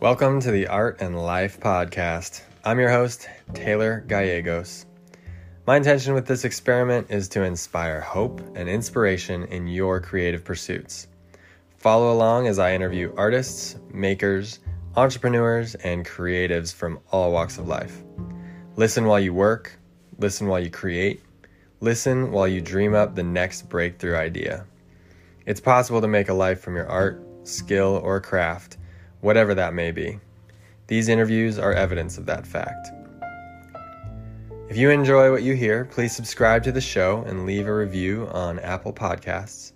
Welcome 0.00 0.40
to 0.40 0.50
the 0.50 0.66
Art 0.66 1.02
and 1.02 1.22
Life 1.22 1.60
Podcast. 1.60 2.40
I'm 2.64 2.80
your 2.80 2.88
host, 2.88 3.28
Taylor 3.52 4.02
Gallegos. 4.08 4.86
My 5.66 5.76
intention 5.76 6.14
with 6.14 6.26
this 6.26 6.46
experiment 6.46 7.08
is 7.10 7.28
to 7.28 7.42
inspire 7.42 8.00
hope 8.00 8.40
and 8.54 8.66
inspiration 8.66 9.44
in 9.44 9.68
your 9.68 10.00
creative 10.00 10.42
pursuits. 10.42 11.08
Follow 11.76 12.14
along 12.14 12.46
as 12.46 12.58
I 12.58 12.74
interview 12.74 13.12
artists, 13.14 13.76
makers, 13.92 14.60
entrepreneurs, 14.96 15.74
and 15.74 16.06
creatives 16.06 16.72
from 16.72 16.98
all 17.12 17.30
walks 17.30 17.58
of 17.58 17.68
life. 17.68 18.02
Listen 18.76 19.04
while 19.04 19.20
you 19.20 19.34
work, 19.34 19.78
listen 20.16 20.46
while 20.46 20.60
you 20.60 20.70
create, 20.70 21.20
listen 21.80 22.32
while 22.32 22.48
you 22.48 22.62
dream 22.62 22.94
up 22.94 23.14
the 23.14 23.22
next 23.22 23.68
breakthrough 23.68 24.16
idea. 24.16 24.64
It's 25.44 25.60
possible 25.60 26.00
to 26.00 26.08
make 26.08 26.30
a 26.30 26.34
life 26.34 26.62
from 26.62 26.74
your 26.74 26.88
art, 26.88 27.22
skill, 27.44 28.00
or 28.02 28.18
craft 28.18 28.78
whatever 29.20 29.54
that 29.54 29.74
may 29.74 29.90
be. 29.90 30.18
These 30.86 31.08
interviews 31.08 31.58
are 31.58 31.72
evidence 31.72 32.18
of 32.18 32.26
that 32.26 32.46
fact. 32.46 32.88
If 34.68 34.76
you 34.76 34.90
enjoy 34.90 35.30
what 35.32 35.42
you 35.42 35.54
hear, 35.54 35.84
please 35.84 36.14
subscribe 36.14 36.62
to 36.62 36.72
the 36.72 36.80
show 36.80 37.24
and 37.26 37.44
leave 37.44 37.66
a 37.66 37.74
review 37.74 38.28
on 38.32 38.58
Apple 38.60 38.92
Podcasts. 38.92 39.72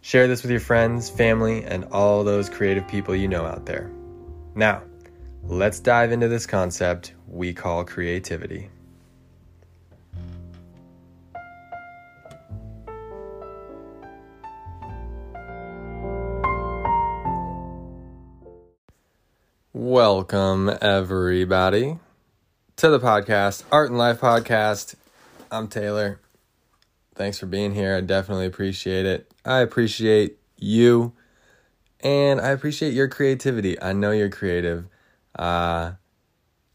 Share 0.00 0.26
this 0.26 0.42
with 0.42 0.50
your 0.50 0.60
friends, 0.60 1.10
family, 1.10 1.64
and 1.64 1.84
all 1.92 2.24
those 2.24 2.48
creative 2.48 2.88
people 2.88 3.14
you 3.14 3.28
know 3.28 3.44
out 3.44 3.66
there. 3.66 3.90
Now, 4.54 4.82
let's 5.44 5.80
dive 5.80 6.12
into 6.12 6.28
this 6.28 6.46
concept 6.46 7.14
we 7.28 7.52
call 7.52 7.84
creativity. 7.84 8.70
Welcome, 19.92 20.70
everybody, 20.80 21.98
to 22.76 22.88
the 22.88 22.98
podcast, 22.98 23.62
Art 23.70 23.90
and 23.90 23.98
Life 23.98 24.20
Podcast. 24.20 24.94
I'm 25.50 25.68
Taylor. 25.68 26.18
Thanks 27.14 27.38
for 27.38 27.44
being 27.44 27.74
here. 27.74 27.96
I 27.96 28.00
definitely 28.00 28.46
appreciate 28.46 29.04
it. 29.04 29.30
I 29.44 29.58
appreciate 29.58 30.38
you, 30.56 31.12
and 32.00 32.40
I 32.40 32.52
appreciate 32.52 32.94
your 32.94 33.06
creativity. 33.06 33.78
I 33.82 33.92
know 33.92 34.12
you're 34.12 34.30
creative. 34.30 34.86
Uh, 35.38 35.92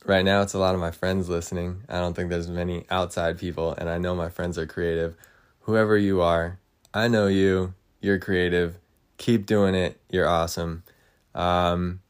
right 0.05 0.23
now, 0.23 0.43
it's 0.43 0.53
a 0.53 0.59
lot 0.59 0.75
of 0.75 0.79
my 0.79 0.91
friends 0.91 1.27
listening. 1.27 1.85
I 1.89 1.99
don't 1.99 2.15
think 2.15 2.29
there's 2.29 2.49
many 2.49 2.85
outside 2.91 3.39
people, 3.39 3.73
and 3.79 3.89
I 3.89 3.97
know 3.97 4.13
my 4.13 4.29
friends 4.29 4.59
are 4.59 4.67
creative. 4.67 5.15
Whoever 5.61 5.97
you 5.97 6.21
are, 6.21 6.59
I 6.93 7.07
know 7.07 7.25
you. 7.25 7.73
You're 7.99 8.19
creative. 8.19 8.77
Keep 9.17 9.47
doing 9.47 9.73
it. 9.73 9.99
You're 10.07 10.29
awesome. 10.29 10.83
Um, 11.33 12.01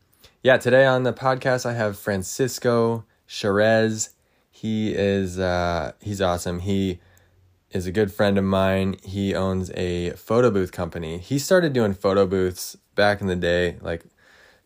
yeah, 0.48 0.56
today 0.56 0.86
on 0.86 1.04
the 1.04 1.12
podcast 1.12 1.66
I 1.66 1.74
have 1.74 2.00
Francisco 2.00 3.04
Chairez. 3.28 4.12
He 4.50 4.94
is 4.94 5.38
uh, 5.38 5.92
he's 6.00 6.22
awesome. 6.22 6.60
He 6.62 7.02
is 7.72 7.86
a 7.86 7.92
good 7.92 8.14
friend 8.14 8.38
of 8.38 8.46
mine. 8.46 8.96
He 9.04 9.36
owns 9.36 9.72
a 9.72 10.12
photo 10.12 10.50
booth 10.50 10.72
company. 10.72 11.18
He 11.18 11.38
started 11.38 11.74
doing 11.74 11.94
photo 11.94 12.26
booths 12.26 12.78
back 12.96 13.20
in 13.20 13.28
the 13.28 13.36
day, 13.36 13.76
like 13.82 14.06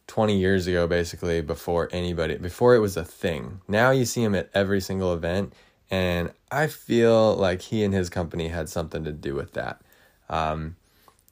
20 0.05 0.37
years 0.37 0.67
ago, 0.67 0.85
basically, 0.85 1.41
before 1.41 1.89
anybody, 1.91 2.35
before 2.35 2.75
it 2.75 2.79
was 2.79 2.95
a 2.95 3.03
thing. 3.03 3.61
Now 3.67 3.89
you 3.89 4.05
see 4.05 4.21
him 4.21 4.35
at 4.35 4.51
every 4.53 4.81
single 4.81 5.15
event, 5.15 5.51
and 5.89 6.31
I 6.51 6.67
feel 6.67 7.35
like 7.35 7.63
he 7.63 7.83
and 7.83 7.91
his 7.91 8.07
company 8.07 8.49
had 8.49 8.69
something 8.69 9.03
to 9.03 9.11
do 9.11 9.33
with 9.33 9.53
that. 9.53 9.81
Um, 10.29 10.75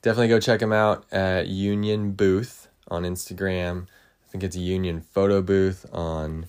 definitely 0.02 0.26
go 0.26 0.40
check 0.40 0.60
him 0.60 0.72
out 0.72 1.04
at 1.12 1.46
Union 1.46 2.10
Booth 2.10 2.66
on 2.88 3.04
Instagram. 3.04 3.86
I 4.30 4.32
think 4.32 4.44
it's 4.44 4.54
a 4.54 4.60
Union 4.60 5.00
Photo 5.00 5.42
Booth 5.42 5.84
on 5.92 6.46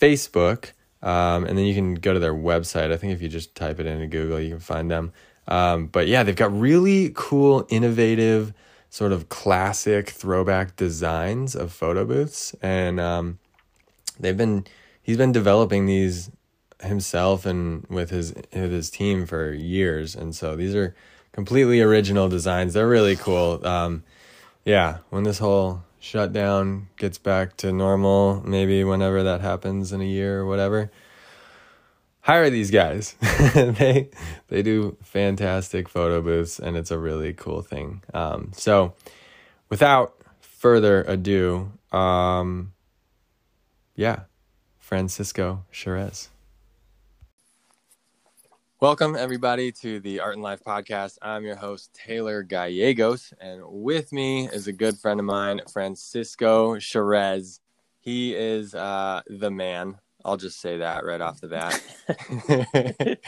Facebook. 0.00 0.72
Um, 1.00 1.44
and 1.44 1.56
then 1.56 1.64
you 1.64 1.74
can 1.74 1.94
go 1.94 2.12
to 2.12 2.18
their 2.18 2.34
website. 2.34 2.90
I 2.90 2.96
think 2.96 3.12
if 3.12 3.22
you 3.22 3.28
just 3.28 3.54
type 3.54 3.78
it 3.78 3.86
into 3.86 4.08
Google, 4.08 4.40
you 4.40 4.50
can 4.50 4.58
find 4.58 4.90
them. 4.90 5.12
Um, 5.46 5.86
but 5.86 6.08
yeah, 6.08 6.24
they've 6.24 6.34
got 6.34 6.52
really 6.52 7.12
cool, 7.14 7.64
innovative, 7.68 8.52
sort 8.88 9.12
of 9.12 9.28
classic 9.28 10.10
throwback 10.10 10.74
designs 10.74 11.54
of 11.54 11.72
photo 11.72 12.04
booths. 12.04 12.52
And 12.60 12.98
um, 12.98 13.38
they've 14.18 14.36
been, 14.36 14.66
he's 15.00 15.16
been 15.16 15.30
developing 15.30 15.86
these 15.86 16.32
himself 16.82 17.46
and 17.46 17.86
with 17.88 18.10
his 18.10 18.34
with 18.52 18.72
his 18.72 18.90
team 18.90 19.24
for 19.24 19.52
years. 19.52 20.16
And 20.16 20.34
so 20.34 20.56
these 20.56 20.74
are 20.74 20.96
completely 21.30 21.80
original 21.80 22.28
designs. 22.28 22.74
They're 22.74 22.88
really 22.88 23.14
cool. 23.14 23.64
Um, 23.64 24.02
yeah, 24.64 24.98
when 25.10 25.22
this 25.22 25.38
whole 25.38 25.84
shutdown 26.00 26.88
gets 26.96 27.18
back 27.18 27.56
to 27.58 27.72
normal, 27.72 28.42
maybe 28.44 28.82
whenever 28.82 29.22
that 29.22 29.40
happens 29.42 29.92
in 29.92 30.00
a 30.00 30.04
year 30.04 30.40
or 30.40 30.46
whatever, 30.46 30.90
hire 32.22 32.50
these 32.50 32.70
guys. 32.70 33.12
they 33.54 34.10
they 34.48 34.62
do 34.62 34.96
fantastic 35.02 35.88
photo 35.88 36.20
booths, 36.20 36.58
and 36.58 36.76
it's 36.76 36.90
a 36.90 36.98
really 36.98 37.32
cool 37.32 37.62
thing. 37.62 38.02
Um, 38.12 38.50
so, 38.54 38.94
without 39.68 40.16
further 40.40 41.02
ado, 41.02 41.70
um, 41.92 42.72
yeah, 43.94 44.20
Francisco 44.78 45.64
Chairez. 45.70 46.30
Welcome, 48.80 49.14
everybody, 49.14 49.72
to 49.72 50.00
the 50.00 50.20
Art 50.20 50.36
and 50.36 50.42
Life 50.42 50.64
podcast. 50.64 51.18
I'm 51.20 51.44
your 51.44 51.54
host, 51.54 51.92
Taylor 51.92 52.42
Gallegos, 52.42 53.34
and 53.38 53.60
with 53.66 54.10
me 54.10 54.48
is 54.48 54.68
a 54.68 54.72
good 54.72 54.96
friend 54.96 55.20
of 55.20 55.26
mine, 55.26 55.60
Francisco 55.70 56.78
Chairez. 56.78 57.60
He 58.00 58.34
is 58.34 58.74
uh, 58.74 59.20
the 59.28 59.50
man. 59.50 59.98
I'll 60.24 60.38
just 60.38 60.62
say 60.62 60.78
that 60.78 61.04
right 61.04 61.20
off 61.20 61.42
the 61.42 61.48
bat. 61.48 63.18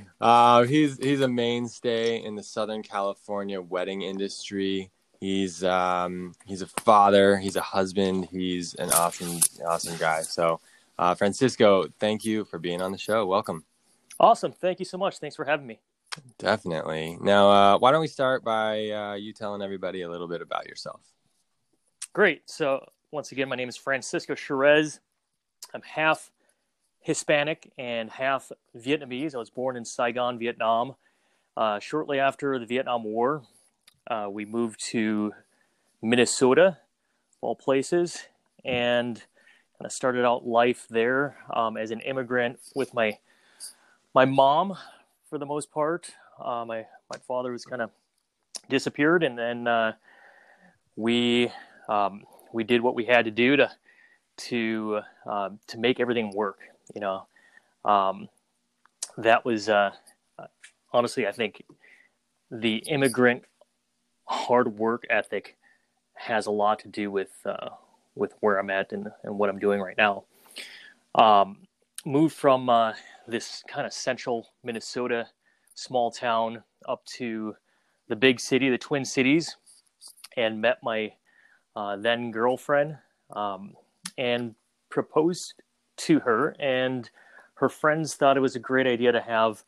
uh, 0.20 0.64
he's 0.64 0.98
he's 0.98 1.20
a 1.20 1.28
mainstay 1.28 2.24
in 2.24 2.34
the 2.34 2.42
Southern 2.42 2.82
California 2.82 3.62
wedding 3.62 4.02
industry. 4.02 4.90
He's 5.20 5.62
um, 5.62 6.34
he's 6.46 6.62
a 6.62 6.66
father. 6.66 7.36
He's 7.36 7.54
a 7.54 7.60
husband. 7.60 8.26
He's 8.32 8.74
an 8.74 8.90
awesome 8.90 9.38
awesome 9.64 9.96
guy. 9.98 10.22
So, 10.22 10.58
uh, 10.98 11.14
Francisco, 11.14 11.86
thank 12.00 12.24
you 12.24 12.44
for 12.44 12.58
being 12.58 12.82
on 12.82 12.90
the 12.90 12.98
show. 12.98 13.24
Welcome. 13.24 13.64
Awesome. 14.18 14.52
Thank 14.52 14.78
you 14.78 14.84
so 14.84 14.98
much. 14.98 15.18
Thanks 15.18 15.36
for 15.36 15.44
having 15.44 15.66
me. 15.66 15.80
Definitely. 16.38 17.18
Now, 17.20 17.50
uh, 17.50 17.78
why 17.78 17.92
don't 17.92 18.00
we 18.00 18.06
start 18.06 18.42
by 18.42 18.90
uh, 18.90 19.14
you 19.14 19.32
telling 19.32 19.62
everybody 19.62 20.02
a 20.02 20.10
little 20.10 20.28
bit 20.28 20.40
about 20.40 20.66
yourself? 20.66 21.00
Great. 22.12 22.48
So, 22.48 22.86
once 23.10 23.32
again, 23.32 23.48
my 23.48 23.56
name 23.56 23.68
is 23.68 23.76
Francisco 23.76 24.34
Chairez. 24.34 25.00
I'm 25.74 25.82
half 25.82 26.30
Hispanic 27.00 27.70
and 27.76 28.10
half 28.10 28.50
Vietnamese. 28.76 29.34
I 29.34 29.38
was 29.38 29.50
born 29.50 29.76
in 29.76 29.84
Saigon, 29.84 30.38
Vietnam. 30.38 30.94
Uh, 31.56 31.78
shortly 31.78 32.18
after 32.18 32.58
the 32.58 32.66
Vietnam 32.66 33.04
War, 33.04 33.42
uh, 34.10 34.28
we 34.30 34.44
moved 34.44 34.82
to 34.86 35.32
Minnesota, 36.02 36.78
all 37.40 37.54
places, 37.54 38.26
and 38.64 39.16
kind 39.16 39.86
of 39.86 39.92
started 39.92 40.24
out 40.24 40.46
life 40.46 40.86
there 40.88 41.36
um, 41.54 41.76
as 41.76 41.90
an 41.90 42.00
immigrant 42.00 42.58
with 42.74 42.92
my 42.94 43.18
my 44.16 44.24
mom, 44.24 44.74
for 45.28 45.36
the 45.36 45.44
most 45.44 45.70
part, 45.70 46.10
uh, 46.42 46.64
my 46.66 46.86
my 47.12 47.18
father 47.28 47.52
was 47.52 47.66
kind 47.66 47.82
of 47.82 47.90
disappeared, 48.70 49.22
and 49.22 49.38
then 49.38 49.68
uh, 49.68 49.92
we 50.96 51.52
um, 51.90 52.24
we 52.50 52.64
did 52.64 52.80
what 52.80 52.94
we 52.94 53.04
had 53.04 53.26
to 53.26 53.30
do 53.30 53.56
to 53.56 53.70
to 54.38 55.00
uh, 55.30 55.50
to 55.66 55.78
make 55.78 56.00
everything 56.00 56.30
work. 56.34 56.60
You 56.94 57.02
know, 57.02 57.26
um, 57.84 58.30
that 59.18 59.44
was 59.44 59.68
uh, 59.68 59.90
honestly, 60.94 61.26
I 61.26 61.32
think 61.32 61.62
the 62.50 62.76
immigrant 62.88 63.44
hard 64.24 64.78
work 64.78 65.04
ethic 65.10 65.58
has 66.14 66.46
a 66.46 66.50
lot 66.50 66.78
to 66.78 66.88
do 66.88 67.10
with 67.10 67.32
uh, 67.44 67.68
with 68.14 68.32
where 68.40 68.58
I'm 68.58 68.70
at 68.70 68.92
and, 68.92 69.08
and 69.24 69.38
what 69.38 69.50
I'm 69.50 69.58
doing 69.58 69.78
right 69.82 69.98
now. 69.98 70.24
Um, 71.14 71.66
moved 72.06 72.34
from 72.34 72.70
uh, 72.70 72.94
this 73.26 73.62
kind 73.68 73.86
of 73.86 73.92
central 73.92 74.48
Minnesota 74.62 75.26
small 75.74 76.10
town 76.10 76.62
up 76.88 77.04
to 77.04 77.54
the 78.08 78.16
big 78.16 78.40
city, 78.40 78.70
the 78.70 78.78
Twin 78.78 79.04
Cities, 79.04 79.56
and 80.36 80.60
met 80.60 80.78
my 80.82 81.12
uh, 81.74 81.96
then 81.96 82.30
girlfriend 82.30 82.96
um, 83.30 83.74
and 84.16 84.54
proposed 84.88 85.54
to 85.96 86.20
her. 86.20 86.56
And 86.58 87.08
her 87.54 87.68
friends 87.68 88.14
thought 88.14 88.36
it 88.36 88.40
was 88.40 88.56
a 88.56 88.60
great 88.60 88.86
idea 88.86 89.12
to 89.12 89.20
have 89.20 89.62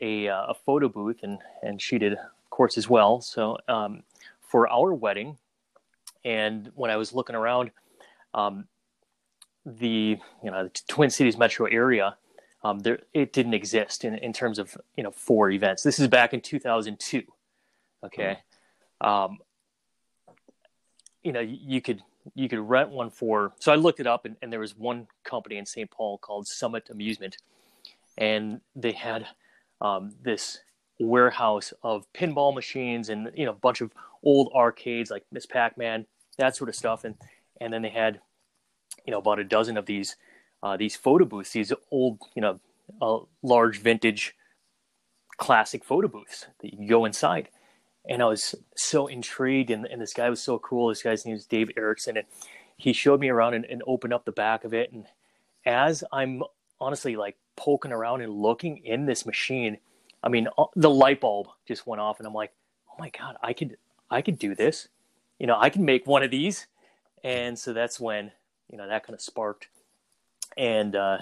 a, 0.00 0.28
uh, 0.28 0.46
a 0.48 0.54
photo 0.54 0.88
booth, 0.88 1.20
and, 1.22 1.38
and 1.62 1.80
she 1.80 1.98
did, 1.98 2.14
of 2.14 2.50
course, 2.50 2.78
as 2.78 2.88
well. 2.88 3.20
So 3.20 3.58
um, 3.68 4.02
for 4.40 4.68
our 4.68 4.94
wedding, 4.94 5.36
and 6.24 6.70
when 6.74 6.90
I 6.90 6.96
was 6.96 7.12
looking 7.12 7.36
around, 7.36 7.70
um, 8.34 8.66
the 9.64 10.18
you 10.42 10.50
know 10.50 10.64
the 10.64 10.80
Twin 10.88 11.10
Cities 11.10 11.36
metro 11.36 11.66
area 11.66 12.16
um, 12.64 12.80
there 12.80 13.00
it 13.12 13.32
didn't 13.32 13.54
exist 13.54 14.04
in, 14.04 14.14
in 14.16 14.32
terms 14.32 14.58
of 14.58 14.76
you 14.96 15.02
know 15.02 15.10
four 15.10 15.50
events. 15.50 15.82
This 15.82 15.98
is 15.98 16.08
back 16.08 16.32
in 16.32 16.40
2002. 16.40 17.22
Okay, 18.04 18.38
mm-hmm. 19.02 19.08
um, 19.08 19.38
you 21.22 21.32
know 21.32 21.40
you, 21.40 21.58
you, 21.60 21.80
could 21.80 22.02
you 22.34 22.48
could 22.48 22.60
rent 22.60 22.90
one 22.90 23.10
for. 23.10 23.52
So 23.58 23.72
I 23.72 23.76
looked 23.76 24.00
it 24.00 24.06
up, 24.06 24.24
and, 24.24 24.36
and 24.42 24.52
there 24.52 24.60
was 24.60 24.76
one 24.76 25.08
company 25.24 25.56
in 25.56 25.66
St. 25.66 25.90
Paul 25.90 26.18
called 26.18 26.46
Summit 26.46 26.88
Amusement, 26.90 27.36
and 28.16 28.60
they 28.76 28.92
had 28.92 29.26
um, 29.80 30.14
this 30.22 30.60
warehouse 31.00 31.72
of 31.82 32.06
pinball 32.12 32.54
machines 32.54 33.08
and 33.08 33.30
you 33.34 33.44
know 33.44 33.50
a 33.50 33.54
bunch 33.54 33.80
of 33.80 33.92
old 34.22 34.52
arcades 34.54 35.10
like 35.10 35.24
Miss 35.32 35.46
Pac-Man, 35.46 36.06
that 36.38 36.54
sort 36.54 36.68
of 36.68 36.76
stuff, 36.76 37.02
and 37.04 37.16
and 37.60 37.72
then 37.72 37.82
they 37.82 37.88
had 37.88 38.20
you 39.04 39.10
know 39.10 39.18
about 39.18 39.40
a 39.40 39.44
dozen 39.44 39.76
of 39.76 39.86
these 39.86 40.14
uh, 40.62 40.76
these 40.76 40.96
photo 40.96 41.24
booths, 41.24 41.52
these 41.52 41.72
old 41.90 42.18
you 42.34 42.42
know 42.42 42.60
uh, 43.00 43.18
large 43.42 43.78
vintage 43.80 44.34
classic 45.36 45.84
photo 45.84 46.08
booths 46.08 46.46
that 46.60 46.74
you 46.74 46.88
go 46.88 47.04
inside. 47.04 47.48
And 48.08 48.20
I 48.20 48.26
was 48.26 48.54
so 48.76 49.06
intrigued, 49.06 49.70
and, 49.70 49.86
and 49.86 50.00
this 50.00 50.12
guy 50.12 50.28
was 50.28 50.42
so 50.42 50.58
cool. 50.58 50.88
This 50.88 51.02
guy's 51.02 51.24
name 51.24 51.36
is 51.36 51.46
Dave 51.46 51.70
Erickson, 51.76 52.16
and 52.16 52.26
he 52.76 52.92
showed 52.92 53.20
me 53.20 53.28
around 53.28 53.54
and, 53.54 53.64
and 53.64 53.82
opened 53.86 54.12
up 54.12 54.24
the 54.24 54.32
back 54.32 54.64
of 54.64 54.74
it. 54.74 54.92
And 54.92 55.06
as 55.64 56.02
I'm 56.12 56.42
honestly 56.80 57.14
like 57.14 57.36
poking 57.56 57.92
around 57.92 58.22
and 58.22 58.32
looking 58.32 58.78
in 58.78 59.06
this 59.06 59.24
machine, 59.24 59.78
I 60.22 60.28
mean, 60.28 60.48
uh, 60.58 60.64
the 60.74 60.90
light 60.90 61.20
bulb 61.20 61.48
just 61.66 61.86
went 61.86 62.00
off, 62.00 62.18
and 62.18 62.26
I'm 62.26 62.34
like, 62.34 62.52
oh 62.90 62.96
my 62.98 63.10
god, 63.10 63.36
I 63.42 63.52
could, 63.52 63.76
I 64.10 64.20
could 64.20 64.38
do 64.38 64.54
this. 64.54 64.88
You 65.38 65.46
know, 65.46 65.58
I 65.58 65.70
can 65.70 65.84
make 65.84 66.06
one 66.06 66.22
of 66.22 66.30
these. 66.30 66.66
And 67.24 67.58
so 67.58 67.72
that's 67.72 68.00
when 68.00 68.32
you 68.68 68.78
know 68.78 68.88
that 68.88 69.04
kind 69.04 69.14
of 69.14 69.20
sparked, 69.20 69.68
and 70.56 70.96
uh, 70.96 71.18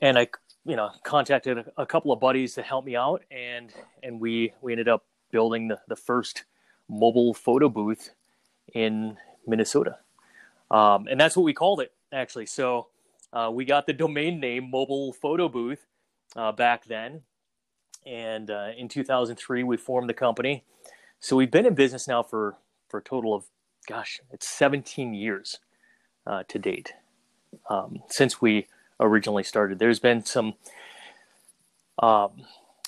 and 0.00 0.18
I 0.18 0.28
you 0.64 0.76
know 0.76 0.90
contacted 1.04 1.58
a, 1.58 1.64
a 1.82 1.86
couple 1.86 2.12
of 2.12 2.20
buddies 2.20 2.54
to 2.54 2.62
help 2.62 2.84
me 2.84 2.96
out, 2.96 3.22
and 3.30 3.72
and 4.02 4.20
we 4.20 4.52
we 4.60 4.72
ended 4.72 4.88
up 4.88 5.04
building 5.30 5.68
the, 5.68 5.78
the 5.88 5.96
first 5.96 6.44
mobile 6.88 7.34
photo 7.34 7.68
booth 7.68 8.10
in 8.74 9.16
Minnesota. 9.46 9.98
Um, 10.70 11.06
and 11.10 11.20
that's 11.20 11.36
what 11.36 11.42
we 11.44 11.52
called 11.52 11.80
it, 11.80 11.92
actually. 12.12 12.46
So 12.46 12.88
uh, 13.32 13.50
we 13.52 13.64
got 13.64 13.86
the 13.86 13.92
domain 13.92 14.40
name 14.40 14.70
Mobile 14.70 15.12
Photo 15.12 15.48
Booth 15.48 15.86
uh, 16.36 16.52
back 16.52 16.84
then. 16.86 17.22
And 18.06 18.50
uh, 18.50 18.68
in 18.76 18.88
2003, 18.88 19.64
we 19.64 19.76
formed 19.76 20.08
the 20.08 20.14
company. 20.14 20.64
So 21.20 21.36
we've 21.36 21.50
been 21.50 21.66
in 21.66 21.74
business 21.74 22.06
now 22.08 22.22
for, 22.22 22.56
for 22.88 22.98
a 22.98 23.02
total 23.02 23.34
of, 23.34 23.44
gosh, 23.86 24.20
it's 24.30 24.48
17 24.48 25.14
years 25.14 25.58
uh, 26.26 26.44
to 26.48 26.58
date 26.58 26.92
um, 27.68 28.02
since 28.08 28.40
we 28.40 28.66
originally 29.00 29.42
started. 29.42 29.78
There's 29.78 30.00
been 30.00 30.24
some 30.24 30.54
um, 32.02 32.44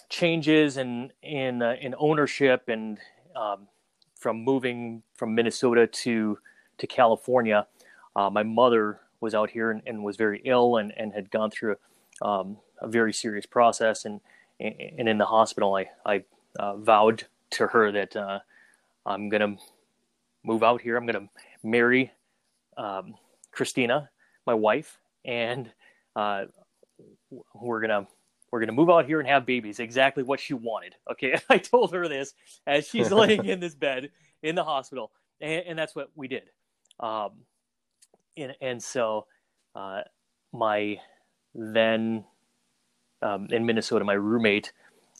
changes 0.09 0.77
in 0.77 1.13
in 1.23 1.63
uh, 1.63 1.77
in 1.81 1.95
ownership 1.99 2.69
and 2.69 2.99
um, 3.37 3.69
from 4.17 4.43
moving 4.43 5.03
from 5.15 5.35
Minnesota 5.35 5.87
to 5.87 6.39
to 6.79 6.87
California. 6.87 7.67
Uh, 8.17 8.31
my 8.31 8.43
mother 8.43 9.01
was 9.21 9.35
out 9.35 9.51
here 9.51 9.71
and, 9.71 9.83
and, 9.87 10.03
was 10.03 10.17
very 10.17 10.41
ill 10.45 10.79
and, 10.79 10.93
and 10.97 11.13
had 11.13 11.31
gone 11.31 11.51
through 11.51 11.77
um, 12.23 12.57
a 12.81 12.89
very 12.89 13.13
serious 13.13 13.47
process 13.47 14.05
and 14.05 14.21
and 14.59 15.09
in 15.09 15.19
the 15.19 15.27
hospital 15.27 15.75
I 15.75 15.91
I 16.05 16.25
uh, 16.59 16.77
vowed 16.77 17.27
to 17.51 17.69
her 17.69 17.93
that 17.93 18.17
uh, 18.17 18.41
I'm 19.07 19.29
gonna 19.29 19.57
move 20.45 20.63
out 20.63 20.81
here. 20.81 20.97
I'm 20.97 21.07
gonna 21.07 21.29
marry 21.63 22.13
um, 22.77 23.15
Christina, 23.51 24.11
my 24.47 24.55
wife, 24.55 24.99
and 25.25 25.71
uh, 26.17 26.45
we're 27.55 27.81
gonna 27.81 28.07
we're 28.51 28.65
to 28.65 28.73
move 28.73 28.91
out 28.91 29.07
here 29.07 29.21
and 29.21 29.29
have 29.29 29.47
babies. 29.47 29.79
Exactly 29.79 30.23
what 30.23 30.41
she 30.41 30.55
wanted. 30.55 30.97
Okay. 31.11 31.39
I 31.49 31.59
told 31.59 31.93
her 31.93 32.09
this 32.09 32.35
as 32.67 32.87
she's 32.89 33.11
laying 33.13 33.45
in 33.45 33.61
this 33.61 33.75
bed 33.75 34.11
in 34.43 34.55
the 34.55 34.65
hospital. 34.65 35.13
And, 35.41 35.65
and 35.69 35.79
that's 35.79 35.95
what 35.95 36.11
we 36.15 36.29
did. 36.29 36.51
Um, 36.99 37.31
and, 38.37 38.55
and 38.61 38.83
so, 38.83 39.27
uh, 39.75 40.03
my 40.53 40.99
then, 41.55 42.25
um, 43.23 43.47
in 43.51 43.65
Minnesota, 43.67 44.05
my 44.05 44.15
roommate, 44.15 44.73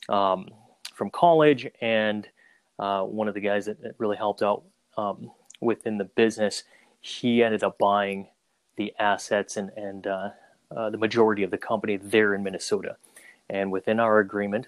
um, 0.09 0.47
from 0.93 1.09
college 1.09 1.67
and, 1.81 2.27
uh, 2.79 3.03
one 3.03 3.27
of 3.27 3.33
the 3.33 3.39
guys 3.39 3.65
that, 3.65 3.81
that 3.81 3.93
really 3.97 4.17
helped 4.17 4.41
out, 4.41 4.63
um, 4.97 5.31
within 5.61 5.97
the 5.97 6.05
business, 6.05 6.63
he 6.99 7.43
ended 7.43 7.63
up 7.63 7.77
buying 7.77 8.27
the 8.77 8.93
assets 8.99 9.57
and, 9.57 9.69
and, 9.75 10.07
uh, 10.07 10.29
uh, 10.75 10.89
the 10.89 10.97
majority 10.97 11.43
of 11.43 11.51
the 11.51 11.57
company 11.57 11.97
there 11.97 12.33
in 12.33 12.43
Minnesota. 12.43 12.95
And 13.49 13.71
within 13.71 13.99
our 13.99 14.19
agreement, 14.19 14.67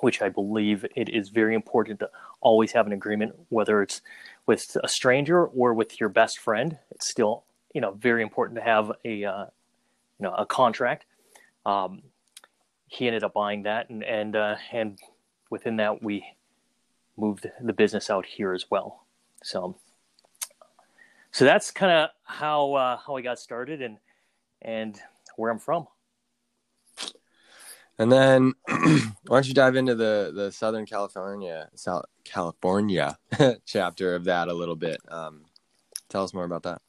which 0.00 0.22
I 0.22 0.28
believe 0.28 0.86
it 0.96 1.08
is 1.08 1.28
very 1.28 1.54
important 1.54 2.00
to 2.00 2.10
always 2.40 2.72
have 2.72 2.86
an 2.86 2.92
agreement, 2.92 3.34
whether 3.50 3.82
it's 3.82 4.00
with 4.46 4.76
a 4.82 4.88
stranger 4.88 5.46
or 5.46 5.74
with 5.74 6.00
your 6.00 6.08
best 6.08 6.38
friend, 6.38 6.78
it's 6.90 7.08
still 7.08 7.44
you 7.74 7.80
know 7.80 7.92
very 7.92 8.22
important 8.22 8.56
to 8.58 8.64
have 8.64 8.92
a 9.04 9.24
uh, 9.24 9.44
you 10.18 10.24
know 10.24 10.34
a 10.34 10.46
contract. 10.46 11.04
Um, 11.66 12.02
he 12.88 13.06
ended 13.06 13.22
up 13.22 13.34
buying 13.34 13.62
that, 13.64 13.90
and 13.90 14.02
and 14.02 14.34
uh, 14.34 14.56
and 14.72 14.98
within 15.50 15.76
that 15.76 16.02
we 16.02 16.24
moved 17.16 17.46
the 17.60 17.72
business 17.72 18.08
out 18.10 18.24
here 18.24 18.54
as 18.54 18.70
well. 18.70 19.04
So 19.42 19.76
so 21.32 21.44
that's 21.44 21.70
kind 21.70 21.92
of 21.92 22.10
how 22.24 22.74
uh, 22.74 22.96
how 22.96 23.16
I 23.16 23.22
got 23.22 23.38
started 23.38 23.82
and 23.82 23.98
and 24.62 24.98
where 25.36 25.50
I'm 25.50 25.58
from. 25.58 25.86
And 27.98 28.10
then 28.10 28.54
why 28.66 29.12
don't 29.28 29.46
you 29.46 29.54
dive 29.54 29.76
into 29.76 29.94
the 29.94 30.32
the 30.34 30.50
Southern 30.50 30.86
California 30.86 31.68
South 31.74 32.06
California 32.24 33.18
chapter 33.66 34.14
of 34.14 34.24
that 34.24 34.48
a 34.48 34.54
little 34.54 34.76
bit? 34.76 35.00
Um, 35.08 35.44
tell 36.08 36.24
us 36.24 36.34
more 36.34 36.44
about 36.44 36.62
that. 36.62 36.80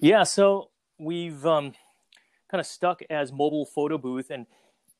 Yeah, 0.00 0.24
so 0.24 0.70
we've 0.98 1.44
um, 1.46 1.74
kind 2.50 2.60
of 2.60 2.66
stuck 2.66 3.02
as 3.08 3.32
mobile 3.32 3.66
photo 3.66 3.98
booth, 3.98 4.30
and 4.30 4.46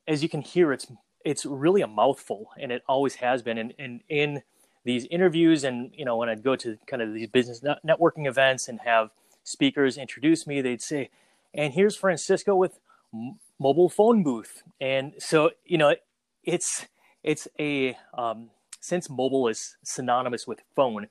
as 0.07 0.23
you 0.23 0.29
can 0.29 0.43
hear, 0.43 0.73
it's 0.73 0.87
it's 1.25 1.45
really 1.45 1.83
a 1.83 1.87
mouthful, 1.87 2.51
and 2.59 2.71
it 2.73 2.83
always 2.89 3.17
has 3.17 3.43
been. 3.43 3.59
And, 3.59 3.75
and 3.79 4.01
in 4.09 4.43
these 4.89 5.07
interviews, 5.11 5.65
and 5.65 5.93
you 5.95 6.05
know, 6.05 6.17
when 6.17 6.29
I'd 6.29 6.43
go 6.43 6.57
to 6.57 6.79
kind 6.87 7.03
of 7.03 7.15
these 7.15 7.29
business 7.29 7.61
networking 7.87 8.27
events 8.27 8.69
and 8.69 8.81
have 8.81 9.11
speakers 9.45 9.97
introduce 9.97 10.47
me, 10.47 10.61
they'd 10.61 10.83
say, 10.83 11.11
"And 11.55 11.75
here's 11.75 11.97
Francisco 11.97 12.57
with." 12.57 12.81
mobile 13.59 13.89
phone 13.89 14.23
booth. 14.23 14.63
And 14.81 15.15
so, 15.19 15.51
you 15.65 15.79
know, 15.79 15.95
it's 16.45 16.87
it's 17.23 17.49
a 17.59 17.97
um, 18.17 18.51
since 18.81 19.11
mobile 19.11 19.49
is 19.49 19.77
synonymous 19.83 20.47
with 20.47 20.61
phone, 20.77 21.09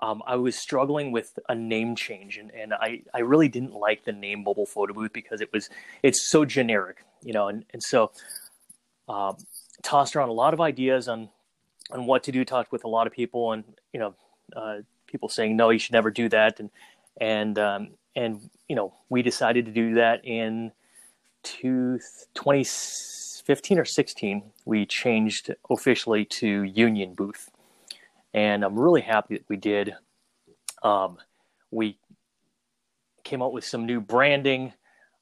um, 0.00 0.22
I 0.26 0.36
was 0.36 0.56
struggling 0.56 1.12
with 1.12 1.38
a 1.48 1.54
name 1.54 1.96
change, 1.96 2.38
and, 2.38 2.50
and 2.52 2.72
I, 2.72 3.02
I 3.12 3.20
really 3.20 3.48
didn't 3.48 3.74
like 3.74 4.04
the 4.04 4.12
name 4.12 4.44
mobile 4.44 4.66
photo 4.66 4.94
booth 4.94 5.12
because 5.12 5.40
it 5.40 5.52
was 5.52 5.68
it's 6.02 6.30
so 6.30 6.44
generic, 6.44 7.04
you 7.22 7.32
know, 7.32 7.48
and 7.48 7.64
and 7.72 7.82
so 7.82 8.12
um, 9.08 9.36
tossed 9.82 10.16
around 10.16 10.28
a 10.28 10.34
lot 10.34 10.54
of 10.54 10.60
ideas 10.60 11.08
on 11.08 11.30
on 11.92 12.06
what 12.06 12.22
to 12.24 12.32
do, 12.32 12.44
talked 12.44 12.72
with 12.72 12.84
a 12.84 12.88
lot 12.88 13.06
of 13.06 13.12
people, 13.12 13.52
and 13.52 13.64
you 13.92 14.00
know, 14.00 14.14
uh, 14.56 14.78
people 15.06 15.28
saying 15.28 15.56
no, 15.56 15.70
you 15.70 15.78
should 15.78 15.92
never 15.92 16.10
do 16.10 16.28
that, 16.28 16.60
and 16.60 16.70
and 17.20 17.58
um, 17.58 17.88
and 18.16 18.50
you 18.68 18.76
know, 18.76 18.94
we 19.08 19.22
decided 19.22 19.66
to 19.66 19.72
do 19.72 19.94
that 19.94 20.24
in 20.24 20.72
to 21.42 21.98
2015 22.34 23.78
or 23.78 23.84
16, 23.84 24.42
we 24.64 24.84
changed 24.86 25.54
officially 25.70 26.24
to 26.26 26.62
Union 26.64 27.14
Booth, 27.14 27.50
and 28.34 28.64
I'm 28.64 28.78
really 28.78 29.00
happy 29.00 29.38
that 29.38 29.48
we 29.48 29.56
did. 29.56 29.94
Um, 30.82 31.18
we 31.70 31.98
came 33.24 33.42
out 33.42 33.52
with 33.52 33.64
some 33.64 33.86
new 33.86 34.00
branding, 34.00 34.72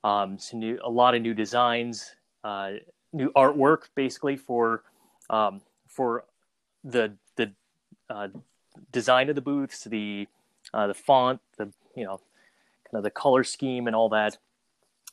um, 0.05 0.39
some 0.39 0.61
new, 0.61 0.79
a 0.83 0.91
lot 0.91 1.15
of 1.15 1.23
new 1.23 1.35
designs, 1.35 2.15
uh, 2.45 2.73
new 3.13 3.31
artwork, 3.33 3.89
basically 3.95 4.37
for 4.37 4.83
um, 5.31 5.61
for 5.87 6.25
the 6.85 7.15
the 7.37 7.53
uh, 8.11 8.29
design 8.93 9.29
of 9.29 9.35
the 9.35 9.41
booths, 9.41 9.85
the 9.85 10.29
uh, 10.73 10.87
the 10.87 10.95
font, 10.95 11.41
the 11.57 11.73
you 11.95 12.05
know 12.05 12.21
kind 12.85 12.99
of 12.99 13.03
the 13.03 13.11
color 13.11 13.45
scheme 13.45 13.87
and 13.87 13.97
all 13.97 14.09
that, 14.11 14.39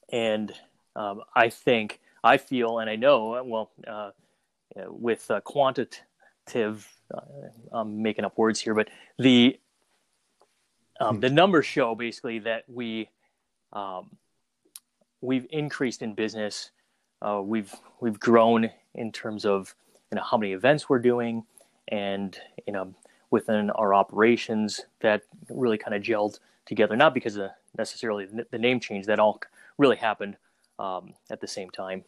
and 0.09 0.53
um, 0.95 1.21
I 1.35 1.49
think, 1.49 1.99
I 2.23 2.37
feel, 2.37 2.79
and 2.79 2.89
I 2.89 2.95
know, 2.95 3.43
well, 3.43 3.71
uh, 3.85 4.11
with 4.87 5.29
uh, 5.29 5.41
quantitative, 5.41 6.87
uh, 7.13 7.19
I'm 7.71 8.01
making 8.01 8.25
up 8.25 8.37
words 8.37 8.59
here, 8.59 8.73
but 8.73 8.89
the 9.17 9.59
um, 10.99 11.19
the 11.19 11.29
numbers 11.29 11.65
show 11.65 11.93
basically 11.93 12.39
that 12.39 12.63
we 12.69 13.09
um, 13.73 14.15
we've 15.19 15.45
increased 15.49 16.01
in 16.01 16.13
business. 16.13 16.71
Uh, 17.21 17.41
we've 17.43 17.73
we've 17.99 18.19
grown 18.19 18.69
in 18.93 19.11
terms 19.11 19.45
of 19.45 19.75
you 20.11 20.15
know 20.15 20.23
how 20.23 20.37
many 20.37 20.53
events 20.53 20.87
we're 20.87 20.99
doing, 20.99 21.43
and 21.89 22.37
you 22.65 22.73
know 22.73 22.93
within 23.31 23.69
our 23.71 23.93
operations 23.93 24.81
that 25.01 25.23
really 25.49 25.77
kind 25.77 25.95
of 25.95 26.01
gelled 26.01 26.39
together. 26.65 26.95
Not 26.95 27.13
because 27.13 27.35
of 27.35 27.49
necessarily 27.77 28.27
the 28.49 28.57
name 28.57 28.79
change 28.79 29.05
that 29.07 29.19
all 29.19 29.41
really 29.77 29.97
happened 29.97 30.37
um, 30.79 31.13
at 31.29 31.41
the 31.41 31.47
same 31.47 31.69
time. 31.69 32.03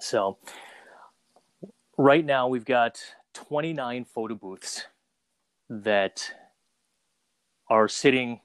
So 0.00 0.38
right 1.96 2.24
now 2.24 2.48
we've 2.48 2.64
got 2.64 3.00
29 3.34 4.04
photo 4.04 4.34
booths 4.34 4.84
that 5.68 6.30
are 7.68 7.88
sitting 7.88 8.40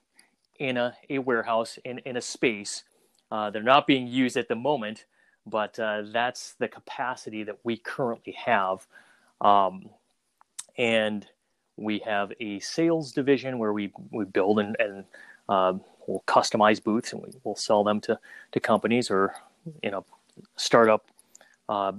in 0.58 0.76
a, 0.76 0.94
a 1.08 1.18
warehouse 1.18 1.78
in, 1.84 1.98
in 2.00 2.16
a 2.16 2.20
space. 2.20 2.84
Uh, 3.30 3.50
they're 3.50 3.62
not 3.62 3.86
being 3.86 4.06
used 4.06 4.36
at 4.36 4.48
the 4.48 4.54
moment, 4.54 5.04
but 5.46 5.78
uh, 5.78 6.02
that's 6.12 6.54
the 6.58 6.68
capacity 6.68 7.42
that 7.44 7.58
we 7.64 7.76
currently 7.76 8.32
have. 8.32 8.86
Um, 9.40 9.90
and 10.78 11.26
we 11.76 11.98
have 12.00 12.32
a 12.40 12.60
sales 12.60 13.12
division 13.12 13.58
where 13.58 13.72
we, 13.72 13.92
we 14.10 14.24
build 14.24 14.60
and, 14.60 14.76
and 14.78 15.04
uh, 15.48 15.72
we'll 16.06 16.22
customize 16.26 16.82
booths 16.82 17.12
and 17.12 17.22
we, 17.22 17.30
will 17.44 17.56
sell 17.56 17.84
them 17.84 18.00
to, 18.00 18.18
to 18.52 18.60
companies 18.60 19.10
or 19.10 19.34
you 19.82 19.90
know 19.90 20.04
startup 20.56 21.06
uh, 21.68 21.92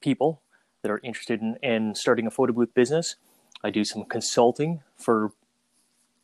people 0.00 0.40
that 0.82 0.90
are 0.90 1.00
interested 1.02 1.40
in, 1.40 1.56
in 1.62 1.94
starting 1.94 2.26
a 2.26 2.30
photo 2.30 2.52
booth 2.52 2.74
business. 2.74 3.16
I 3.62 3.70
do 3.70 3.84
some 3.84 4.04
consulting 4.04 4.80
for 4.96 5.32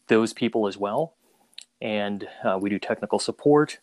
those 0.08 0.32
people 0.32 0.66
as 0.66 0.76
well. 0.76 1.14
And 1.80 2.26
uh, 2.42 2.58
we 2.60 2.70
do 2.70 2.78
technical 2.78 3.18
support 3.18 3.78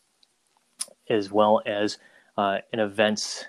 as 1.09 1.31
well 1.31 1.62
as 1.65 1.97
uh, 2.38 2.57
an 2.74 2.79
events 2.79 3.45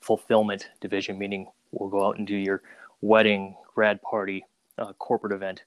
fulfillment 0.00 0.68
division, 0.80 1.18
meaning 1.18 1.48
we'll 1.72 1.88
go 1.88 2.06
out 2.06 2.18
and 2.18 2.26
do 2.26 2.36
your 2.36 2.62
wedding, 3.00 3.56
grad 3.74 4.00
party, 4.02 4.44
uh, 4.78 4.92
corporate 4.94 5.32
event, 5.32 5.64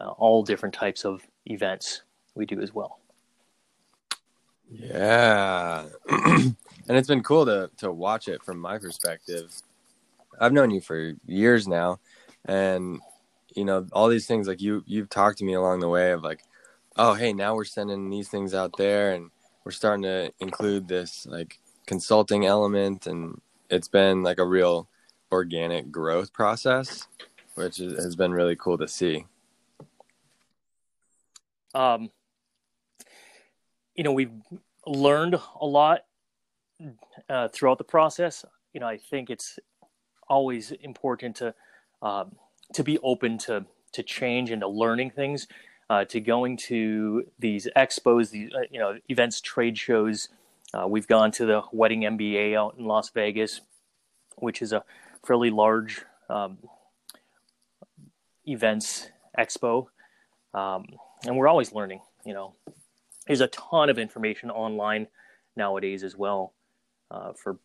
uh, 0.00 0.10
all 0.10 0.42
different 0.42 0.74
types 0.74 1.04
of 1.04 1.22
events 1.46 2.02
we 2.34 2.46
do 2.46 2.60
as 2.60 2.74
well. 2.74 2.98
Yeah. 4.70 5.86
and 6.08 6.56
it's 6.88 7.08
been 7.08 7.22
cool 7.22 7.44
to 7.46 7.70
to 7.78 7.92
watch 7.92 8.28
it 8.28 8.42
from 8.42 8.58
my 8.58 8.78
perspective. 8.78 9.54
I've 10.40 10.52
known 10.52 10.70
you 10.70 10.80
for 10.80 11.14
years 11.26 11.68
now 11.68 12.00
and 12.46 13.00
you 13.54 13.64
know 13.64 13.86
all 13.92 14.08
these 14.08 14.26
things 14.26 14.48
like 14.48 14.60
you 14.60 14.82
you've 14.86 15.08
talked 15.08 15.38
to 15.38 15.44
me 15.44 15.54
along 15.54 15.80
the 15.80 15.88
way 15.88 16.12
of 16.12 16.22
like 16.22 16.42
oh 16.96 17.14
hey 17.14 17.32
now 17.32 17.54
we're 17.54 17.64
sending 17.64 18.10
these 18.10 18.28
things 18.28 18.54
out 18.54 18.72
there 18.76 19.12
and 19.14 19.30
we're 19.64 19.72
starting 19.72 20.02
to 20.02 20.32
include 20.40 20.88
this 20.88 21.26
like 21.26 21.58
consulting 21.86 22.44
element 22.46 23.06
and 23.06 23.40
it's 23.70 23.88
been 23.88 24.22
like 24.22 24.38
a 24.38 24.46
real 24.46 24.88
organic 25.32 25.90
growth 25.90 26.32
process 26.32 27.06
which 27.54 27.78
has 27.78 28.16
been 28.16 28.32
really 28.32 28.56
cool 28.56 28.78
to 28.78 28.88
see 28.88 29.24
um 31.74 32.10
you 33.94 34.04
know 34.04 34.12
we've 34.12 34.32
learned 34.86 35.34
a 35.60 35.66
lot 35.66 36.00
uh, 37.28 37.48
throughout 37.48 37.78
the 37.78 37.84
process 37.84 38.44
you 38.72 38.80
know 38.80 38.86
i 38.86 38.96
think 38.96 39.30
it's 39.30 39.58
always 40.28 40.72
important 40.72 41.36
to 41.36 41.54
um, 42.02 42.36
to 42.72 42.82
be 42.82 42.98
open 42.98 43.38
to 43.38 43.64
to 43.92 44.02
change 44.02 44.50
and 44.50 44.60
to 44.60 44.68
learning 44.68 45.10
things, 45.10 45.46
uh, 45.88 46.04
to 46.04 46.20
going 46.20 46.56
to 46.56 47.24
these 47.38 47.68
expos, 47.76 48.30
these 48.30 48.50
uh, 48.52 48.60
you 48.70 48.78
know 48.78 48.98
events, 49.08 49.40
trade 49.40 49.78
shows. 49.78 50.28
Uh, 50.72 50.86
we've 50.88 51.06
gone 51.06 51.30
to 51.30 51.46
the 51.46 51.62
Wedding 51.72 52.02
MBA 52.02 52.56
out 52.56 52.76
in 52.76 52.84
Las 52.84 53.10
Vegas, 53.10 53.60
which 54.36 54.60
is 54.60 54.72
a 54.72 54.84
fairly 55.24 55.50
large 55.50 56.04
um, 56.28 56.58
events 58.46 59.08
expo, 59.38 59.86
um, 60.52 60.84
and 61.26 61.36
we're 61.36 61.48
always 61.48 61.72
learning. 61.72 62.00
You 62.24 62.34
know, 62.34 62.54
there's 63.26 63.40
a 63.40 63.48
ton 63.48 63.90
of 63.90 63.98
information 63.98 64.50
online 64.50 65.08
nowadays 65.56 66.02
as 66.02 66.16
well 66.16 66.54
uh, 67.10 67.32
for 67.32 67.58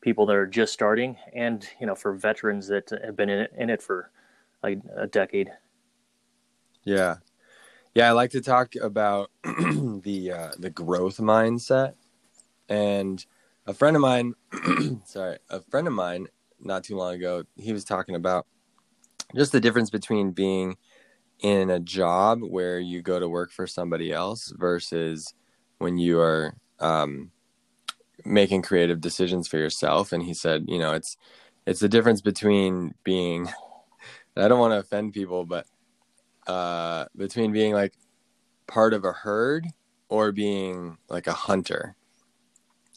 people 0.00 0.26
that 0.26 0.36
are 0.36 0.46
just 0.46 0.72
starting, 0.72 1.16
and 1.34 1.68
you 1.80 1.86
know, 1.86 1.94
for 1.94 2.14
veterans 2.14 2.68
that 2.68 2.90
have 3.04 3.16
been 3.16 3.28
in 3.28 3.40
it, 3.40 3.52
in 3.56 3.70
it 3.70 3.82
for 3.82 4.10
a, 4.64 4.76
a 4.96 5.06
decade. 5.06 5.50
Yeah, 6.84 7.16
yeah. 7.94 8.08
I 8.08 8.12
like 8.12 8.30
to 8.30 8.40
talk 8.40 8.74
about 8.80 9.30
the 9.44 10.32
uh, 10.32 10.50
the 10.58 10.70
growth 10.70 11.18
mindset, 11.18 11.94
and 12.68 13.24
a 13.66 13.74
friend 13.74 13.96
of 13.96 14.02
mine, 14.02 14.34
sorry, 15.04 15.38
a 15.50 15.60
friend 15.60 15.86
of 15.86 15.92
mine, 15.92 16.28
not 16.60 16.84
too 16.84 16.96
long 16.96 17.14
ago, 17.14 17.44
he 17.56 17.72
was 17.72 17.84
talking 17.84 18.14
about 18.14 18.46
just 19.34 19.52
the 19.52 19.60
difference 19.60 19.90
between 19.90 20.32
being 20.32 20.76
in 21.40 21.70
a 21.70 21.80
job 21.80 22.40
where 22.42 22.78
you 22.78 23.02
go 23.02 23.20
to 23.20 23.28
work 23.28 23.50
for 23.50 23.66
somebody 23.66 24.12
else 24.12 24.52
versus 24.56 25.34
when 25.78 25.98
you 25.98 26.20
are 26.20 26.54
um, 26.80 27.30
making 28.24 28.62
creative 28.62 29.00
decisions 29.00 29.46
for 29.48 29.58
yourself. 29.58 30.12
And 30.12 30.22
he 30.22 30.34
said, 30.34 30.64
you 30.68 30.78
know, 30.78 30.92
it's 30.92 31.16
it's 31.66 31.80
the 31.80 31.88
difference 31.88 32.20
between 32.20 32.94
being 33.04 33.48
I 34.36 34.48
don't 34.48 34.60
want 34.60 34.72
to 34.72 34.78
offend 34.78 35.14
people, 35.14 35.44
but 35.44 35.66
uh, 36.46 37.06
between 37.16 37.52
being 37.52 37.72
like 37.72 37.94
part 38.66 38.92
of 38.92 39.04
a 39.04 39.12
herd 39.12 39.66
or 40.08 40.30
being 40.30 40.98
like 41.08 41.26
a 41.26 41.32
hunter, 41.32 41.96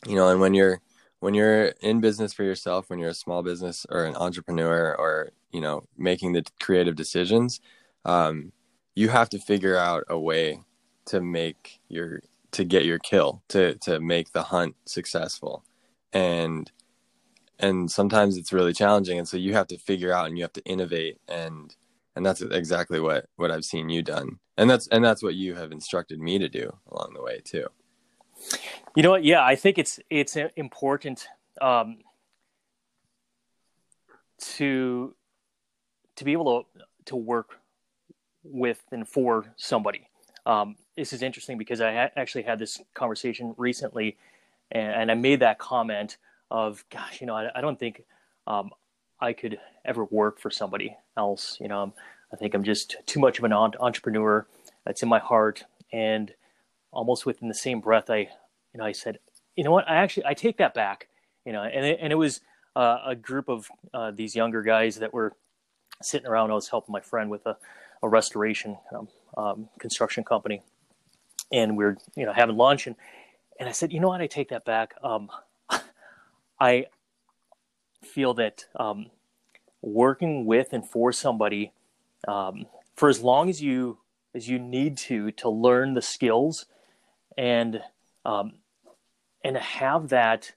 you 0.06 0.16
know, 0.16 0.30
and 0.30 0.40
when 0.40 0.54
you're 0.54 0.82
when 1.20 1.34
you're 1.34 1.66
in 1.82 2.00
business 2.00 2.34
for 2.34 2.44
yourself, 2.44 2.90
when 2.90 3.00
you're 3.00 3.10
a 3.10 3.14
small 3.14 3.44
business 3.44 3.86
or 3.90 4.06
an 4.06 4.16
entrepreneur, 4.16 4.96
or 4.98 5.32
you 5.52 5.62
know, 5.62 5.84
making 5.98 6.34
the 6.34 6.44
creative 6.60 6.96
decisions, 6.96 7.62
um, 8.06 8.52
you 8.96 9.10
have 9.10 9.30
to 9.30 9.40
figure 9.40 9.78
out 9.78 10.04
a 10.10 10.20
way 10.20 10.62
to 11.06 11.22
make 11.22 11.80
your 11.88 12.22
to 12.52 12.64
get 12.64 12.86
your 12.86 13.00
kill 13.00 13.44
to 13.50 13.76
to 13.76 14.00
make 14.00 14.32
the 14.32 14.44
hunt 14.44 14.76
successful, 14.86 15.64
and 16.14 16.72
and 17.60 17.92
sometimes 17.92 18.38
it's 18.38 18.54
really 18.54 18.74
challenging. 18.74 19.18
And 19.18 19.28
so 19.28 19.38
you 19.38 19.54
have 19.54 19.68
to 19.68 19.78
figure 19.78 20.14
out 20.14 20.28
and 20.28 20.38
you 20.38 20.44
have 20.44 20.54
to 20.54 20.64
innovate. 20.64 21.20
And 21.28 21.76
and 22.16 22.26
that's 22.26 22.42
exactly 22.42 23.00
what 23.00 23.28
what 23.36 23.52
i've 23.52 23.66
seen 23.66 23.90
you 23.90 24.02
done. 24.02 24.40
And 24.58 24.70
that's 24.70 24.88
and 24.88 25.04
that's 25.04 25.22
what 25.22 25.36
you 25.36 25.56
have 25.56 25.72
instructed 25.72 26.20
me 26.20 26.40
to 26.40 26.50
do 26.50 26.76
along 26.90 27.14
the 27.14 27.22
way 27.22 27.42
too. 27.44 27.68
You 28.96 29.04
know 29.04 29.12
what? 29.12 29.24
Yeah 29.24 29.44
i 29.44 29.56
think 29.56 29.78
it's 29.78 30.00
it's 30.10 30.38
important 30.56 31.28
um 31.62 31.98
to 34.40 35.14
to 36.20 36.26
be 36.26 36.34
able 36.34 36.64
to 36.64 36.84
to 37.06 37.16
work 37.16 37.60
with 38.44 38.82
and 38.92 39.08
for 39.08 39.46
somebody 39.58 40.08
um 40.46 40.76
this 40.96 41.12
is 41.12 41.22
interesting 41.22 41.58
because 41.58 41.82
i 41.82 41.94
ha- 41.94 42.12
actually 42.16 42.44
had 42.44 42.60
this 42.60 42.80
conversation 42.94 43.54
recently 43.58 44.18
and, 44.72 44.94
and 44.94 45.12
i 45.12 45.14
made 45.14 45.40
that 45.40 45.60
comment 45.60 46.18
of 46.52 46.84
gosh, 46.90 47.22
you 47.22 47.28
know, 47.28 47.36
I, 47.36 47.50
I 47.56 47.62
don't 47.62 47.80
think 47.80 48.04
um, 48.48 48.72
I 49.20 49.34
could 49.34 49.60
ever 49.86 50.06
work 50.06 50.40
for 50.40 50.50
somebody 50.50 50.96
else. 51.18 51.58
You 51.60 51.68
know, 51.68 51.94
I 52.34 52.36
think 52.36 52.54
I'm 52.54 52.64
just 52.64 52.96
too 53.06 53.20
much 53.20 53.38
of 53.38 53.44
an 53.44 53.54
entrepreneur. 53.54 54.46
That's 54.86 55.04
in 55.04 55.10
my 55.10 55.20
heart, 55.20 55.64
and 55.92 56.34
almost 56.92 57.26
within 57.26 57.48
the 57.48 57.54
same 57.54 57.80
breath, 57.82 58.10
I, 58.10 58.30
you 58.74 58.78
know, 58.78 58.86
I 58.86 58.94
said, 58.94 59.20
you 59.56 59.64
know 59.64 59.72
what, 59.72 59.88
I 59.88 59.96
actually 59.96 60.26
I 60.26 60.34
take 60.34 60.58
that 60.58 60.74
back. 60.74 61.08
You 61.46 61.54
know, 61.54 61.64
and 61.64 61.86
it, 61.86 62.00
and 62.02 62.12
it 62.12 62.18
was 62.18 62.42
uh, 62.76 63.00
a 63.06 63.16
group 63.16 63.50
of 63.50 63.68
uh, 63.94 64.12
these 64.12 64.36
younger 64.36 64.62
guys 64.62 64.98
that 64.98 65.14
were 65.14 65.34
sitting 66.02 66.28
around. 66.28 66.52
I 66.52 66.56
was 66.56 66.70
helping 66.70 66.94
my 66.94 67.02
friend 67.02 67.30
with 67.30 67.46
a, 67.46 67.58
a 68.04 68.10
restoration 68.10 68.78
um, 68.96 69.08
um, 69.38 69.70
construction 69.80 70.24
company, 70.24 70.62
and 71.52 71.78
we 71.78 71.86
are 71.86 71.98
you 72.16 72.26
know 72.26 72.34
having 72.34 72.58
lunch 72.58 72.88
and 72.88 72.96
and 73.60 73.68
I 73.68 73.74
said, 73.74 73.92
you 73.92 74.00
know 74.00 74.08
what, 74.08 74.22
I 74.22 74.28
take 74.28 74.50
that 74.50 74.64
back. 74.64 74.96
Um, 75.04 75.30
I 76.60 76.86
feel 78.02 78.34
that 78.36 78.66
um, 78.78 79.08
working 79.82 80.46
with 80.46 80.72
and 80.72 80.88
for 80.88 81.12
somebody 81.12 81.74
um, 82.28 82.66
for 82.96 83.10
as 83.10 83.22
long 83.22 83.50
as 83.50 83.62
you 83.62 83.98
as 84.34 84.48
you 84.48 84.60
need 84.60 84.96
to 84.96 85.32
to 85.32 85.50
learn 85.50 85.94
the 85.94 86.02
skills 86.02 86.66
and 87.38 87.82
um, 88.26 88.54
and 89.44 89.58
have 89.58 90.10
that 90.10 90.54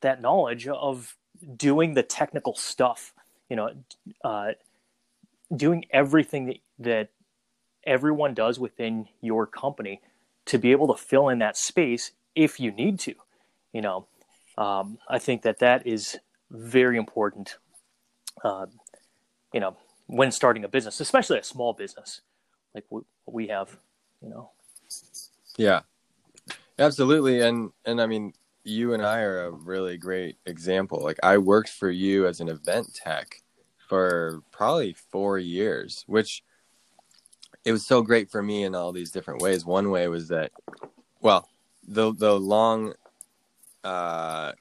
that 0.00 0.20
knowledge 0.20 0.68
of 0.68 1.16
doing 1.56 1.94
the 1.94 2.02
technical 2.02 2.54
stuff 2.54 3.12
you 3.48 3.56
know 3.56 3.70
uh, 4.24 4.52
doing 5.54 5.84
everything 5.90 6.46
that, 6.46 6.58
that 6.78 7.08
everyone 7.84 8.34
does 8.34 8.58
within 8.58 9.08
your 9.20 9.46
company 9.46 10.00
to 10.46 10.58
be 10.58 10.72
able 10.72 10.94
to 10.94 11.02
fill 11.02 11.28
in 11.28 11.38
that 11.38 11.56
space 11.56 12.12
if 12.34 12.60
you 12.60 12.70
need 12.70 12.98
to 13.00 13.14
you 13.72 13.80
know 13.80 14.06
um, 14.58 14.98
I 15.08 15.20
think 15.20 15.42
that 15.42 15.60
that 15.60 15.86
is 15.86 16.18
very 16.50 16.98
important. 16.98 17.58
Uh, 18.42 18.66
you 19.54 19.60
know, 19.60 19.76
when 20.06 20.32
starting 20.32 20.64
a 20.64 20.68
business, 20.68 20.98
especially 21.00 21.38
a 21.38 21.44
small 21.44 21.72
business 21.72 22.22
like 22.74 22.84
what 22.88 23.04
we 23.26 23.46
have, 23.46 23.76
you 24.20 24.28
know. 24.28 24.50
Yeah, 25.56 25.80
absolutely, 26.78 27.40
and 27.40 27.70
and 27.84 28.00
I 28.00 28.06
mean, 28.06 28.32
you 28.64 28.94
and 28.94 29.04
I 29.04 29.20
are 29.20 29.44
a 29.44 29.50
really 29.52 29.96
great 29.96 30.38
example. 30.44 31.00
Like 31.02 31.18
I 31.22 31.38
worked 31.38 31.70
for 31.70 31.90
you 31.90 32.26
as 32.26 32.40
an 32.40 32.48
event 32.48 32.94
tech 32.94 33.40
for 33.88 34.42
probably 34.50 34.94
four 35.10 35.38
years, 35.38 36.04
which 36.06 36.42
it 37.64 37.72
was 37.72 37.86
so 37.86 38.02
great 38.02 38.30
for 38.30 38.42
me 38.42 38.64
in 38.64 38.74
all 38.74 38.92
these 38.92 39.10
different 39.10 39.42
ways. 39.42 39.64
One 39.64 39.90
way 39.90 40.08
was 40.08 40.28
that, 40.28 40.52
well, 41.20 41.48
the 41.86 42.12
the 42.14 42.38
long 42.38 42.94
uh, 43.84 44.52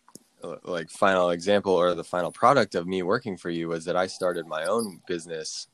like 0.64 0.90
final 0.90 1.30
example 1.30 1.74
or 1.74 1.94
the 1.94 2.04
final 2.04 2.32
product 2.32 2.76
of 2.76 2.88
me 2.88 3.04
working 3.04 3.38
for 3.38 3.50
you 3.50 3.68
was 3.68 3.86
that 3.86 3.96
I 3.96 4.08
started 4.08 4.48
my 4.48 4.66
own 4.66 5.02
business 5.08 5.68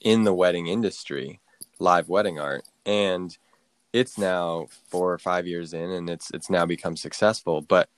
in 0.00 0.24
the 0.24 0.34
wedding 0.34 0.66
industry, 0.66 1.40
live 1.78 2.08
wedding 2.08 2.38
art, 2.38 2.64
and 2.84 3.36
it's 3.92 4.18
now 4.18 4.66
four 4.88 5.12
or 5.12 5.18
five 5.18 5.46
years 5.46 5.72
in 5.72 5.90
and 5.90 6.10
it's 6.10 6.30
it's 6.32 6.50
now 6.50 6.66
become 6.66 6.96
successful 6.96 7.62
but 7.62 7.88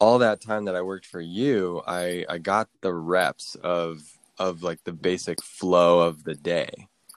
all 0.00 0.18
that 0.18 0.40
time 0.40 0.64
that 0.64 0.74
i 0.74 0.82
worked 0.82 1.06
for 1.06 1.20
you 1.20 1.80
i 1.86 2.24
i 2.28 2.38
got 2.38 2.68
the 2.80 2.92
reps 2.92 3.54
of 3.62 4.13
of 4.38 4.62
like 4.62 4.82
the 4.84 4.92
basic 4.92 5.42
flow 5.42 6.00
of 6.00 6.24
the 6.24 6.34
day 6.34 6.70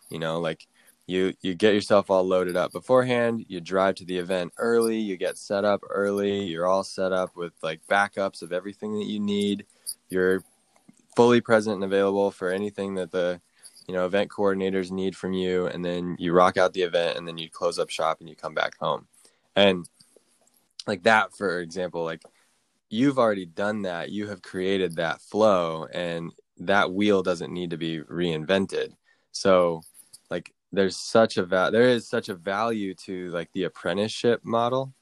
you 0.09 0.19
know 0.19 0.39
like 0.39 0.67
you 1.07 1.33
you 1.41 1.55
get 1.55 1.73
yourself 1.73 2.09
all 2.09 2.23
loaded 2.23 2.57
up 2.57 2.71
beforehand 2.71 3.45
you 3.47 3.59
drive 3.61 3.95
to 3.95 4.05
the 4.05 4.17
event 4.17 4.51
early 4.57 4.97
you 4.97 5.17
get 5.17 5.37
set 5.37 5.65
up 5.65 5.81
early 5.89 6.43
you're 6.43 6.67
all 6.67 6.83
set 6.83 7.11
up 7.11 7.35
with 7.35 7.53
like 7.63 7.81
backups 7.89 8.41
of 8.41 8.51
everything 8.51 8.99
that 8.99 9.05
you 9.05 9.19
need 9.19 9.65
you're 10.09 10.43
fully 11.15 11.41
present 11.41 11.75
and 11.75 11.83
available 11.83 12.29
for 12.29 12.51
anything 12.51 12.93
that 12.93 13.11
the 13.11 13.41
you 13.87 13.93
know 13.95 14.05
event 14.05 14.29
coordinators 14.29 14.91
need 14.91 15.15
from 15.15 15.33
you 15.33 15.65
and 15.67 15.83
then 15.83 16.15
you 16.19 16.31
rock 16.33 16.57
out 16.57 16.73
the 16.73 16.83
event 16.83 17.17
and 17.17 17.27
then 17.27 17.37
you 17.37 17.49
close 17.49 17.79
up 17.79 17.89
shop 17.89 18.19
and 18.19 18.29
you 18.29 18.35
come 18.35 18.53
back 18.53 18.77
home. 18.77 19.07
And 19.55 19.87
like 20.85 21.03
that 21.03 21.35
for 21.35 21.59
example 21.59 22.03
like 22.03 22.21
you've 22.89 23.17
already 23.17 23.45
done 23.45 23.81
that 23.81 24.11
you 24.11 24.27
have 24.27 24.41
created 24.41 24.95
that 24.95 25.19
flow 25.21 25.87
and 25.91 26.31
that 26.59 26.91
wheel 26.91 27.23
doesn't 27.23 27.53
need 27.53 27.71
to 27.71 27.77
be 27.77 27.99
reinvented. 28.01 28.93
So 29.31 29.81
like 30.29 30.53
there's 30.71 30.97
such 30.97 31.37
a 31.37 31.45
va- 31.45 31.69
there 31.71 31.89
is 31.89 32.07
such 32.07 32.29
a 32.29 32.35
value 32.35 32.93
to 32.93 33.29
like 33.31 33.51
the 33.53 33.63
apprenticeship 33.63 34.41
model 34.43 34.93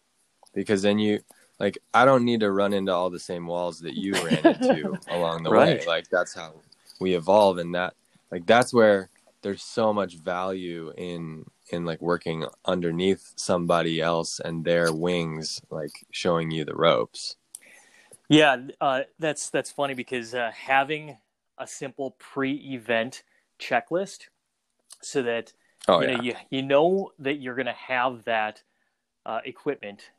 because 0.54 0.82
then 0.82 1.00
you 1.00 1.20
like 1.60 1.78
i 1.94 2.06
don't 2.06 2.26
need 2.26 2.42
to 2.42 2.52
run 2.52 2.74
into 2.74 2.94
all 2.94 3.10
the 3.10 3.20
same 3.20 3.48
walls 3.48 3.80
that 3.80 3.96
you 3.96 4.14
ran 4.14 4.46
into 4.46 4.98
along 5.10 5.44
the 5.44 5.50
right. 5.50 5.80
way. 5.80 5.86
Like 5.86 6.10
that's 6.10 6.34
how 6.34 6.54
we 7.00 7.16
evolve 7.16 7.58
and 7.58 7.74
that 7.76 7.94
like 8.32 8.46
that's 8.46 8.74
where 8.74 9.10
there's 9.42 9.64
so 9.64 9.94
much 9.94 10.16
value 10.16 10.92
in 10.98 11.46
in 11.72 11.86
like 11.86 12.02
working 12.02 12.46
underneath 12.66 13.34
somebody 13.36 14.02
else 14.02 14.40
and 14.40 14.64
their 14.64 14.94
wings 14.94 15.62
like 15.70 16.06
showing 16.12 16.52
you 16.52 16.66
the 16.66 16.76
ropes. 16.76 17.36
Yeah 18.30 18.68
uh, 18.82 19.02
that's 19.20 19.50
that's 19.50 19.72
funny 19.72 19.94
because 19.94 20.34
uh, 20.34 20.52
having 20.56 21.18
a 21.58 21.68
simple 21.68 22.12
pre-event 22.20 23.24
checklist 23.60 24.28
so 25.02 25.22
that 25.24 25.54
oh, 25.88 26.02
you 26.02 26.08
know 26.08 26.22
you, 26.22 26.34
you 26.50 26.62
know 26.62 27.12
that 27.20 27.36
you're 27.36 27.56
going 27.56 27.66
to 27.66 27.74
have 27.74 28.24
that 28.26 28.62
uh, 29.26 29.40
equipment 29.46 30.12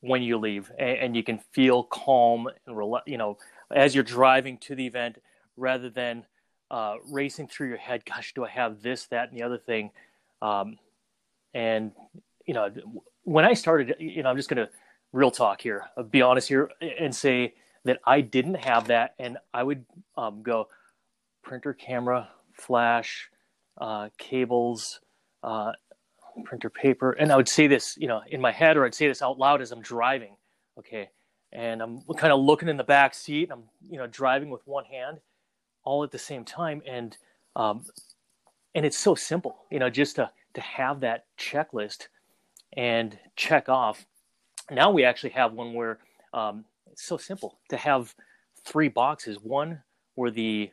when 0.00 0.22
you 0.22 0.38
leave 0.38 0.72
and, 0.78 0.98
and, 0.98 1.16
you 1.16 1.22
can 1.22 1.38
feel 1.52 1.84
calm 1.84 2.48
and 2.66 3.00
you 3.06 3.18
know 3.18 3.36
as 3.70 3.94
you're 3.94 4.02
driving 4.02 4.56
to 4.58 4.74
the 4.74 4.86
event 4.86 5.18
rather 5.56 5.90
than 5.90 6.24
uh, 6.70 6.94
racing 7.10 7.48
through 7.48 7.68
your 7.68 7.76
head. 7.78 8.04
Gosh, 8.04 8.32
do 8.34 8.44
I 8.44 8.48
have 8.50 8.82
this, 8.82 9.06
that, 9.06 9.28
and 9.28 9.38
the 9.38 9.42
other 9.42 9.58
thing? 9.58 9.90
Um, 10.40 10.78
and 11.52 11.92
you 12.46 12.54
know, 12.54 12.70
when 13.24 13.44
I 13.44 13.54
started, 13.54 13.96
you 13.98 14.22
know, 14.22 14.30
I'm 14.30 14.36
just 14.36 14.48
gonna 14.48 14.68
real 15.12 15.30
talk 15.30 15.60
here, 15.60 15.84
I'll 15.96 16.04
be 16.04 16.22
honest 16.22 16.48
here, 16.48 16.70
and 16.80 17.14
say 17.14 17.54
that 17.84 18.00
I 18.04 18.20
didn't 18.20 18.56
have 18.56 18.88
that, 18.88 19.14
and 19.18 19.38
I 19.54 19.62
would 19.62 19.84
um, 20.16 20.42
go 20.42 20.68
printer, 21.42 21.72
camera, 21.72 22.28
flash, 22.52 23.30
uh, 23.80 24.10
cables, 24.18 25.00
uh, 25.42 25.72
printer 26.44 26.70
paper, 26.70 27.12
and 27.12 27.32
I 27.32 27.36
would 27.36 27.48
say 27.48 27.66
this, 27.66 27.96
you 27.98 28.06
know, 28.06 28.22
in 28.28 28.40
my 28.40 28.52
head, 28.52 28.76
or 28.76 28.84
I'd 28.84 28.94
say 28.94 29.08
this 29.08 29.22
out 29.22 29.38
loud 29.38 29.62
as 29.62 29.72
I'm 29.72 29.82
driving. 29.82 30.36
Okay, 30.78 31.10
and 31.52 31.82
I'm 31.82 32.02
kind 32.16 32.32
of 32.32 32.40
looking 32.40 32.68
in 32.68 32.76
the 32.76 32.84
back 32.84 33.14
seat. 33.14 33.50
I'm, 33.50 33.64
you 33.88 33.98
know, 33.98 34.06
driving 34.06 34.50
with 34.50 34.66
one 34.66 34.84
hand, 34.84 35.20
all 35.84 36.04
at 36.04 36.10
the 36.10 36.18
same 36.18 36.44
time 36.44 36.82
and 36.86 37.16
um, 37.56 37.84
and 38.74 38.86
it's 38.86 38.98
so 38.98 39.14
simple 39.14 39.56
you 39.70 39.78
know 39.78 39.90
just 39.90 40.16
to 40.16 40.30
to 40.54 40.60
have 40.60 41.00
that 41.00 41.24
checklist 41.38 42.08
and 42.76 43.18
check 43.36 43.68
off 43.68 44.06
now 44.70 44.90
we 44.90 45.04
actually 45.04 45.30
have 45.30 45.52
one 45.52 45.74
where 45.74 45.98
um, 46.32 46.64
it's 46.90 47.04
so 47.04 47.16
simple 47.16 47.58
to 47.68 47.76
have 47.76 48.14
three 48.64 48.88
boxes 48.88 49.38
one 49.40 49.82
where 50.14 50.30
the 50.30 50.70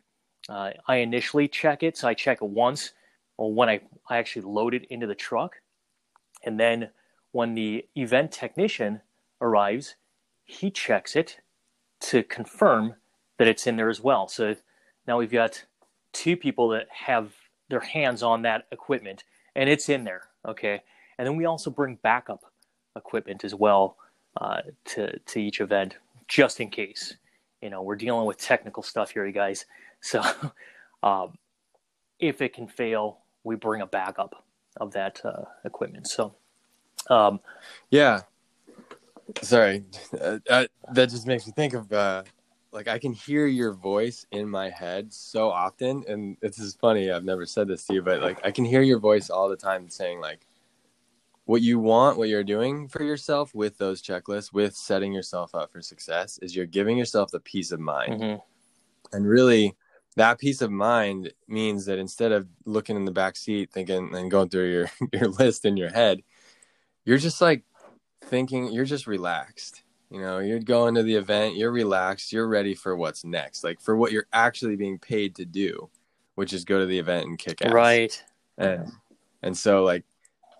uh, 0.50 0.72
i 0.88 0.98
initially 0.98 1.48
check 1.48 1.84
it 1.84 1.98
so 1.98 2.08
i 2.08 2.14
check 2.14 2.42
it 2.42 2.50
once 2.50 2.94
or 3.38 3.54
when 3.54 3.70
I, 3.70 3.82
I 4.10 4.18
actually 4.18 4.44
load 4.44 4.74
it 4.74 4.86
into 4.90 5.08
the 5.08 5.16
truck 5.16 5.58
and 6.44 6.60
then 6.60 6.90
when 7.32 7.54
the 7.54 7.86
event 7.96 8.32
technician 8.32 9.02
arrives 9.42 9.96
he 10.46 10.72
checks 10.72 11.16
it 11.16 11.40
to 12.00 12.24
confirm 12.24 12.96
that 13.38 13.48
it's 13.48 13.68
in 13.68 13.76
there 13.76 13.90
as 13.90 14.02
well 14.02 14.28
so 14.28 14.56
now 15.08 15.18
we've 15.18 15.32
got 15.32 15.64
two 16.14 16.36
people 16.36 16.70
that 16.70 16.88
have 16.92 17.34
their 17.70 17.80
hands 17.80 18.24
on 18.24 18.42
that 18.44 18.66
equipment 18.72 19.24
and 19.56 19.70
it's 19.70 19.90
in 19.90 20.04
there. 20.04 20.24
Okay. 20.48 20.82
And 21.18 21.28
then 21.28 21.36
we 21.36 21.46
also 21.46 21.70
bring 21.70 21.98
backup 22.02 22.42
equipment 22.96 23.44
as 23.44 23.56
well 23.56 23.98
uh, 24.40 24.62
to, 24.86 25.18
to 25.20 25.40
each 25.40 25.62
event 25.62 25.96
just 26.28 26.60
in 26.60 26.70
case. 26.70 27.16
You 27.62 27.70
know, 27.70 27.82
we're 27.82 27.96
dealing 27.96 28.26
with 28.26 28.38
technical 28.38 28.84
stuff 28.84 29.12
here, 29.12 29.26
you 29.26 29.32
guys. 29.32 29.66
So 30.02 30.22
um, 31.04 31.38
if 32.20 32.42
it 32.42 32.54
can 32.54 32.68
fail, 32.68 33.20
we 33.44 33.56
bring 33.56 33.82
a 33.82 33.88
backup 33.88 34.44
of 34.78 34.92
that 34.94 35.22
uh, 35.24 35.44
equipment. 35.66 36.08
So, 36.08 36.36
um, 37.10 37.40
yeah. 37.90 38.22
Sorry, 39.42 39.84
uh, 40.22 40.40
that 40.94 41.10
just 41.10 41.28
makes 41.28 41.46
me 41.46 41.52
think 41.54 41.74
of 41.74 41.92
uh, 41.92 42.24
like 42.72 42.88
I 42.88 42.98
can 42.98 43.12
hear 43.12 43.46
your 43.46 43.74
voice 43.74 44.26
in 44.32 44.48
my 44.48 44.70
head 44.70 45.12
so 45.12 45.50
often, 45.50 46.06
and 46.08 46.38
this 46.40 46.60
is 46.60 46.76
funny. 46.76 47.12
I've 47.12 47.26
never 47.26 47.46
said 47.46 47.68
this 47.68 47.86
to 47.88 47.96
you, 47.96 48.02
but 48.02 48.22
like 48.22 48.40
I 48.46 48.52
can 48.52 48.64
hear 48.64 48.82
your 48.82 49.00
voice 49.00 49.30
all 49.30 49.50
the 49.50 49.58
time 49.58 49.90
saying 49.90 50.22
like 50.22 50.47
what 51.48 51.62
you 51.62 51.80
want, 51.80 52.18
what 52.18 52.30
you're 52.30 52.44
doing 52.44 52.88
for 52.88 53.04
yourself 53.04 53.56
with 53.56 53.78
those 53.78 54.02
checklists, 54.02 54.54
with 54.54 54.76
setting 54.76 55.12
yourself 55.12 55.56
up 55.56 55.72
for 55.72 55.82
success, 55.82 56.38
is 56.42 56.56
you're 56.56 56.66
giving 56.66 56.98
yourself 56.98 57.32
the 57.32 57.40
peace 57.40 57.72
of 57.72 57.80
mind, 57.80 58.22
mm-hmm. 58.22 59.16
and 59.16 59.28
really 59.28 59.76
that 60.16 60.40
peace 60.40 60.62
of 60.62 60.72
mind 60.72 61.34
means 61.48 61.86
that 61.86 62.00
instead 62.00 62.32
of 62.32 62.48
looking 62.66 62.96
in 62.96 63.06
the 63.06 63.12
back 63.12 63.36
seat 63.36 63.72
thinking 63.72 64.16
and 64.16 64.32
going 64.32 64.50
through 64.50 64.72
your 64.72 64.92
your 65.14 65.30
list 65.30 65.66
in 65.66 65.78
your 65.78 65.90
head, 65.90 66.22
you're 67.06 67.18
just 67.18 67.42
like 67.42 67.64
thinking, 68.22 68.72
you're 68.72 68.86
just 68.86 69.08
relaxed 69.08 69.84
you 70.10 70.22
know, 70.22 70.40
you're 70.40 70.60
going 70.60 70.96
to 70.96 71.04
the 71.04 71.16
event, 71.16 71.58
you're 71.58 71.72
relaxed, 71.72 72.32
you're 72.32 72.48
ready 72.48 72.74
for 72.74 72.96
what's 72.96 73.26
next, 73.26 73.64
like 73.64 73.82
for 73.82 73.98
what 73.98 74.12
you're 74.12 74.28
actually 74.32 74.78
being 74.78 75.00
paid 75.00 75.36
to 75.36 75.46
do, 75.46 75.90
which 76.36 76.54
is 76.54 76.64
go 76.64 76.80
to 76.80 76.86
the 76.86 76.98
event 76.98 77.28
and 77.28 77.38
kick 77.38 77.62
ass. 77.62 77.74
Right. 77.74 78.24
And 78.58 78.92
and 79.44 79.58
so 79.58 79.84
like 79.84 80.06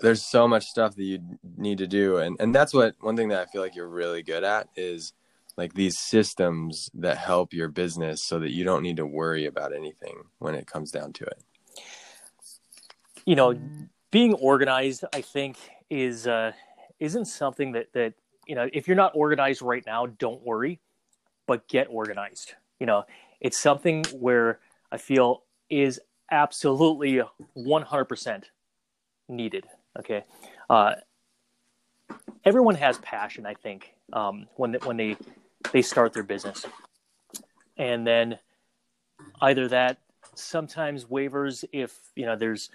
there's 0.02 0.24
so 0.24 0.48
much 0.48 0.66
stuff 0.66 0.96
that 0.96 1.04
you 1.04 1.20
need 1.58 1.78
to 1.78 1.88
do 1.88 2.18
and 2.18 2.38
and 2.40 2.54
that's 2.54 2.74
what 2.74 2.96
one 3.02 3.16
thing 3.16 3.30
that 3.30 3.42
I 3.42 3.52
feel 3.52 3.62
like 3.62 3.76
you're 3.76 3.88
really 3.88 4.24
good 4.24 4.44
at 4.44 4.68
is 4.76 5.14
like 5.58 5.74
these 5.74 5.98
systems 6.00 6.90
that 6.94 7.18
help 7.18 7.54
your 7.54 7.68
business 7.68 8.24
so 8.26 8.40
that 8.40 8.52
you 8.52 8.64
don't 8.64 8.84
need 8.84 8.98
to 8.98 9.06
worry 9.06 9.46
about 9.46 9.74
anything 9.74 10.24
when 10.40 10.54
it 10.54 10.68
comes 10.68 10.92
down 10.92 11.14
to 11.14 11.26
it. 11.26 11.44
You 13.26 13.36
know, 13.36 13.60
being 14.12 14.34
organized 14.36 15.04
I 15.14 15.22
think 15.22 15.58
is 15.90 16.28
uh 16.28 16.52
isn't 17.00 17.26
something 17.26 17.72
that 17.74 17.92
that 17.94 18.14
you 18.48 18.56
know, 18.56 18.70
if 18.72 18.88
you're 18.88 18.98
not 18.98 19.12
organized 19.14 19.62
right 19.62 19.84
now, 19.86 20.06
don't 20.06 20.42
worry, 20.44 20.80
but 21.48 21.68
get 21.68 21.88
organized. 21.90 22.54
You 22.80 22.86
know, 22.86 23.04
it's 23.42 23.60
something 23.60 24.06
where 24.14 24.60
I 24.92 24.98
feel 24.98 25.44
is 25.70 26.00
absolutely 26.32 27.22
100% 27.58 28.44
needed. 29.28 29.66
Okay. 30.00 30.24
Uh, 30.70 30.96
everyone 32.46 32.76
has 32.76 32.98
passion, 33.00 33.46
I 33.46 33.54
think, 33.54 33.94
um, 34.14 34.48
when, 34.56 34.76
when 34.84 34.98
they, 34.98 35.18
they 35.72 35.82
start 35.82 36.14
their 36.14 36.24
business. 36.24 36.66
And 37.78 38.06
then 38.06 38.40
either 39.42 39.68
that 39.70 40.00
sometimes 40.36 41.10
wavers 41.10 41.66
if, 41.72 41.98
you 42.16 42.26
know, 42.26 42.36
there's 42.36 42.70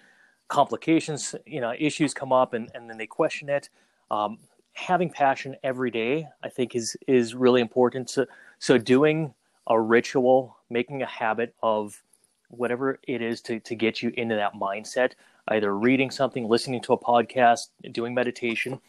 complications, 0.49 1.35
you 1.47 1.61
know, 1.61 1.73
issues 1.79 2.13
come 2.13 2.33
up 2.33 2.55
and, 2.55 2.71
and 2.75 2.89
then 2.89 2.99
they 2.99 3.07
question 3.07 3.49
it. 3.49 3.69
Um, 4.11 4.39
having 4.73 5.11
passion 5.11 5.57
every 5.63 5.91
day, 5.91 6.29
I 6.43 6.49
think, 6.49 6.75
is 6.75 6.97
is 7.07 7.35
really 7.35 7.61
important. 7.61 8.11
So, 8.11 8.27
so 8.59 8.79
doing 8.79 9.35
a 9.67 9.81
ritual, 9.81 10.57
making 10.71 11.03
a 11.03 11.07
habit 11.07 11.55
of 11.63 12.03
whatever 12.49 12.99
it 13.09 13.23
is 13.23 13.41
to 13.43 13.61
to 13.61 13.75
get 13.75 14.03
you 14.03 14.13
into 14.17 14.35
that 14.35 14.55
mindset, 14.55 15.13
either 15.49 15.77
reading 15.77 16.11
something, 16.11 16.49
listening 16.49 16.81
to 16.83 16.93
a 16.93 16.99
podcast, 16.99 17.69
doing 17.91 18.15
meditation, 18.15 18.81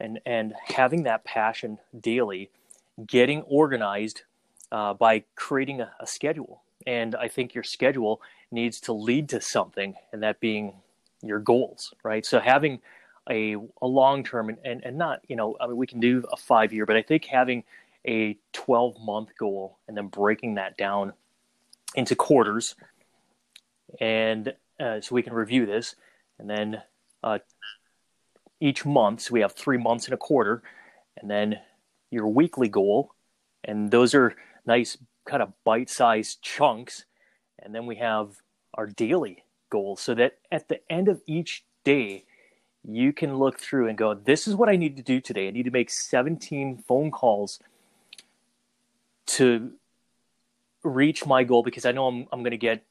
and 0.00 0.20
and 0.26 0.54
having 0.64 1.04
that 1.04 1.24
passion 1.24 1.78
daily, 2.00 2.50
getting 3.06 3.42
organized 3.42 4.22
uh, 4.72 4.94
by 4.94 5.24
creating 5.34 5.80
a, 5.80 5.92
a 6.00 6.06
schedule. 6.06 6.62
And 6.86 7.14
I 7.14 7.28
think 7.28 7.54
your 7.54 7.64
schedule 7.64 8.20
needs 8.50 8.80
to 8.82 8.92
lead 8.92 9.28
to 9.30 9.40
something, 9.40 9.94
and 10.12 10.22
that 10.22 10.40
being 10.40 10.74
your 11.22 11.38
goals, 11.38 11.94
right? 12.02 12.24
So 12.24 12.40
having 12.40 12.80
a, 13.28 13.56
a 13.80 13.86
long 13.86 14.24
term 14.24 14.48
and, 14.50 14.58
and, 14.64 14.84
and 14.84 14.98
not, 14.98 15.20
you 15.28 15.36
know, 15.36 15.56
I 15.60 15.66
mean, 15.66 15.76
we 15.76 15.86
can 15.86 16.00
do 16.00 16.24
a 16.30 16.36
five 16.36 16.72
year, 16.72 16.86
but 16.86 16.96
I 16.96 17.02
think 17.02 17.24
having 17.24 17.64
a 18.06 18.36
12 18.52 19.00
month 19.00 19.30
goal 19.38 19.78
and 19.88 19.96
then 19.96 20.08
breaking 20.08 20.56
that 20.56 20.76
down 20.76 21.14
into 21.94 22.14
quarters 22.14 22.74
and 24.00 24.54
uh, 24.80 25.00
so 25.00 25.14
we 25.14 25.22
can 25.22 25.32
review 25.32 25.66
this 25.66 25.94
and 26.38 26.48
then 26.48 26.82
uh, 27.22 27.38
each 28.60 28.84
month. 28.84 29.22
So 29.22 29.32
we 29.32 29.40
have 29.40 29.52
three 29.52 29.78
months 29.78 30.08
in 30.08 30.14
a 30.14 30.18
quarter, 30.18 30.62
and 31.16 31.30
then 31.30 31.60
your 32.10 32.26
weekly 32.28 32.68
goal, 32.68 33.14
and 33.64 33.90
those 33.90 34.14
are 34.14 34.34
nice 34.66 34.96
kind 35.26 35.42
of 35.42 35.52
bite-sized 35.64 36.42
chunks, 36.42 37.04
and 37.58 37.74
then 37.74 37.86
we 37.86 37.96
have 37.96 38.36
our 38.74 38.86
daily 38.86 39.44
goals, 39.70 40.00
so 40.00 40.14
that 40.14 40.38
at 40.50 40.68
the 40.68 40.80
end 40.90 41.08
of 41.08 41.22
each 41.26 41.64
day, 41.84 42.24
you 42.86 43.12
can 43.12 43.36
look 43.38 43.58
through 43.58 43.88
and 43.88 43.96
go, 43.96 44.12
"This 44.12 44.46
is 44.46 44.54
what 44.54 44.68
I 44.68 44.76
need 44.76 44.96
to 44.96 45.02
do 45.02 45.20
today. 45.20 45.48
I 45.48 45.50
need 45.50 45.64
to 45.64 45.70
make 45.70 45.90
17 45.90 46.78
phone 46.86 47.10
calls." 47.10 47.60
to 49.26 49.72
reach 50.82 51.26
my 51.26 51.44
goal 51.44 51.62
because 51.62 51.84
I 51.84 51.92
know 51.92 52.06
I'm, 52.06 52.26
I'm 52.32 52.40
going 52.40 52.52
to 52.52 52.56
get, 52.56 52.84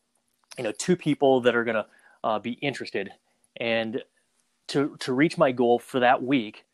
you 0.58 0.63
know, 0.63 0.72
two 0.72 0.96
people 0.96 1.42
that 1.42 1.56
are 1.56 1.63
going 1.63 1.76
to 1.76 1.86
uh, 2.24 2.39
be 2.39 2.54
interested 2.54 3.12
and 3.58 4.04
to, 4.68 4.96
to 5.00 5.13
reach 5.13 5.38
my 5.38 5.52
goal 5.52 5.80
for 5.80 6.00
that 6.00 6.24
week, 6.24 6.66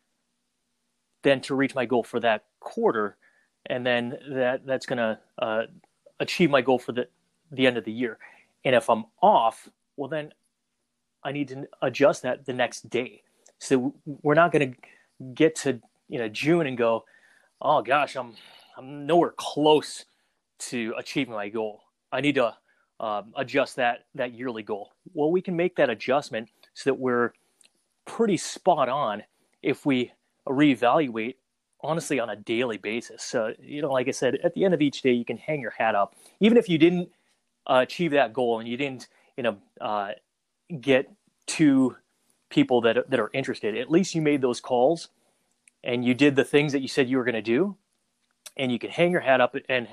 then 1.24 1.42
to 1.42 1.56
reach 1.56 1.76
my 1.76 1.86
goal 1.86 2.04
for 2.04 2.20
that 2.20 2.46
quarter. 2.60 3.18
And 3.66 3.86
then 3.86 4.18
that, 4.30 4.66
that's 4.66 4.86
going 4.86 4.98
to 4.98 5.20
uh, 5.40 5.64
achieve 6.20 6.50
my 6.50 6.62
goal 6.62 6.80
for 6.80 6.92
the, 6.92 7.08
the 7.52 7.68
end 7.68 7.78
of 7.78 7.84
the 7.84 7.92
year. 7.92 8.18
And 8.64 8.76
if 8.76 8.90
I'm 8.90 9.06
off, 9.22 9.68
well, 9.98 10.10
then 10.10 10.34
I 11.24 11.32
need 11.32 11.50
to 11.50 11.68
adjust 11.82 12.22
that 12.24 12.46
the 12.46 12.54
next 12.54 12.90
day. 12.90 13.24
So 13.60 13.94
we're 14.06 14.36
not 14.36 14.52
going 14.52 14.74
to 14.74 14.78
get 15.34 15.56
to, 15.58 15.80
you 16.08 16.20
know, 16.20 16.30
June 16.30 16.68
and 16.68 16.78
go, 16.78 17.06
oh 17.62 17.82
gosh, 17.82 18.16
I'm, 18.16 18.36
I'm 18.78 19.06
nowhere 19.06 19.34
close 19.36 20.06
to 20.60 20.94
achieving 20.98 21.34
my 21.34 21.50
goal. 21.50 21.82
I 22.12 22.22
need 22.22 22.36
to 22.36 22.56
um, 23.00 23.34
adjust 23.36 23.76
that 23.78 24.06
that 24.16 24.34
yearly 24.34 24.64
goal. 24.64 24.92
Well, 25.14 25.32
we 25.32 25.42
can 25.42 25.56
make 25.56 25.76
that 25.78 25.90
adjustment 25.90 26.50
so 26.74 26.90
that 26.90 27.00
we're 27.00 27.34
pretty 28.06 28.38
spot 28.38 28.90
on 28.90 29.24
if 29.62 29.86
we 29.86 30.12
reevaluate 30.48 31.36
honestly 31.82 32.20
on 32.20 32.30
a 32.30 32.36
daily 32.36 32.78
basis. 32.78 33.24
So, 33.24 33.54
you 33.62 33.82
know, 33.82 33.92
like 33.92 34.08
I 34.08 34.12
said, 34.12 34.36
at 34.44 34.54
the 34.54 34.66
end 34.66 34.74
of 34.74 34.82
each 34.82 35.02
day, 35.02 35.14
you 35.14 35.24
can 35.24 35.38
hang 35.38 35.62
your 35.62 35.72
hat 35.72 35.96
up, 35.96 36.16
even 36.40 36.58
if 36.58 36.68
you 36.68 36.78
didn't 36.78 37.10
uh, 37.68 37.80
achieve 37.84 38.12
that 38.12 38.34
goal 38.34 38.60
and 38.60 38.68
you 38.68 38.76
didn't, 38.76 39.08
you 39.38 39.44
know, 39.44 39.58
uh, 39.80 40.12
get 40.82 41.10
to 41.48 41.96
people 42.50 42.82
that 42.82 43.10
that 43.10 43.20
are 43.20 43.30
interested. 43.34 43.78
At 43.78 43.90
least 43.90 44.16
you 44.16 44.22
made 44.22 44.42
those 44.42 44.60
calls 44.60 45.10
and 45.84 46.04
you 46.04 46.14
did 46.14 46.36
the 46.36 46.44
things 46.44 46.74
that 46.74 46.82
you 46.82 46.88
said 46.88 47.10
you 47.10 47.18
were 47.18 47.24
going 47.24 47.36
to 47.36 47.42
do, 47.42 47.78
and 48.58 48.72
you 48.72 48.80
can 48.80 48.90
hang 48.90 49.12
your 49.12 49.22
hat 49.22 49.40
up 49.40 49.56
and 49.70 49.88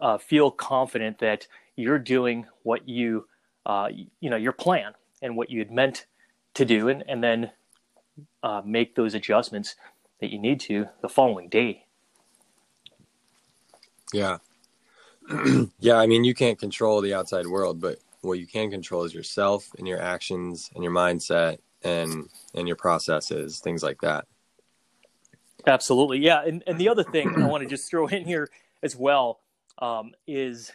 uh, 0.00 0.18
feel 0.18 0.50
confident 0.50 1.18
that 1.18 1.46
you're 1.76 1.98
doing 1.98 2.46
what 2.62 2.88
you 2.88 3.26
uh, 3.66 3.88
you 4.20 4.30
know 4.30 4.36
your 4.36 4.52
plan 4.52 4.92
and 5.22 5.36
what 5.36 5.50
you 5.50 5.58
had 5.58 5.70
meant 5.70 6.06
to 6.54 6.64
do 6.64 6.88
and, 6.88 7.04
and 7.08 7.22
then 7.22 7.50
uh, 8.42 8.62
make 8.64 8.94
those 8.94 9.14
adjustments 9.14 9.76
that 10.20 10.30
you 10.30 10.38
need 10.38 10.60
to 10.60 10.88
the 11.02 11.08
following 11.08 11.48
day. 11.48 11.84
Yeah. 14.12 14.38
Yeah 15.80 15.96
i 15.96 16.06
mean 16.06 16.22
you 16.22 16.34
can't 16.34 16.58
control 16.58 17.00
the 17.00 17.12
outside 17.12 17.48
world 17.48 17.80
but 17.80 17.98
what 18.20 18.38
you 18.38 18.46
can 18.46 18.70
control 18.70 19.02
is 19.02 19.12
yourself 19.12 19.68
and 19.76 19.86
your 19.86 20.00
actions 20.00 20.70
and 20.74 20.84
your 20.84 20.92
mindset 20.92 21.58
and 21.82 22.28
and 22.54 22.68
your 22.68 22.76
processes 22.76 23.58
things 23.58 23.82
like 23.82 24.00
that. 24.02 24.26
Absolutely. 25.66 26.18
Yeah 26.18 26.42
and, 26.46 26.62
and 26.68 26.78
the 26.78 26.88
other 26.88 27.02
thing 27.02 27.34
i 27.42 27.46
want 27.46 27.62
to 27.64 27.68
just 27.68 27.90
throw 27.90 28.06
in 28.06 28.24
here 28.24 28.48
as 28.84 28.94
well 28.94 29.40
um, 29.78 30.12
is 30.28 30.70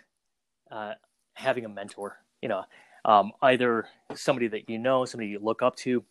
uh, 0.72 0.94
having 1.34 1.66
a 1.66 1.70
mentor. 1.70 2.18
You 2.42 2.50
know, 2.50 2.64
um, 3.06 3.32
either 3.42 3.88
somebody 4.16 4.48
that 4.48 4.70
you 4.70 4.80
know, 4.80 5.06
somebody 5.06 5.30
you 5.30 5.40
look 5.40 5.62
up 5.62 5.76
to, 5.78 6.04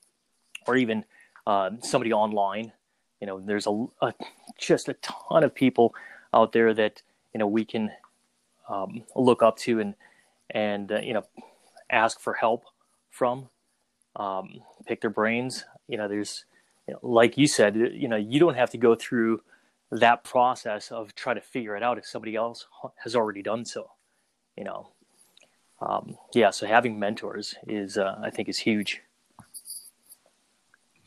or 0.67 0.77
even 0.77 1.05
uh, 1.47 1.71
somebody 1.81 2.13
online. 2.13 2.73
You 3.21 3.27
know, 3.27 3.41
there's 3.41 3.67
a, 3.67 3.87
a, 4.03 4.15
just 4.59 4.89
a 4.89 4.95
ton 4.95 5.45
of 5.45 5.55
people 5.55 5.95
out 6.33 6.53
there 6.53 6.73
that 6.75 7.03
you 7.35 7.39
know 7.39 7.47
we 7.47 7.65
can 7.65 7.91
um, 8.69 9.03
look 9.17 9.43
up 9.43 9.57
to 9.59 9.81
and 9.81 9.95
and 10.51 10.93
uh, 10.93 11.01
you 11.01 11.13
know 11.13 11.25
ask 11.91 12.21
for 12.21 12.35
help 12.35 12.65
from, 13.11 13.49
um, 14.17 14.61
pick 14.87 15.01
their 15.01 15.11
brains. 15.11 15.65
You 15.89 15.99
know, 15.99 16.09
there's 16.09 16.45
you 16.87 16.95
know, 16.95 17.01
like 17.03 17.37
you 17.37 17.47
said, 17.47 17.77
you 17.77 18.09
know, 18.09 18.17
you 18.17 18.41
don't 18.41 18.57
have 18.57 18.71
to 18.71 18.79
go 18.79 18.95
through 18.95 19.43
that 19.93 20.23
process 20.23 20.93
of 20.93 21.15
try 21.15 21.35
to 21.35 21.41
figure 21.41 21.77
it 21.77 21.83
out 21.83 21.99
if 21.99 22.07
somebody 22.07 22.37
else 22.37 22.67
has 23.03 23.17
already 23.17 23.43
done 23.43 23.65
so 23.65 23.91
you 24.61 24.65
know 24.65 24.89
um, 25.81 26.17
yeah 26.35 26.51
so 26.51 26.67
having 26.67 26.99
mentors 26.99 27.55
is 27.67 27.97
uh, 27.97 28.17
i 28.23 28.31
think 28.31 28.49
is 28.49 28.59
huge. 28.59 29.03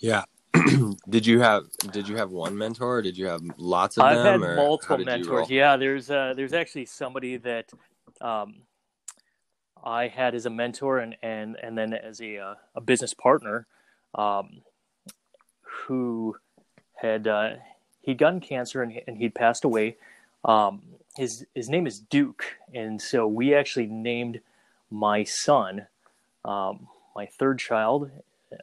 Yeah. 0.04 0.26
Did 1.10 1.26
you 1.26 1.40
have 1.40 1.64
did 1.92 2.08
you 2.10 2.18
have 2.18 2.30
one 2.32 2.58
mentor? 2.58 2.98
Or 2.98 3.02
did 3.02 3.18
you 3.18 3.26
have 3.28 3.42
lots 3.58 3.98
of 3.98 4.04
I've 4.04 4.18
them 4.18 4.42
had 4.44 4.56
multiple 4.58 4.98
mentors. 4.98 5.50
yeah 5.50 5.78
there's 5.78 6.12
uh, 6.12 6.34
there's 6.36 6.54
actually 6.54 6.86
somebody 6.86 7.38
that 7.38 7.72
um, 8.22 8.64
I 9.84 10.10
had 10.10 10.36
as 10.36 10.46
a 10.46 10.50
mentor 10.50 11.00
and 11.00 11.16
and 11.24 11.58
and 11.64 11.78
then 11.78 11.94
as 11.94 12.22
a 12.22 12.38
uh, 12.38 12.56
a 12.76 12.82
business 12.82 13.14
partner 13.14 13.66
um, 14.14 14.62
who 15.62 16.36
had 16.96 17.28
uh, 17.28 17.50
he'd 18.02 18.18
gotten 18.18 18.42
cancer 18.42 18.84
and, 18.84 19.02
and 19.08 19.18
he'd 19.18 19.34
passed 19.34 19.64
away. 19.64 19.96
Um, 20.44 20.82
his 21.18 21.46
his 21.54 21.70
name 21.70 21.88
is 21.88 22.00
Duke, 22.00 22.44
and 22.74 23.02
so 23.02 23.28
we 23.28 23.54
actually 23.54 23.88
named 23.88 24.42
my 24.90 25.24
son, 25.24 25.88
um, 26.46 26.88
my 27.16 27.26
third 27.26 27.60
child, 27.60 28.10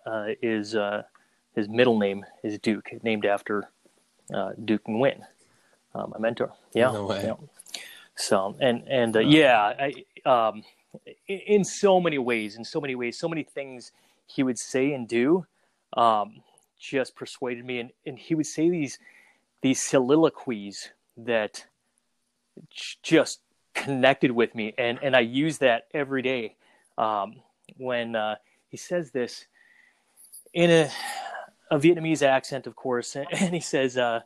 uh, 0.06 0.28
is 0.42 0.74
uh, 0.74 1.04
his 1.54 1.68
middle 1.68 1.98
name 1.98 2.24
is 2.42 2.58
Duke, 2.58 2.90
named 3.02 3.24
after 3.24 3.70
uh, 4.34 4.52
Duke 4.64 4.84
Nguyen, 4.84 5.22
uh, 5.94 6.06
my 6.06 6.18
mentor. 6.18 6.52
Yeah, 6.74 6.92
no 6.92 7.12
yeah. 7.14 7.34
So 8.16 8.56
and 8.60 8.82
and 8.86 9.16
uh, 9.16 9.20
yeah, 9.20 9.74
I, 9.78 10.04
um, 10.28 10.62
in 11.28 11.64
so 11.64 12.00
many 12.00 12.18
ways, 12.18 12.56
in 12.56 12.64
so 12.64 12.80
many 12.80 12.94
ways, 12.94 13.18
so 13.18 13.28
many 13.28 13.44
things 13.44 13.92
he 14.26 14.42
would 14.42 14.58
say 14.58 14.92
and 14.92 15.08
do, 15.08 15.46
um, 15.96 16.42
just 16.78 17.14
persuaded 17.14 17.64
me, 17.64 17.78
and 17.78 17.90
and 18.04 18.18
he 18.18 18.34
would 18.34 18.46
say 18.46 18.68
these 18.68 18.98
these 19.62 19.82
soliloquies 19.82 20.90
that 21.16 21.66
just 23.02 23.40
connected 23.74 24.30
with 24.30 24.54
me. 24.54 24.74
And 24.78 24.98
and 25.02 25.16
I 25.16 25.20
use 25.20 25.58
that 25.58 25.88
every 25.94 26.22
day. 26.22 26.56
Um, 26.98 27.36
when 27.76 28.16
uh, 28.16 28.36
he 28.68 28.76
says 28.76 29.10
this 29.10 29.46
in 30.52 30.70
a, 30.70 30.90
a 31.70 31.78
Vietnamese 31.78 32.22
accent 32.22 32.66
of 32.66 32.74
course 32.74 33.16
and 33.32 33.54
he 33.54 33.60
says 33.60 33.96
uh, 33.96 34.20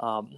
um, 0.00 0.32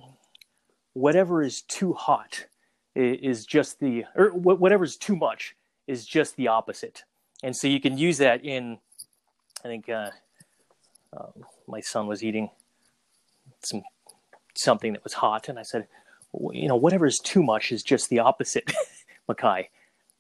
whatever 0.93 1.43
is 1.43 1.63
too 1.63 1.93
hot 1.93 2.47
is 2.95 3.47
just 3.47 3.79
the 3.79 4.05
or 4.17 4.31
whatever 4.31 4.83
is 4.85 4.97
too 4.97 5.17
much 5.17 5.55
is 5.87 6.05
just 6.05 6.37
the 6.37 6.49
opposite. 6.49 7.05
And 7.43 7.57
so 7.57 7.69
you 7.69 7.81
can 7.81 7.97
use 7.97 8.19
that 8.19 8.45
in 8.45 8.79
I 9.65 9.69
think 9.69 9.89
uh, 9.89 10.11
uh 11.17 11.31
my 11.67 11.81
son 11.81 12.07
was 12.07 12.23
eating 12.25 12.51
some 13.63 13.83
something 14.57 14.93
that 14.93 15.05
was 15.05 15.15
hot, 15.15 15.49
and 15.49 15.59
I 15.59 15.63
said, 15.63 15.87
you 16.53 16.69
know, 16.69 16.77
whatever 16.77 17.07
is 17.07 17.19
too 17.19 17.43
much 17.43 17.73
is 17.73 17.83
just 17.83 18.11
the 18.11 18.19
opposite, 18.21 18.71
Mackay. 19.29 19.71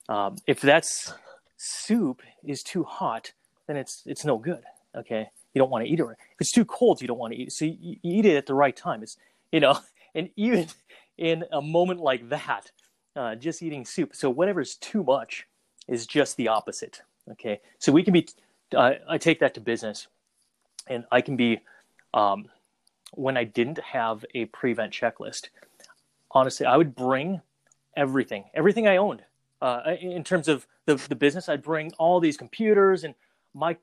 Um, 0.08 0.36
if 0.46 0.60
that's 0.60 1.12
soup 1.56 2.22
is 2.44 2.62
too 2.62 2.84
hot, 2.84 3.32
then 3.66 3.76
it's 3.76 4.02
it's 4.06 4.24
no 4.24 4.38
good. 4.38 4.62
Okay, 4.96 5.28
you 5.52 5.58
don't 5.58 5.70
want 5.70 5.84
to 5.84 5.90
eat 5.90 6.00
it. 6.00 6.06
If 6.06 6.40
it's 6.40 6.52
too 6.52 6.64
cold, 6.64 7.00
you 7.02 7.08
don't 7.08 7.18
want 7.18 7.34
to 7.34 7.38
eat 7.38 7.48
it. 7.48 7.52
So 7.52 7.66
you, 7.66 7.96
you 8.02 8.18
eat 8.18 8.26
it 8.26 8.36
at 8.36 8.46
the 8.46 8.54
right 8.54 8.76
time. 8.76 9.02
It's 9.02 9.16
you 9.52 9.60
know, 9.60 9.78
and 10.14 10.30
even 10.36 10.66
in 11.18 11.44
a 11.52 11.60
moment 11.60 12.00
like 12.00 12.28
that, 12.30 12.70
uh, 13.16 13.34
just 13.34 13.62
eating 13.62 13.84
soup. 13.84 14.14
So 14.14 14.30
whatever 14.30 14.60
is 14.60 14.76
too 14.76 15.02
much 15.02 15.46
is 15.86 16.06
just 16.06 16.36
the 16.36 16.48
opposite. 16.48 17.02
Okay, 17.32 17.60
so 17.78 17.92
we 17.92 18.02
can 18.02 18.12
be. 18.12 18.26
Uh, 18.74 18.94
I 19.08 19.18
take 19.18 19.40
that 19.40 19.54
to 19.54 19.60
business, 19.60 20.08
and 20.88 21.04
I 21.10 21.20
can 21.20 21.36
be 21.36 21.60
um, 22.14 22.46
when 23.12 23.36
I 23.36 23.44
didn't 23.44 23.78
have 23.78 24.24
a 24.34 24.46
prevent 24.46 24.92
checklist, 24.92 25.48
honestly, 26.30 26.66
I 26.66 26.76
would 26.76 26.94
bring 26.94 27.40
everything, 27.96 28.44
everything 28.54 28.86
I 28.86 28.96
owned. 28.96 29.22
Uh, 29.60 29.94
in 30.00 30.22
terms 30.22 30.46
of 30.46 30.66
the, 30.86 30.94
the 31.08 31.16
business, 31.16 31.48
I'd 31.48 31.62
bring 31.62 31.92
all 31.98 32.20
these 32.20 32.36
computers, 32.36 33.04
and 33.04 33.14
my 33.54 33.76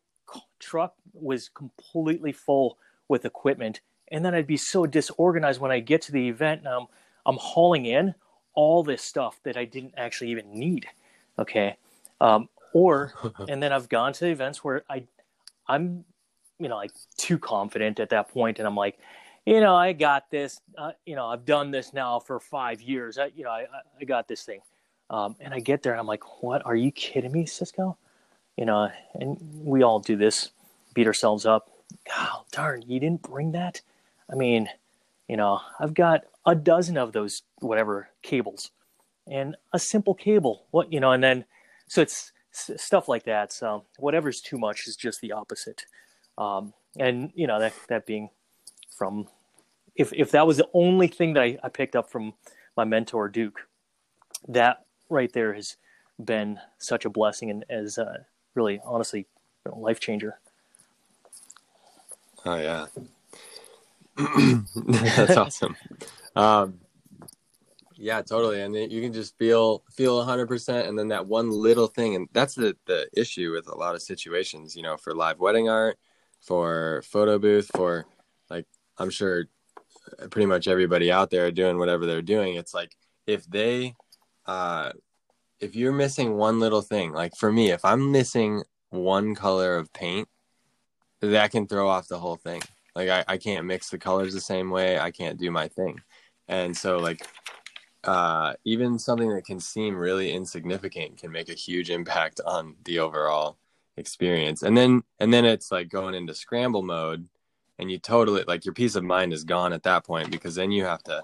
truck 0.59 0.95
was 1.13 1.49
completely 1.49 2.31
full 2.31 2.77
with 3.07 3.25
equipment. 3.25 3.81
And 4.11 4.23
then 4.23 4.33
I'd 4.33 4.47
be 4.47 4.57
so 4.57 4.85
disorganized 4.85 5.59
when 5.59 5.71
I 5.71 5.79
get 5.79 6.01
to 6.03 6.11
the 6.11 6.29
event, 6.29 6.61
and 6.61 6.69
I'm, 6.69 6.87
I'm 7.25 7.37
hauling 7.37 7.85
in 7.85 8.15
all 8.53 8.83
this 8.83 9.01
stuff 9.01 9.39
that 9.43 9.57
I 9.57 9.65
didn't 9.65 9.95
actually 9.97 10.31
even 10.31 10.57
need. 10.57 10.87
Okay. 11.37 11.75
Um, 12.21 12.47
or, 12.73 13.13
and 13.49 13.61
then 13.61 13.73
I've 13.73 13.89
gone 13.89 14.13
to 14.13 14.27
events 14.27 14.63
where 14.63 14.83
I, 14.89 15.03
I'm 15.67 16.05
you 16.59 16.69
know 16.69 16.75
like 16.75 16.91
too 17.17 17.37
confident 17.37 17.99
at 17.99 18.09
that 18.09 18.29
point 18.29 18.59
and 18.59 18.67
i'm 18.67 18.75
like 18.75 18.97
you 19.45 19.59
know 19.59 19.75
i 19.75 19.93
got 19.93 20.29
this 20.29 20.59
uh, 20.77 20.91
you 21.05 21.15
know 21.15 21.27
i've 21.27 21.45
done 21.45 21.71
this 21.71 21.93
now 21.93 22.19
for 22.19 22.39
five 22.39 22.81
years 22.81 23.17
I, 23.17 23.31
you 23.35 23.43
know 23.43 23.51
i, 23.51 23.65
I 23.99 24.05
got 24.05 24.27
this 24.27 24.43
thing 24.43 24.59
um, 25.09 25.35
and 25.39 25.53
i 25.53 25.59
get 25.59 25.83
there 25.83 25.93
and 25.93 25.99
i'm 25.99 26.07
like 26.07 26.43
what 26.43 26.65
are 26.65 26.75
you 26.75 26.91
kidding 26.91 27.31
me 27.31 27.45
cisco 27.45 27.97
you 28.57 28.65
know 28.65 28.89
and 29.13 29.37
we 29.63 29.83
all 29.83 29.99
do 29.99 30.15
this 30.15 30.51
beat 30.95 31.05
ourselves 31.05 31.45
up. 31.45 31.69
Oh, 32.17 32.45
darn, 32.51 32.83
you 32.87 32.99
didn't 32.99 33.21
bring 33.21 33.51
that. 33.51 33.81
I 34.31 34.33
mean, 34.33 34.67
you 35.27 35.37
know, 35.37 35.59
I've 35.79 35.93
got 35.93 36.23
a 36.47 36.55
dozen 36.55 36.97
of 36.97 37.11
those 37.11 37.43
whatever 37.59 38.09
cables, 38.23 38.71
and 39.29 39.55
a 39.71 39.77
simple 39.77 40.15
cable. 40.15 40.65
What 40.71 40.91
you 40.91 40.99
know, 40.99 41.11
and 41.11 41.23
then 41.23 41.45
so 41.87 42.01
it's 42.01 42.31
stuff 42.51 43.07
like 43.07 43.25
that. 43.25 43.53
So 43.53 43.85
whatever's 43.99 44.41
too 44.41 44.57
much 44.57 44.87
is 44.87 44.95
just 44.95 45.21
the 45.21 45.33
opposite. 45.33 45.85
Um, 46.37 46.73
and 46.97 47.31
you 47.35 47.45
know 47.45 47.59
that 47.59 47.73
that 47.89 48.07
being 48.07 48.29
from 48.97 49.27
if 49.95 50.13
if 50.13 50.31
that 50.31 50.47
was 50.47 50.57
the 50.57 50.69
only 50.73 51.07
thing 51.07 51.33
that 51.33 51.43
I, 51.43 51.57
I 51.63 51.69
picked 51.69 51.95
up 51.95 52.09
from 52.09 52.33
my 52.75 52.83
mentor 52.83 53.29
Duke, 53.29 53.67
that 54.47 54.85
right 55.09 55.31
there 55.31 55.53
has 55.53 55.77
been 56.23 56.59
such 56.77 57.05
a 57.05 57.09
blessing 57.09 57.49
and 57.49 57.65
as 57.69 57.97
uh, 57.97 58.19
really 58.55 58.79
honestly 58.85 59.27
know, 59.65 59.77
life 59.77 59.99
changer. 59.99 60.39
Oh 62.45 62.57
yeah, 62.57 62.85
that's 64.75 65.37
awesome. 65.37 65.75
Um, 66.35 66.79
yeah, 67.97 68.21
totally. 68.21 68.61
And 68.61 68.75
you 68.75 69.01
can 69.01 69.13
just 69.13 69.37
feel 69.37 69.83
feel 69.91 70.23
100% 70.23 70.87
and 70.87 70.99
then 70.99 71.07
that 71.09 71.25
one 71.25 71.49
little 71.49 71.87
thing 71.87 72.15
and 72.15 72.27
that's 72.33 72.55
the 72.55 72.75
the 72.85 73.07
issue 73.13 73.51
with 73.51 73.67
a 73.67 73.75
lot 73.75 73.95
of 73.95 74.01
situations, 74.01 74.75
you 74.75 74.83
know, 74.83 74.97
for 74.97 75.13
live 75.13 75.39
wedding 75.39 75.69
art, 75.69 75.97
for 76.41 77.03
photo 77.05 77.39
booth, 77.39 77.69
for 77.73 78.05
like 78.49 78.65
I'm 78.97 79.09
sure 79.09 79.45
pretty 80.29 80.45
much 80.45 80.67
everybody 80.67 81.11
out 81.11 81.29
there 81.29 81.51
doing 81.51 81.77
whatever 81.77 82.05
they're 82.05 82.21
doing. 82.21 82.55
It's 82.55 82.73
like 82.73 82.95
if 83.27 83.45
they 83.45 83.95
uh 84.45 84.91
if 85.59 85.75
you're 85.75 85.93
missing 85.93 86.35
one 86.35 86.59
little 86.59 86.81
thing, 86.81 87.11
like 87.13 87.35
for 87.35 87.51
me, 87.51 87.71
if 87.71 87.83
I'm 87.85 88.11
missing 88.11 88.63
one 88.89 89.35
color 89.35 89.77
of 89.77 89.91
paint, 89.93 90.27
that 91.21 91.51
can 91.51 91.67
throw 91.67 91.87
off 91.87 92.07
the 92.07 92.19
whole 92.19 92.35
thing. 92.35 92.61
Like 92.95 93.09
I, 93.09 93.23
I 93.27 93.37
can't 93.37 93.65
mix 93.65 93.89
the 93.89 93.97
colors 93.97 94.33
the 94.33 94.41
same 94.41 94.69
way. 94.69 94.99
I 94.99 95.11
can't 95.11 95.39
do 95.39 95.51
my 95.51 95.67
thing. 95.67 96.01
And 96.47 96.75
so 96.75 96.97
like 96.97 97.25
uh, 98.03 98.53
even 98.63 98.99
something 98.99 99.29
that 99.29 99.45
can 99.45 99.59
seem 99.59 99.95
really 99.95 100.31
insignificant 100.31 101.17
can 101.17 101.31
make 101.31 101.49
a 101.49 101.53
huge 101.53 101.89
impact 101.89 102.39
on 102.45 102.75
the 102.85 102.99
overall 102.99 103.57
experience. 103.97 104.61
And 104.61 104.77
then 104.77 105.03
and 105.19 105.33
then 105.33 105.45
it's 105.45 105.71
like 105.71 105.89
going 105.89 106.13
into 106.13 106.35
scramble 106.35 106.83
mode 106.83 107.27
and 107.79 107.91
you 107.91 107.97
totally 107.97 108.43
like 108.47 108.65
your 108.65 108.73
peace 108.73 108.95
of 108.95 109.03
mind 109.03 109.33
is 109.33 109.43
gone 109.43 109.73
at 109.73 109.83
that 109.83 110.05
point 110.05 110.31
because 110.31 110.55
then 110.55 110.71
you 110.71 110.85
have 110.85 111.03
to 111.03 111.21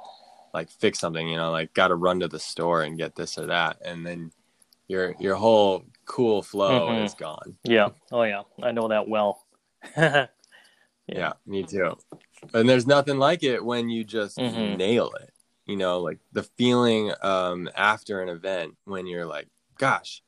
like 0.53 0.69
fix 0.69 0.99
something, 0.99 1.27
you 1.27 1.37
know, 1.37 1.51
like 1.51 1.73
got 1.73 1.89
to 1.89 1.95
run 1.95 2.19
to 2.19 2.27
the 2.27 2.39
store 2.39 2.83
and 2.83 2.97
get 2.97 3.15
this 3.15 3.37
or 3.37 3.47
that 3.47 3.77
and 3.83 4.05
then 4.05 4.31
your 4.87 5.15
your 5.19 5.35
whole 5.35 5.85
cool 6.05 6.41
flow 6.41 6.87
mm-hmm. 6.87 7.05
is 7.05 7.13
gone. 7.13 7.57
Yeah. 7.63 7.89
Oh 8.11 8.23
yeah. 8.23 8.43
I 8.61 8.71
know 8.71 8.89
that 8.89 9.07
well. 9.07 9.45
yeah. 9.97 10.27
yeah. 11.07 11.33
me 11.45 11.63
too. 11.63 11.97
And 12.53 12.67
there's 12.67 12.87
nothing 12.87 13.17
like 13.17 13.43
it 13.43 13.63
when 13.63 13.89
you 13.89 14.03
just 14.03 14.37
mm-hmm. 14.37 14.77
nail 14.77 15.11
it 15.21 15.31
you 15.71 15.77
know 15.77 15.99
like 15.99 16.19
the 16.33 16.43
feeling 16.43 17.13
um 17.21 17.69
after 17.75 18.21
an 18.21 18.29
event 18.29 18.75
when 18.85 19.07
you're 19.07 19.25
like 19.25 19.47
gosh 19.77 20.21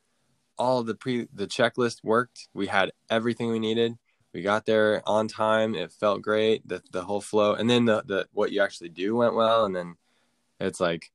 all 0.56 0.82
the 0.82 0.94
pre 0.94 1.28
the 1.34 1.46
checklist 1.46 2.02
worked 2.02 2.48
we 2.54 2.66
had 2.66 2.92
everything 3.10 3.50
we 3.50 3.58
needed 3.58 3.96
we 4.34 4.42
got 4.42 4.66
there 4.66 5.00
on 5.06 5.28
time. 5.28 5.74
It 5.74 5.92
felt 5.92 6.20
great 6.20 6.66
the 6.68 6.82
the 6.90 7.02
whole 7.02 7.20
flow. 7.20 7.54
And 7.54 7.70
then 7.70 7.84
the 7.84 8.02
the 8.04 8.26
what 8.32 8.52
you 8.52 8.60
actually 8.60 8.90
do 8.90 9.16
went 9.16 9.34
well. 9.34 9.64
And 9.64 9.74
then 9.74 9.94
it's 10.60 10.80
like 10.80 11.10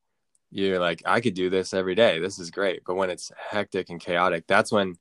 you're 0.49 0.79
like 0.79 1.03
I 1.05 1.19
could 1.19 1.33
do 1.35 1.49
this 1.49 1.73
every 1.73 1.95
day. 1.95 2.19
This 2.19 2.39
is 2.39 2.49
great. 2.49 2.83
But 2.85 2.95
when 2.95 3.09
it's 3.09 3.31
hectic 3.37 3.89
and 3.89 3.99
chaotic 3.99 4.45
that's 4.47 4.71
when 4.71 4.97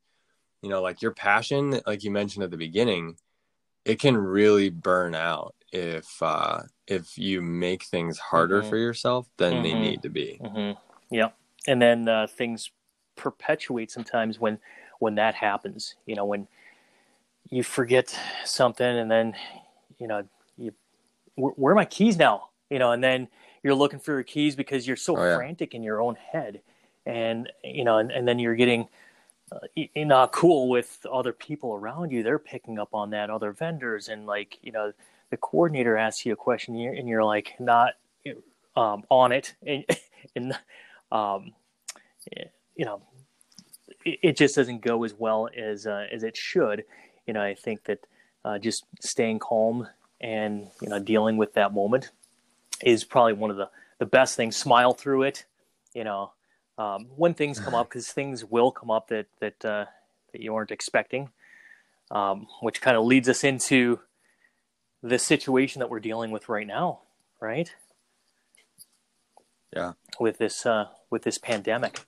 you 0.60 0.68
know 0.68 0.82
like 0.82 1.00
your 1.00 1.12
passion 1.12 1.80
like 1.86 2.02
you 2.02 2.10
mentioned 2.10 2.42
at 2.42 2.50
the 2.50 2.56
beginning 2.56 3.16
it 3.84 4.00
can 4.00 4.16
really 4.16 4.70
burn 4.70 5.14
out 5.14 5.54
if 5.70 6.20
uh 6.20 6.60
if 6.88 7.16
you 7.16 7.40
make 7.40 7.84
things 7.84 8.18
harder 8.18 8.60
mm-hmm. 8.60 8.68
for 8.68 8.76
yourself 8.76 9.28
than 9.36 9.52
mm-hmm. 9.52 9.62
they 9.62 9.74
need 9.74 10.02
to 10.02 10.08
be. 10.08 10.40
Mm-hmm. 10.42 11.14
yeah 11.14 11.28
and 11.68 11.80
then 11.80 12.08
uh, 12.08 12.26
things 12.26 12.70
perpetuate 13.14 13.90
sometimes 13.90 14.40
when 14.40 14.58
when 14.98 15.14
that 15.16 15.34
happens. 15.34 15.94
You 16.06 16.16
know 16.16 16.24
when 16.24 16.48
you 17.50 17.62
forget 17.62 18.16
something 18.44 18.86
and 18.86 19.10
then 19.10 19.34
you 19.98 20.06
know 20.06 20.24
you 20.56 20.72
where, 21.34 21.52
where 21.52 21.72
are 21.72 21.76
my 21.76 21.84
keys 21.84 22.16
now? 22.16 22.50
You 22.70 22.78
know 22.78 22.92
and 22.92 23.02
then 23.02 23.28
you're 23.62 23.74
looking 23.74 23.98
for 23.98 24.12
your 24.12 24.22
keys 24.22 24.54
because 24.54 24.86
you're 24.86 24.96
so 24.96 25.16
oh, 25.16 25.24
yeah. 25.24 25.36
frantic 25.36 25.74
in 25.74 25.82
your 25.82 26.00
own 26.00 26.16
head. 26.16 26.60
And 27.06 27.50
you 27.64 27.84
know 27.84 27.98
and, 27.98 28.10
and 28.10 28.26
then 28.26 28.38
you're 28.38 28.56
getting 28.56 28.88
uh, 29.50 29.58
not 29.96 30.32
cool 30.32 30.68
with 30.68 31.04
other 31.10 31.32
people 31.32 31.74
around 31.74 32.10
you. 32.10 32.22
They're 32.22 32.38
picking 32.38 32.78
up 32.78 32.94
on 32.94 33.10
that 33.10 33.30
other 33.30 33.52
vendors. 33.52 34.08
And 34.08 34.26
like 34.26 34.58
you 34.62 34.72
know 34.72 34.92
the 35.30 35.36
coordinator 35.36 35.96
asks 35.96 36.24
you 36.24 36.32
a 36.32 36.36
question 36.36 36.74
and 36.74 36.82
you're, 36.82 36.92
and 36.94 37.08
you're 37.08 37.24
like 37.24 37.54
not 37.58 37.94
um, 38.76 39.04
on 39.10 39.32
it. 39.32 39.54
And, 39.66 40.52
and 40.52 40.58
um, 41.10 41.52
you 42.76 42.84
know 42.84 43.02
it, 44.04 44.18
it, 44.22 44.36
just 44.36 44.54
doesn't 44.56 44.82
go 44.82 45.04
as 45.04 45.14
well 45.14 45.48
as 45.56 45.86
uh, 45.86 46.06
as 46.12 46.22
it 46.22 46.36
should 46.36 46.84
you 47.28 47.32
know 47.32 47.42
i 47.42 47.54
think 47.54 47.84
that 47.84 48.04
uh, 48.44 48.58
just 48.58 48.84
staying 49.00 49.38
calm 49.38 49.86
and 50.20 50.68
you 50.82 50.88
know 50.88 50.98
dealing 50.98 51.36
with 51.36 51.52
that 51.52 51.72
moment 51.72 52.10
is 52.82 53.04
probably 53.04 53.34
one 53.34 53.50
of 53.50 53.56
the 53.56 53.70
the 53.98 54.06
best 54.06 54.34
things 54.36 54.56
smile 54.56 54.92
through 54.92 55.22
it 55.22 55.44
you 55.94 56.02
know 56.02 56.32
um, 56.78 57.06
when 57.14 57.34
things 57.34 57.60
come 57.60 57.74
up 57.74 57.88
because 57.90 58.10
things 58.10 58.44
will 58.44 58.72
come 58.72 58.90
up 58.90 59.06
that 59.08 59.26
that 59.38 59.64
uh, 59.64 59.84
that 60.32 60.40
you 60.40 60.52
weren't 60.52 60.72
expecting 60.72 61.30
um, 62.10 62.46
which 62.60 62.80
kind 62.80 62.96
of 62.96 63.04
leads 63.04 63.28
us 63.28 63.44
into 63.44 64.00
the 65.02 65.18
situation 65.18 65.80
that 65.80 65.90
we're 65.90 66.00
dealing 66.00 66.30
with 66.30 66.48
right 66.48 66.66
now, 66.66 67.00
right? 67.40 67.72
Yeah. 69.74 69.92
With 70.18 70.38
this 70.38 70.66
uh, 70.66 70.86
with 71.10 71.22
this 71.22 71.38
pandemic. 71.38 72.00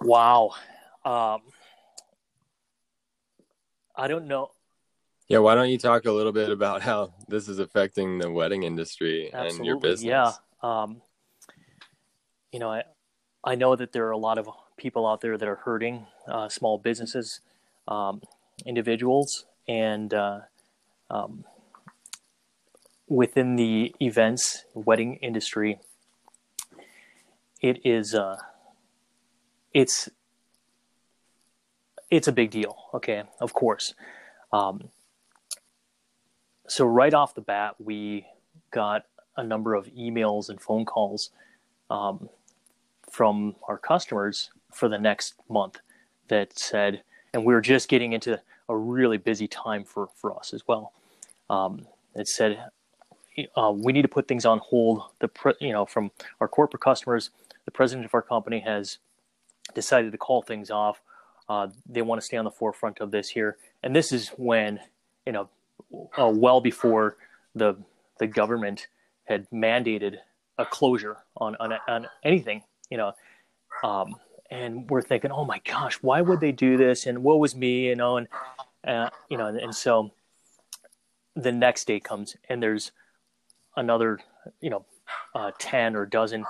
Wow. 0.00 0.52
Um, 1.04 1.42
I 3.96 4.08
don't 4.08 4.26
know. 4.26 4.50
Yeah, 5.28 5.38
why 5.38 5.54
don't 5.54 5.70
you 5.70 5.78
talk 5.78 6.04
a 6.04 6.12
little 6.12 6.32
bit 6.32 6.50
about 6.50 6.82
how 6.82 7.14
this 7.28 7.48
is 7.48 7.58
affecting 7.58 8.18
the 8.18 8.30
wedding 8.30 8.62
industry 8.62 9.30
Absolutely. 9.32 9.56
and 9.56 9.66
your 9.66 9.80
business? 9.80 10.04
Yeah. 10.04 10.32
Um, 10.62 11.02
you 12.52 12.60
know, 12.60 12.70
I 12.70 12.82
I 13.42 13.54
know 13.54 13.76
that 13.76 13.92
there 13.92 14.06
are 14.06 14.12
a 14.12 14.18
lot 14.18 14.38
of 14.38 14.48
people 14.76 15.06
out 15.06 15.20
there 15.20 15.36
that 15.38 15.48
are 15.48 15.56
hurting, 15.56 16.06
uh, 16.28 16.48
small 16.48 16.78
businesses, 16.78 17.40
um, 17.88 18.20
individuals, 18.64 19.46
and 19.68 20.12
uh, 20.12 20.40
um, 21.10 21.44
within 23.08 23.56
the 23.56 23.94
events 24.00 24.64
wedding 24.74 25.16
industry, 25.16 25.78
it 27.60 27.80
is 27.84 28.14
uh, 28.14 28.36
it's 29.72 30.08
it's 32.10 32.28
a 32.28 32.32
big 32.32 32.50
deal. 32.50 32.76
Okay, 32.94 33.22
of 33.40 33.52
course. 33.52 33.94
Um, 34.52 34.88
so 36.68 36.84
right 36.86 37.14
off 37.14 37.34
the 37.34 37.40
bat, 37.40 37.76
we 37.78 38.26
got 38.70 39.04
a 39.36 39.44
number 39.44 39.74
of 39.74 39.86
emails 39.86 40.48
and 40.48 40.60
phone 40.60 40.84
calls 40.84 41.30
um, 41.90 42.28
from 43.10 43.56
our 43.68 43.78
customers 43.78 44.50
for 44.72 44.88
the 44.88 44.98
next 44.98 45.34
month 45.48 45.78
that 46.28 46.58
said, 46.58 47.02
and 47.32 47.44
we 47.44 47.54
are 47.54 47.60
just 47.60 47.88
getting 47.88 48.12
into 48.12 48.40
a 48.68 48.76
really 48.76 49.16
busy 49.16 49.46
time 49.46 49.84
for, 49.84 50.08
for 50.16 50.36
us 50.36 50.52
as 50.52 50.66
well. 50.66 50.92
Um, 51.48 51.86
it 52.14 52.28
said, 52.28 52.58
uh, 53.56 53.72
we 53.74 53.92
need 53.92 54.02
to 54.02 54.08
put 54.08 54.26
things 54.26 54.44
on 54.44 54.58
hold. 54.58 55.02
The 55.20 55.28
pre- 55.28 55.54
you 55.60 55.72
know 55.72 55.84
from 55.84 56.10
our 56.40 56.48
corporate 56.48 56.82
customers, 56.82 57.30
the 57.64 57.70
president 57.70 58.06
of 58.06 58.14
our 58.14 58.22
company 58.22 58.60
has 58.60 58.98
decided 59.74 60.12
to 60.12 60.18
call 60.18 60.42
things 60.42 60.70
off. 60.70 61.00
Uh, 61.48 61.68
they 61.88 62.02
want 62.02 62.20
to 62.20 62.24
stay 62.24 62.36
on 62.36 62.44
the 62.44 62.50
forefront 62.50 63.00
of 63.00 63.10
this 63.10 63.28
here, 63.28 63.56
and 63.82 63.94
this 63.94 64.12
is 64.12 64.28
when 64.30 64.80
you 65.24 65.32
know 65.32 65.48
uh, 66.18 66.30
well 66.34 66.60
before 66.60 67.16
the 67.54 67.76
the 68.18 68.26
government 68.26 68.88
had 69.24 69.48
mandated 69.50 70.16
a 70.58 70.64
closure 70.64 71.18
on 71.36 71.56
on, 71.56 71.74
on 71.88 72.06
anything. 72.24 72.62
You 72.90 72.98
know. 72.98 73.12
Um, 73.84 74.16
and 74.48 74.88
we're 74.88 75.02
thinking, 75.02 75.32
oh 75.32 75.44
my 75.44 75.60
gosh, 75.64 75.96
why 76.02 76.20
would 76.20 76.40
they 76.40 76.52
do 76.52 76.76
this? 76.76 77.06
And 77.06 77.24
what 77.24 77.40
was 77.40 77.56
me, 77.56 77.88
you 77.88 77.96
know, 77.96 78.16
and 78.16 78.28
uh, 78.86 79.10
you 79.28 79.36
know, 79.36 79.46
and, 79.46 79.58
and 79.58 79.74
so 79.74 80.12
the 81.34 81.52
next 81.52 81.86
day 81.86 82.00
comes, 82.00 82.36
and 82.48 82.62
there's 82.62 82.92
another, 83.76 84.20
you 84.60 84.70
know, 84.70 84.86
uh, 85.34 85.50
10 85.58 85.96
or 85.96 86.06
dozen 86.06 86.44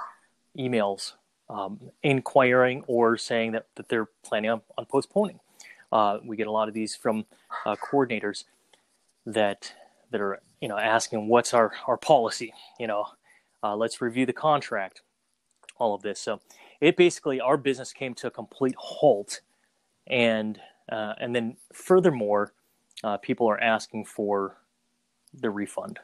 emails 0.58 1.12
um, 1.48 1.80
inquiring 2.02 2.84
or 2.86 3.16
saying 3.16 3.52
that, 3.52 3.66
that 3.76 3.88
they're 3.88 4.08
planning 4.24 4.50
on, 4.50 4.60
on 4.76 4.86
postponing. 4.86 5.40
Uh, 5.92 6.18
we 6.24 6.36
get 6.36 6.46
a 6.46 6.50
lot 6.50 6.68
of 6.68 6.74
these 6.74 6.96
from 6.96 7.24
uh, 7.64 7.76
coordinators 7.76 8.44
that 9.24 9.72
that 10.10 10.20
are 10.20 10.40
you 10.60 10.68
know 10.68 10.78
asking 10.78 11.28
what's 11.28 11.52
our, 11.52 11.72
our 11.86 11.96
policy 11.96 12.52
you 12.78 12.86
know 12.86 13.06
uh, 13.62 13.74
let's 13.74 14.00
review 14.00 14.24
the 14.24 14.32
contract 14.32 15.02
all 15.78 15.94
of 15.94 16.02
this 16.02 16.20
so 16.20 16.40
it 16.80 16.96
basically 16.96 17.40
our 17.40 17.56
business 17.56 17.92
came 17.92 18.14
to 18.14 18.28
a 18.28 18.30
complete 18.30 18.74
halt 18.76 19.40
and 20.06 20.60
uh, 20.90 21.14
and 21.18 21.34
then 21.34 21.56
furthermore 21.72 22.52
uh, 23.04 23.16
people 23.16 23.48
are 23.48 23.60
asking 23.60 24.04
for 24.04 24.56
the 25.34 25.50
refund. 25.50 25.98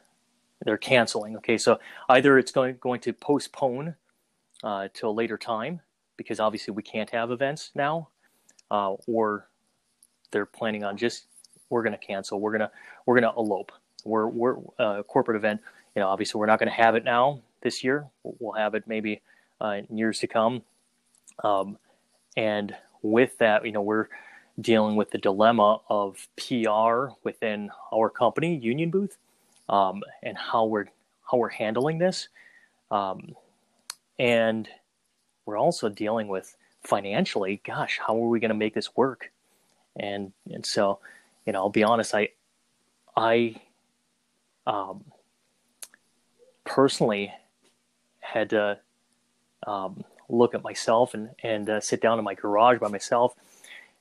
They're 0.64 0.78
canceling. 0.78 1.36
Okay, 1.38 1.58
so 1.58 1.80
either 2.08 2.38
it's 2.38 2.52
going 2.52 2.76
going 2.80 3.00
to 3.00 3.12
postpone 3.12 3.96
uh, 4.62 4.88
later 5.02 5.38
time 5.38 5.80
because 6.16 6.40
obviously 6.40 6.72
we 6.72 6.82
can't 6.82 7.10
have 7.10 7.30
events 7.30 7.70
now, 7.74 8.08
uh, 8.70 8.94
or 9.06 9.48
they're 10.30 10.46
planning 10.46 10.84
on 10.84 10.96
just 10.96 11.26
we're 11.70 11.82
going 11.82 11.98
to 11.98 12.06
cancel. 12.06 12.40
We're 12.40 12.52
gonna 12.52 12.70
we're 13.06 13.20
gonna 13.20 13.32
elope. 13.36 13.72
We're 14.04 14.26
we're 14.28 14.56
a 14.78 14.82
uh, 14.82 15.02
corporate 15.04 15.36
event. 15.36 15.60
You 15.94 16.00
know, 16.00 16.08
obviously 16.08 16.38
we're 16.38 16.46
not 16.46 16.58
going 16.58 16.68
to 16.68 16.74
have 16.74 16.94
it 16.94 17.04
now 17.04 17.40
this 17.62 17.82
year. 17.84 18.06
We'll 18.22 18.52
have 18.52 18.74
it 18.74 18.84
maybe 18.86 19.22
uh, 19.60 19.80
in 19.88 19.96
years 19.96 20.18
to 20.20 20.26
come. 20.26 20.62
Um, 21.44 21.78
and 22.36 22.74
with 23.02 23.38
that, 23.38 23.64
you 23.64 23.72
know, 23.72 23.82
we're 23.82 24.08
dealing 24.60 24.96
with 24.96 25.10
the 25.10 25.18
dilemma 25.18 25.78
of 25.88 26.28
PR 26.36 27.14
within 27.24 27.70
our 27.92 28.10
company, 28.10 28.56
Union 28.56 28.90
Booth, 28.90 29.18
um, 29.68 30.02
and 30.22 30.36
how 30.36 30.64
we're 30.66 30.86
how 31.30 31.38
we're 31.38 31.48
handling 31.48 31.98
this. 31.98 32.28
Um, 32.90 33.34
and 34.22 34.68
we're 35.44 35.58
also 35.58 35.88
dealing 35.88 36.28
with 36.28 36.56
financially. 36.84 37.60
Gosh, 37.66 37.98
how 37.98 38.14
are 38.14 38.28
we 38.28 38.38
going 38.38 38.50
to 38.50 38.56
make 38.56 38.72
this 38.72 38.96
work? 38.96 39.32
And 39.96 40.32
and 40.48 40.64
so, 40.64 41.00
you 41.44 41.52
know, 41.52 41.58
I'll 41.58 41.70
be 41.70 41.82
honest. 41.82 42.14
I 42.14 42.28
I 43.16 43.56
um, 44.64 45.04
personally 46.64 47.32
had 48.20 48.50
to 48.50 48.78
um, 49.66 50.04
look 50.28 50.54
at 50.54 50.62
myself 50.62 51.14
and 51.14 51.30
and 51.42 51.68
uh, 51.68 51.80
sit 51.80 52.00
down 52.00 52.20
in 52.20 52.24
my 52.24 52.34
garage 52.34 52.78
by 52.78 52.88
myself 52.88 53.34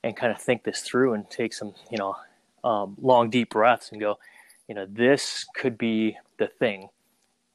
and 0.04 0.16
kind 0.16 0.30
of 0.30 0.40
think 0.40 0.62
this 0.62 0.82
through 0.82 1.14
and 1.14 1.28
take 1.30 1.52
some 1.52 1.74
you 1.90 1.98
know 1.98 2.14
um, 2.62 2.96
long 3.02 3.28
deep 3.28 3.50
breaths 3.50 3.90
and 3.90 4.00
go 4.00 4.20
you 4.68 4.74
know 4.76 4.86
this 4.88 5.44
could 5.56 5.76
be 5.76 6.16
the 6.38 6.46
thing 6.46 6.88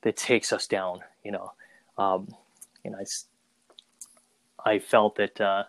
that 0.02 0.18
takes 0.18 0.52
us 0.52 0.68
down 0.68 1.00
you 1.24 1.32
know 1.32 1.54
um, 1.98 2.28
I, 2.96 4.70
I 4.70 4.80
felt 4.80 5.16
that 5.16 5.40
uh, 5.42 5.64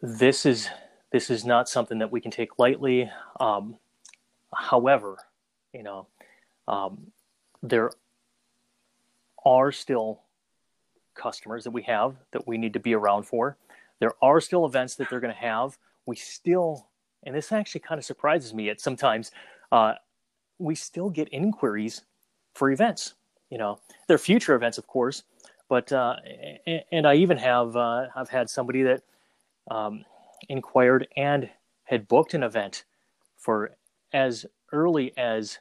this 0.00 0.46
is 0.46 0.68
this 1.12 1.30
is 1.30 1.44
not 1.44 1.68
something 1.68 1.98
that 1.98 2.10
we 2.10 2.20
can 2.20 2.30
take 2.30 2.58
lightly 2.58 3.10
um, 3.40 3.76
however 4.54 5.16
you 5.72 5.82
know 5.82 6.06
um, 6.68 7.12
there 7.62 7.90
are 9.44 9.70
still 9.72 10.20
customers 11.14 11.64
that 11.64 11.70
we 11.70 11.82
have 11.82 12.16
that 12.32 12.46
we 12.46 12.58
need 12.58 12.72
to 12.74 12.80
be 12.80 12.94
around 12.94 13.24
for. 13.24 13.56
There 13.98 14.12
are 14.22 14.40
still 14.40 14.66
events 14.66 14.94
that 14.96 15.08
they're 15.08 15.20
going 15.20 15.32
to 15.32 15.40
have. 15.40 15.78
We 16.04 16.16
still, 16.16 16.88
and 17.24 17.34
this 17.34 17.50
actually 17.50 17.80
kind 17.80 17.98
of 17.98 18.04
surprises 18.04 18.52
me 18.52 18.68
at 18.68 18.80
sometimes, 18.80 19.30
uh, 19.72 19.94
we 20.58 20.74
still 20.74 21.10
get 21.10 21.28
inquiries 21.32 22.02
for 22.54 22.70
events. 22.70 23.14
You 23.50 23.58
know, 23.58 23.80
they're 24.08 24.18
future 24.18 24.54
events, 24.54 24.78
of 24.78 24.86
course, 24.86 25.22
but 25.68 25.92
uh, 25.92 26.16
and 26.92 27.06
I 27.06 27.14
even 27.14 27.38
have 27.38 27.76
uh, 27.76 28.06
I've 28.14 28.30
had 28.30 28.48
somebody 28.50 28.82
that 28.82 29.02
um, 29.70 30.04
inquired 30.48 31.08
and 31.16 31.50
had 31.84 32.08
booked 32.08 32.34
an 32.34 32.42
event 32.42 32.84
for 33.36 33.76
as 34.12 34.46
early 34.72 35.12
as 35.16 35.58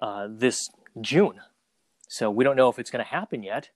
uh, 0.00 0.28
this 0.30 0.70
June. 1.00 1.40
So 2.08 2.30
we 2.30 2.44
don't 2.44 2.56
know 2.56 2.68
if 2.68 2.78
it's 2.78 2.90
going 2.90 3.04
to 3.04 3.10
happen 3.10 3.42
yet, 3.42 3.70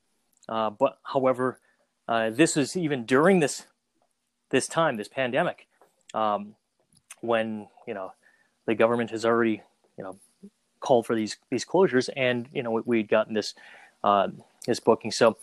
uh, 0.48 0.70
but 0.70 0.98
however, 1.04 1.60
uh, 2.08 2.30
this 2.30 2.56
is 2.56 2.76
even 2.76 3.04
during 3.04 3.40
this 3.40 3.66
this 4.50 4.66
time, 4.66 4.96
this 4.96 5.08
pandemic, 5.08 5.66
um, 6.14 6.54
when 7.20 7.68
you 7.86 7.94
know 7.94 8.12
the 8.66 8.74
government 8.74 9.10
has 9.10 9.24
already 9.24 9.62
you 9.96 10.04
know 10.04 10.18
called 10.80 11.06
for 11.06 11.14
these 11.14 11.36
these 11.50 11.64
closures, 11.64 12.08
and 12.16 12.48
you 12.52 12.62
know 12.62 12.82
we'd 12.84 13.08
gotten 13.08 13.34
this 13.34 13.54
this 14.66 14.80
booking. 14.80 15.10
So 15.10 15.36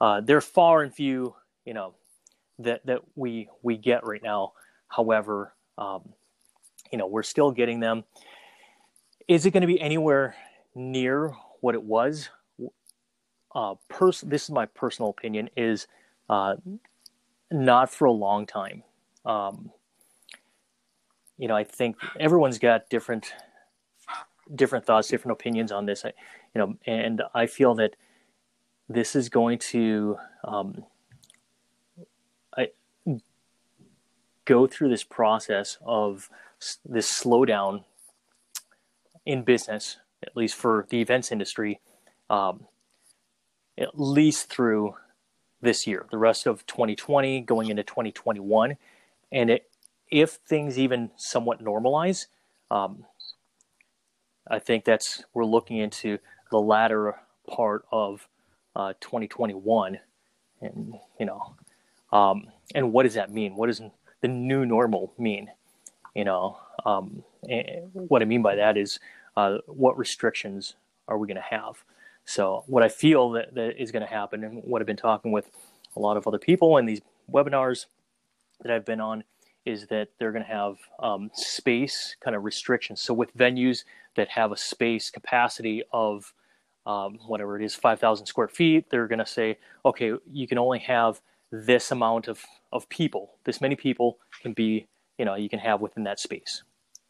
uh, 0.00 0.20
they're 0.20 0.40
far 0.40 0.82
and 0.82 0.94
few, 0.94 1.34
you 1.64 1.74
know, 1.74 1.94
that 2.58 2.84
that 2.86 3.00
we 3.14 3.48
we 3.62 3.76
get 3.76 4.04
right 4.04 4.22
now. 4.22 4.52
However, 4.88 5.52
um, 5.78 6.08
you 6.90 6.98
know 6.98 7.06
we're 7.06 7.22
still 7.22 7.50
getting 7.50 7.80
them. 7.80 8.04
Is 9.28 9.44
it 9.44 9.50
going 9.50 9.62
to 9.62 9.66
be 9.66 9.80
anywhere 9.80 10.36
near 10.74 11.34
what 11.60 11.74
it 11.74 11.82
was 11.82 12.28
uh, 13.56 13.74
pers- 13.88 14.20
this 14.20 14.44
is 14.44 14.50
my 14.50 14.66
personal 14.66 15.10
opinion, 15.10 15.48
is 15.56 15.88
uh, 16.28 16.56
not 17.50 17.90
for 17.90 18.04
a 18.04 18.12
long 18.12 18.46
time. 18.46 18.82
Um, 19.24 19.70
you 21.38 21.48
know, 21.48 21.56
I 21.56 21.64
think 21.64 21.96
everyone's 22.20 22.58
got 22.58 22.90
different 22.90 23.32
different 24.54 24.84
thoughts, 24.84 25.08
different 25.08 25.32
opinions 25.32 25.72
on 25.72 25.86
this. 25.86 26.04
I, 26.04 26.12
you 26.54 26.60
know, 26.60 26.76
and 26.86 27.22
I 27.34 27.46
feel 27.46 27.74
that 27.76 27.96
this 28.88 29.16
is 29.16 29.28
going 29.28 29.58
to 29.58 30.16
um, 30.44 30.84
I, 32.56 32.70
go 34.44 34.66
through 34.66 34.88
this 34.88 35.04
process 35.04 35.78
of 35.84 36.30
this 36.84 37.10
slowdown 37.10 37.84
in 39.24 39.42
business, 39.42 39.98
at 40.22 40.36
least 40.36 40.54
for 40.54 40.86
the 40.88 41.00
events 41.00 41.32
industry, 41.32 41.80
um, 42.30 42.66
at 43.76 43.98
least 43.98 44.48
through 44.48 44.94
this 45.60 45.86
year, 45.86 46.06
the 46.10 46.18
rest 46.18 46.46
of 46.46 46.64
2020, 46.66 47.40
going 47.40 47.68
into 47.68 47.82
2021. 47.82 48.76
And 49.32 49.50
it, 49.50 49.68
if 50.10 50.38
things 50.46 50.78
even 50.78 51.10
somewhat 51.16 51.62
normalize, 51.62 52.26
um, 52.70 53.04
I 54.48 54.60
think 54.60 54.84
that's 54.84 55.24
we're 55.34 55.44
looking 55.44 55.78
into 55.78 56.18
the 56.50 56.58
latter 56.58 57.16
part 57.48 57.84
of 57.90 58.28
uh, 58.76 58.92
2021, 59.00 59.98
and 60.60 60.94
you 61.18 61.24
know, 61.26 61.54
um, 62.12 62.46
and 62.74 62.92
what 62.92 63.04
does 63.04 63.14
that 63.14 63.32
mean? 63.32 63.56
What 63.56 63.68
does 63.68 63.80
the 64.20 64.28
new 64.28 64.66
normal 64.66 65.14
mean? 65.18 65.50
You 66.14 66.24
know, 66.24 66.58
um, 66.84 67.24
what 67.92 68.20
I 68.20 68.26
mean 68.26 68.42
by 68.42 68.54
that 68.56 68.76
is 68.76 69.00
uh, 69.36 69.58
what 69.66 69.96
restrictions 69.96 70.76
are 71.08 71.16
we 71.16 71.26
going 71.26 71.36
to 71.36 71.56
have? 71.56 71.82
So 72.26 72.64
what 72.66 72.82
I 72.82 72.88
feel 72.88 73.30
that, 73.30 73.54
that 73.54 73.80
is 73.80 73.90
going 73.90 74.06
to 74.06 74.12
happen, 74.12 74.44
and 74.44 74.62
what 74.62 74.82
I've 74.82 74.86
been 74.86 74.96
talking 74.96 75.32
with 75.32 75.50
a 75.96 76.00
lot 76.00 76.18
of 76.18 76.26
other 76.26 76.38
people 76.38 76.76
in 76.76 76.84
these 76.84 77.00
webinars 77.32 77.86
that 78.60 78.70
I've 78.70 78.84
been 78.84 79.00
on, 79.00 79.24
is 79.64 79.86
that 79.86 80.08
they're 80.18 80.32
going 80.32 80.44
to 80.44 80.50
have 80.50 80.76
um, 81.00 81.30
space 81.32 82.14
kind 82.20 82.36
of 82.36 82.44
restrictions. 82.44 83.00
So 83.00 83.14
with 83.14 83.34
venues 83.36 83.84
that 84.16 84.28
have 84.28 84.52
a 84.52 84.56
space 84.56 85.10
capacity 85.10 85.82
of 85.92 86.34
um, 86.86 87.18
whatever 87.26 87.60
it 87.60 87.64
is, 87.64 87.74
5,000 87.74 88.26
square 88.26 88.48
feet, 88.48 88.86
they're 88.90 89.08
going 89.08 89.18
to 89.18 89.26
say, 89.26 89.58
okay, 89.84 90.12
you 90.30 90.46
can 90.46 90.58
only 90.58 90.78
have 90.78 91.20
this 91.50 91.90
amount 91.90 92.28
of, 92.28 92.44
of 92.72 92.88
people. 92.88 93.34
This 93.44 93.60
many 93.60 93.76
people 93.76 94.18
can 94.40 94.52
be, 94.52 94.86
you 95.18 95.24
know, 95.24 95.34
you 95.34 95.48
can 95.48 95.58
have 95.58 95.80
within 95.80 96.04
that 96.04 96.20
space. 96.20 96.62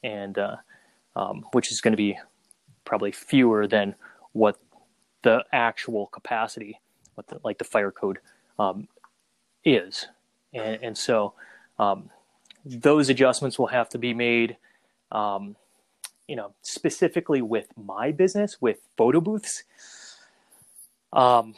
And 0.03 0.39
uh, 0.39 0.57
um, 1.15 1.45
which 1.53 1.71
is 1.71 1.81
going 1.81 1.93
to 1.93 1.97
be 1.97 2.19
probably 2.85 3.13
fewer 3.13 3.67
than 3.67 3.95
what 4.33 4.59
the 5.23 5.45
actual 5.53 6.07
capacity, 6.07 6.81
what 7.15 7.27
the, 7.29 7.41
like 7.43 7.59
the 7.59 7.65
fire 7.65 7.91
code 7.91 8.19
um, 8.59 8.89
is, 9.65 10.07
and, 10.55 10.79
and 10.83 10.99
so 10.99 11.35
um, 11.79 12.11
those 12.65 13.09
adjustments 13.09 13.59
will 13.59 13.67
have 13.67 13.89
to 13.91 13.99
be 13.99 14.15
made. 14.15 14.57
Um, 15.13 15.57
you 16.29 16.37
know, 16.37 16.53
specifically 16.63 17.43
with 17.43 17.69
my 17.77 18.13
business 18.13 18.61
with 18.61 18.79
photo 18.97 19.21
booths, 19.21 19.65
um, 21.13 21.55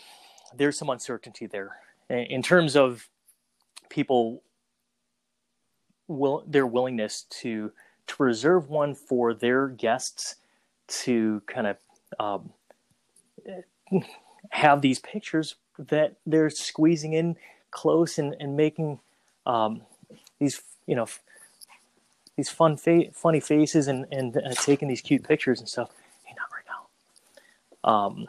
there's 0.54 0.78
some 0.78 0.90
uncertainty 0.90 1.46
there. 1.46 1.76
In 2.10 2.42
terms 2.42 2.76
of 2.76 3.08
people 3.88 4.42
will 6.06 6.42
their 6.46 6.66
willingness 6.66 7.22
to 7.28 7.72
to 8.06 8.22
reserve 8.22 8.70
one 8.70 8.94
for 8.94 9.34
their 9.34 9.68
guests 9.68 10.36
to 10.88 11.42
kind 11.46 11.66
of 11.66 11.76
um, 12.18 12.50
have 14.50 14.80
these 14.80 14.98
pictures 14.98 15.56
that 15.78 16.16
they're 16.26 16.50
squeezing 16.50 17.12
in 17.12 17.36
close 17.70 18.18
and, 18.18 18.34
and 18.40 18.56
making 18.56 18.98
um, 19.46 19.82
these 20.38 20.62
you 20.86 20.96
know 20.96 21.06
these 22.38 22.48
fun 22.48 22.78
fa- 22.78 23.12
funny 23.12 23.40
faces 23.40 23.88
and, 23.88 24.06
and 24.10 24.36
uh, 24.38 24.54
taking 24.54 24.88
these 24.88 25.02
cute 25.02 25.22
pictures 25.22 25.60
and 25.60 25.68
stuff 25.68 25.90
hey 26.24 26.34
not 26.38 26.48
right 26.56 26.64
now 27.84 27.90
um, 27.90 28.26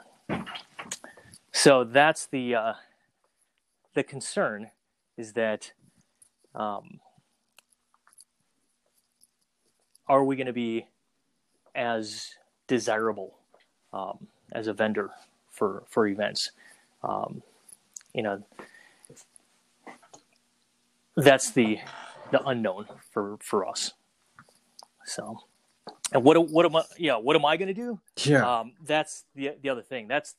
so 1.54 1.86
that's 1.86 2.26
the 2.28 2.56
uh, 2.56 2.74
the 3.94 4.04
concern 4.04 4.70
is 5.18 5.34
that 5.34 5.72
um, 6.56 7.00
are 10.08 10.26
we 10.26 10.36
going 10.36 10.48
to 10.48 10.54
be 10.54 10.86
as 11.76 12.36
desirable 12.68 13.38
um, 13.94 14.28
as 14.52 14.68
a 14.68 14.74
vendor 14.74 15.12
for 15.52 15.84
for 15.90 16.08
events. 16.08 16.52
Um, 17.04 17.42
you 18.14 18.24
know, 18.24 18.44
that's 21.16 21.52
the 21.52 21.80
the 22.32 22.46
unknown 22.46 22.86
for 23.12 23.38
for 23.42 23.68
us. 23.68 23.94
So, 25.10 25.40
and 26.14 26.24
what 26.24 26.50
what 26.50 26.66
am 26.66 26.76
I? 26.76 26.84
Yeah, 26.98 27.18
what 27.18 27.36
am 27.36 27.46
I 27.46 27.58
going 27.58 27.68
to 27.68 27.74
do? 27.74 28.00
Yeah. 28.24 28.60
Um, 28.60 28.74
that's 28.86 29.26
the 29.36 29.52
the 29.62 29.70
other 29.70 29.82
thing. 29.82 30.08
That's 30.08 30.36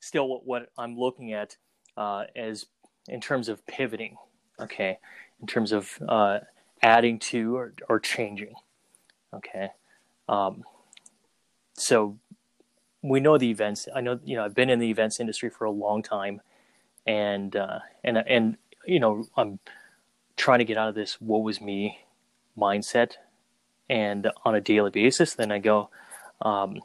still 0.00 0.28
what, 0.28 0.46
what 0.46 0.70
I'm 0.78 0.98
looking 0.98 1.32
at 1.32 1.56
uh, 1.96 2.24
as 2.34 2.66
in 3.08 3.20
terms 3.20 3.48
of 3.48 3.66
pivoting. 3.66 4.16
Okay, 4.60 4.98
in 5.40 5.46
terms 5.46 5.72
of 5.72 5.90
uh, 6.08 6.38
adding 6.82 7.18
to 7.18 7.56
or, 7.56 7.74
or 7.88 8.00
changing. 8.00 8.54
Okay, 9.34 9.68
um, 10.28 10.62
so 11.74 12.16
we 13.02 13.20
know 13.20 13.36
the 13.36 13.50
events. 13.50 13.88
I 13.94 14.00
know 14.00 14.18
you 14.24 14.36
know 14.36 14.44
I've 14.44 14.54
been 14.54 14.70
in 14.70 14.78
the 14.78 14.90
events 14.90 15.20
industry 15.20 15.50
for 15.50 15.64
a 15.64 15.70
long 15.70 16.02
time, 16.02 16.40
and 17.06 17.54
uh, 17.54 17.80
and 18.02 18.18
and 18.18 18.56
you 18.86 19.00
know 19.00 19.26
I'm 19.36 19.58
trying 20.36 20.60
to 20.60 20.64
get 20.64 20.78
out 20.78 20.88
of 20.88 20.94
this 20.94 21.20
"woe 21.20 21.40
was 21.40 21.60
me" 21.60 21.98
mindset, 22.56 23.16
and 23.88 24.30
on 24.44 24.54
a 24.54 24.60
daily 24.60 24.90
basis. 24.90 25.34
Then 25.34 25.52
I 25.52 25.58
go 25.58 25.90
um, 26.42 26.80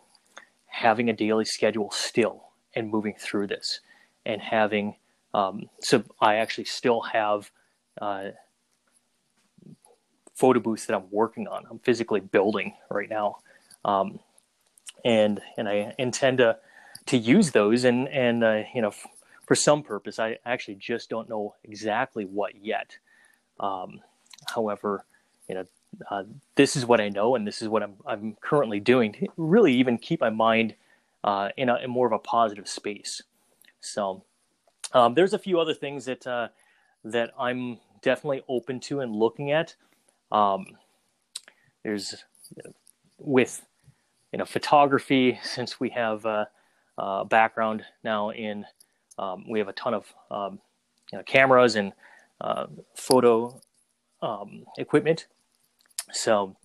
having 0.68 1.10
a 1.10 1.14
daily 1.14 1.46
schedule 1.46 1.92
still 1.92 2.50
and 2.76 2.90
moving 2.90 3.16
through 3.18 3.48
this, 3.48 3.80
and 4.26 4.42
having 4.42 4.96
um, 5.34 5.70
so 5.82 6.04
I 6.22 6.36
actually 6.36 6.66
still 6.66 7.02
have. 7.02 7.52
Uh, 8.00 8.32
photo 10.40 10.62
booths 10.62 10.86
that 10.86 10.96
I'm 10.96 11.12
working 11.12 11.50
on. 11.50 11.66
I'm 11.70 11.80
physically 11.80 12.22
building 12.22 12.74
right 12.90 13.10
now, 13.10 13.40
um, 13.84 14.20
and 15.04 15.42
and 15.58 15.68
I 15.68 15.94
intend 15.98 16.38
to 16.38 16.58
to 17.08 17.18
use 17.18 17.52
those 17.52 17.84
and 17.84 18.08
and 18.08 18.44
uh, 18.44 18.64
you 18.74 18.82
know 18.82 18.88
f- 18.88 19.08
for 19.46 19.56
some 19.56 19.84
purpose. 19.84 20.18
I 20.18 20.38
actually 20.46 20.76
just 20.76 21.10
don't 21.10 21.28
know 21.28 21.56
exactly 21.66 22.24
what 22.24 22.56
yet. 22.56 22.98
Um, 23.60 24.00
however, 24.48 25.06
you 25.50 25.56
know 25.56 25.66
uh, 26.10 26.24
this 26.56 26.76
is 26.76 26.86
what 26.86 27.02
I 27.02 27.10
know, 27.10 27.36
and 27.36 27.48
this 27.48 27.62
is 27.62 27.68
what 27.70 27.84
I'm 27.84 27.96
I'm 28.06 28.38
currently 28.42 28.80
doing 28.80 29.14
to 29.14 29.28
really 29.38 29.74
even 29.74 29.98
keep 29.98 30.22
my 30.22 30.30
mind 30.30 30.76
uh, 31.24 31.50
in, 31.58 31.70
a, 31.70 31.78
in 31.78 31.90
more 31.90 32.08
of 32.08 32.14
a 32.14 32.20
positive 32.20 32.68
space. 32.68 33.22
So 33.82 34.24
um, 34.94 35.14
there's 35.14 35.34
a 35.34 35.40
few 35.40 35.60
other 35.60 35.74
things 35.74 36.06
that 36.06 36.26
uh, 36.28 36.50
that 37.04 37.32
I'm 37.40 37.80
definitely 38.02 38.44
open 38.50 38.80
to 38.82 39.02
and 39.02 39.16
looking 39.16 39.52
at. 39.52 39.76
Um, 40.32 40.66
there's 41.84 42.26
with 43.18 43.66
you 44.32 44.40
know 44.40 44.46
photography 44.46 45.40
since 45.44 45.80
we 45.80 45.90
have 45.90 46.26
a, 46.26 46.50
a 46.98 47.26
background 47.26 47.84
now 48.04 48.32
in 48.32 48.66
um, 49.18 49.46
we 49.50 49.60
have 49.60 49.68
a 49.68 49.74
ton 49.74 49.94
of 49.94 50.14
um, 50.32 50.60
you 51.12 51.18
know, 51.18 51.24
cameras 51.24 51.76
and 51.76 51.94
uh, 52.42 52.68
photo 52.96 53.60
um, 54.22 54.66
equipment. 54.78 55.28
So 56.12 56.56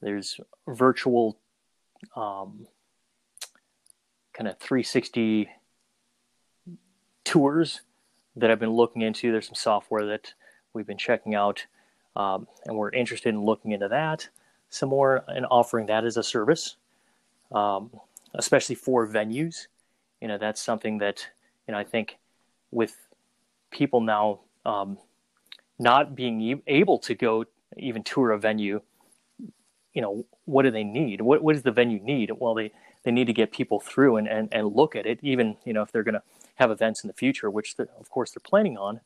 there's 0.00 0.40
virtual 0.66 1.38
um, 2.14 2.66
kind 4.32 4.48
of 4.48 4.58
360 4.58 5.48
tours 7.24 7.80
that 8.36 8.50
I've 8.50 8.60
been 8.60 8.70
looking 8.70 9.02
into. 9.02 9.32
There's 9.32 9.46
some 9.46 9.54
software 9.54 10.06
that 10.06 10.34
we've 10.72 10.86
been 10.86 10.98
checking 10.98 11.34
out 11.34 11.66
um, 12.14 12.46
and 12.64 12.76
we're 12.76 12.90
interested 12.90 13.30
in 13.30 13.42
looking 13.42 13.72
into 13.72 13.88
that 13.88 14.28
some 14.68 14.88
more 14.88 15.24
and 15.28 15.46
offering 15.50 15.86
that 15.86 16.04
as 16.04 16.16
a 16.16 16.22
service, 16.22 16.76
um, 17.52 17.90
especially 18.34 18.74
for 18.74 19.06
venues. 19.06 19.66
You 20.20 20.28
know, 20.28 20.38
that's 20.38 20.60
something 20.60 20.98
that 20.98 21.26
you 21.66 21.72
know 21.72 21.78
I 21.78 21.84
think 21.84 22.18
with 22.70 22.96
people 23.70 24.00
now 24.00 24.40
um, 24.64 24.98
not 25.78 26.14
being 26.14 26.62
able 26.66 26.98
to 27.00 27.14
go 27.14 27.44
even 27.76 28.02
tour 28.02 28.30
a 28.30 28.38
venue, 28.38 28.80
you 29.92 30.02
know, 30.02 30.26
what 30.44 30.62
do 30.62 30.70
they 30.70 30.84
need? 30.84 31.20
What 31.20 31.42
what 31.42 31.54
does 31.54 31.62
the 31.62 31.72
venue 31.72 32.00
need? 32.00 32.30
Well, 32.38 32.54
they 32.54 32.72
they 33.04 33.10
need 33.10 33.26
to 33.26 33.32
get 33.32 33.52
people 33.52 33.80
through 33.80 34.16
and 34.16 34.28
and, 34.28 34.48
and 34.52 34.74
look 34.74 34.94
at 34.94 35.06
it, 35.06 35.18
even 35.22 35.56
you 35.64 35.72
know 35.72 35.82
if 35.82 35.92
they're 35.92 36.02
going 36.02 36.14
to 36.14 36.22
have 36.56 36.70
events 36.70 37.02
in 37.02 37.08
the 37.08 37.14
future, 37.14 37.50
which 37.50 37.74
of 37.78 38.10
course 38.10 38.30
they're 38.32 38.40
planning 38.40 38.76
on. 38.76 39.00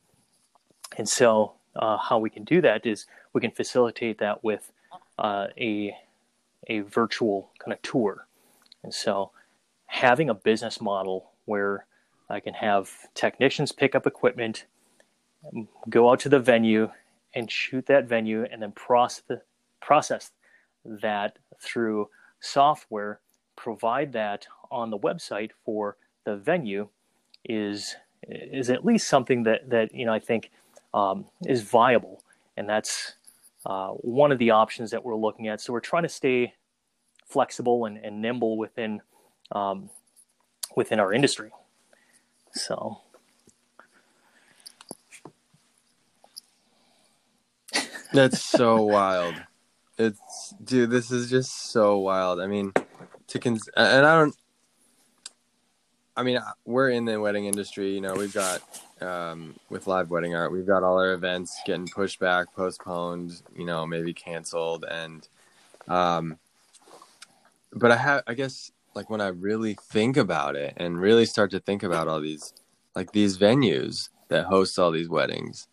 And 0.96 1.08
so 1.08 1.54
uh, 1.76 1.96
how 1.96 2.18
we 2.18 2.30
can 2.30 2.44
do 2.44 2.60
that 2.60 2.84
is 2.86 3.06
we 3.32 3.40
can 3.40 3.50
facilitate 3.50 4.18
that 4.18 4.42
with 4.42 4.72
uh, 5.18 5.48
a 5.58 5.96
a 6.68 6.80
virtual 6.80 7.50
kind 7.58 7.72
of 7.72 7.80
tour, 7.82 8.26
and 8.82 8.92
so 8.92 9.30
having 9.86 10.28
a 10.30 10.34
business 10.34 10.80
model 10.80 11.32
where 11.46 11.86
I 12.28 12.40
can 12.40 12.54
have 12.54 12.90
technicians 13.14 13.72
pick 13.72 13.94
up 13.94 14.06
equipment, 14.06 14.66
go 15.88 16.10
out 16.10 16.20
to 16.20 16.28
the 16.28 16.38
venue, 16.38 16.90
and 17.34 17.50
shoot 17.50 17.86
that 17.86 18.08
venue, 18.08 18.44
and 18.50 18.62
then 18.62 18.72
process 18.72 19.22
process 19.80 20.32
that 20.84 21.38
through 21.60 22.08
software, 22.40 23.20
provide 23.56 24.12
that 24.12 24.46
on 24.70 24.90
the 24.90 24.98
website 24.98 25.50
for 25.64 25.96
the 26.24 26.36
venue 26.36 26.88
is 27.44 27.96
is 28.28 28.70
at 28.70 28.84
least 28.84 29.08
something 29.08 29.42
that 29.44 29.68
that 29.70 29.94
you 29.94 30.06
know 30.06 30.12
I 30.12 30.18
think 30.18 30.50
um, 30.94 31.26
is 31.46 31.62
viable, 31.62 32.22
and 32.56 32.68
that's 32.68 33.14
uh, 33.66 33.88
one 33.88 34.32
of 34.32 34.38
the 34.38 34.50
options 34.50 34.90
that 34.90 35.04
we're 35.04 35.16
looking 35.16 35.48
at. 35.48 35.60
So 35.60 35.72
we're 35.72 35.80
trying 35.80 36.02
to 36.04 36.08
stay 36.08 36.54
flexible 37.26 37.84
and, 37.84 37.96
and 37.98 38.20
nimble 38.20 38.56
within 38.56 39.00
um, 39.52 39.90
within 40.76 41.00
our 41.00 41.12
industry. 41.12 41.50
So. 42.52 43.00
That's 48.12 48.42
so 48.42 48.82
wild. 48.82 49.34
It's 49.98 50.54
dude, 50.64 50.90
this 50.90 51.10
is 51.10 51.30
just 51.30 51.70
so 51.70 51.98
wild. 51.98 52.40
I 52.40 52.46
mean, 52.46 52.72
to 53.28 53.38
cons- 53.38 53.68
and 53.76 54.06
I 54.06 54.18
don't 54.18 54.36
I 56.20 56.22
mean, 56.22 56.38
we're 56.66 56.90
in 56.90 57.06
the 57.06 57.18
wedding 57.18 57.46
industry, 57.46 57.94
you 57.94 58.00
know, 58.02 58.14
we've 58.14 58.34
got 58.34 58.60
um, 59.00 59.54
with 59.70 59.86
live 59.86 60.10
wedding 60.10 60.34
art. 60.34 60.52
We've 60.52 60.66
got 60.66 60.82
all 60.82 60.98
our 60.98 61.12
events 61.12 61.58
getting 61.64 61.88
pushed 61.88 62.18
back, 62.20 62.54
postponed, 62.54 63.40
you 63.56 63.64
know, 63.64 63.86
maybe 63.86 64.12
canceled, 64.12 64.84
and 64.84 65.26
um, 65.88 66.38
but 67.72 67.90
I 67.90 67.96
have, 67.96 68.22
I 68.26 68.34
guess, 68.34 68.70
like 68.94 69.08
when 69.08 69.22
I 69.22 69.28
really 69.28 69.78
think 69.82 70.18
about 70.18 70.56
it 70.56 70.74
and 70.76 71.00
really 71.00 71.24
start 71.24 71.52
to 71.52 71.60
think 71.60 71.82
about 71.82 72.06
all 72.06 72.20
these, 72.20 72.52
like 72.94 73.12
these 73.12 73.38
venues 73.38 74.10
that 74.28 74.44
host 74.44 74.78
all 74.78 74.90
these 74.90 75.08
weddings, 75.08 75.68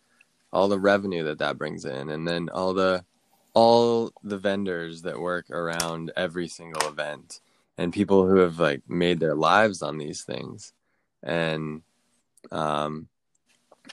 all 0.51 0.67
the 0.67 0.79
revenue 0.79 1.23
that 1.25 1.39
that 1.39 1.57
brings 1.57 1.85
in, 1.85 2.09
and 2.09 2.27
then 2.27 2.49
all 2.49 2.73
the 2.73 3.03
all 3.53 4.11
the 4.23 4.37
vendors 4.37 5.01
that 5.01 5.19
work 5.19 5.49
around 5.49 6.11
every 6.15 6.47
single 6.47 6.87
event 6.87 7.39
and 7.77 7.91
people 7.91 8.27
who 8.27 8.37
have 8.37 8.59
like 8.59 8.81
made 8.87 9.19
their 9.19 9.35
lives 9.35 9.81
on 9.81 9.97
these 9.97 10.23
things. 10.23 10.73
And 11.23 11.81
um 12.51 13.07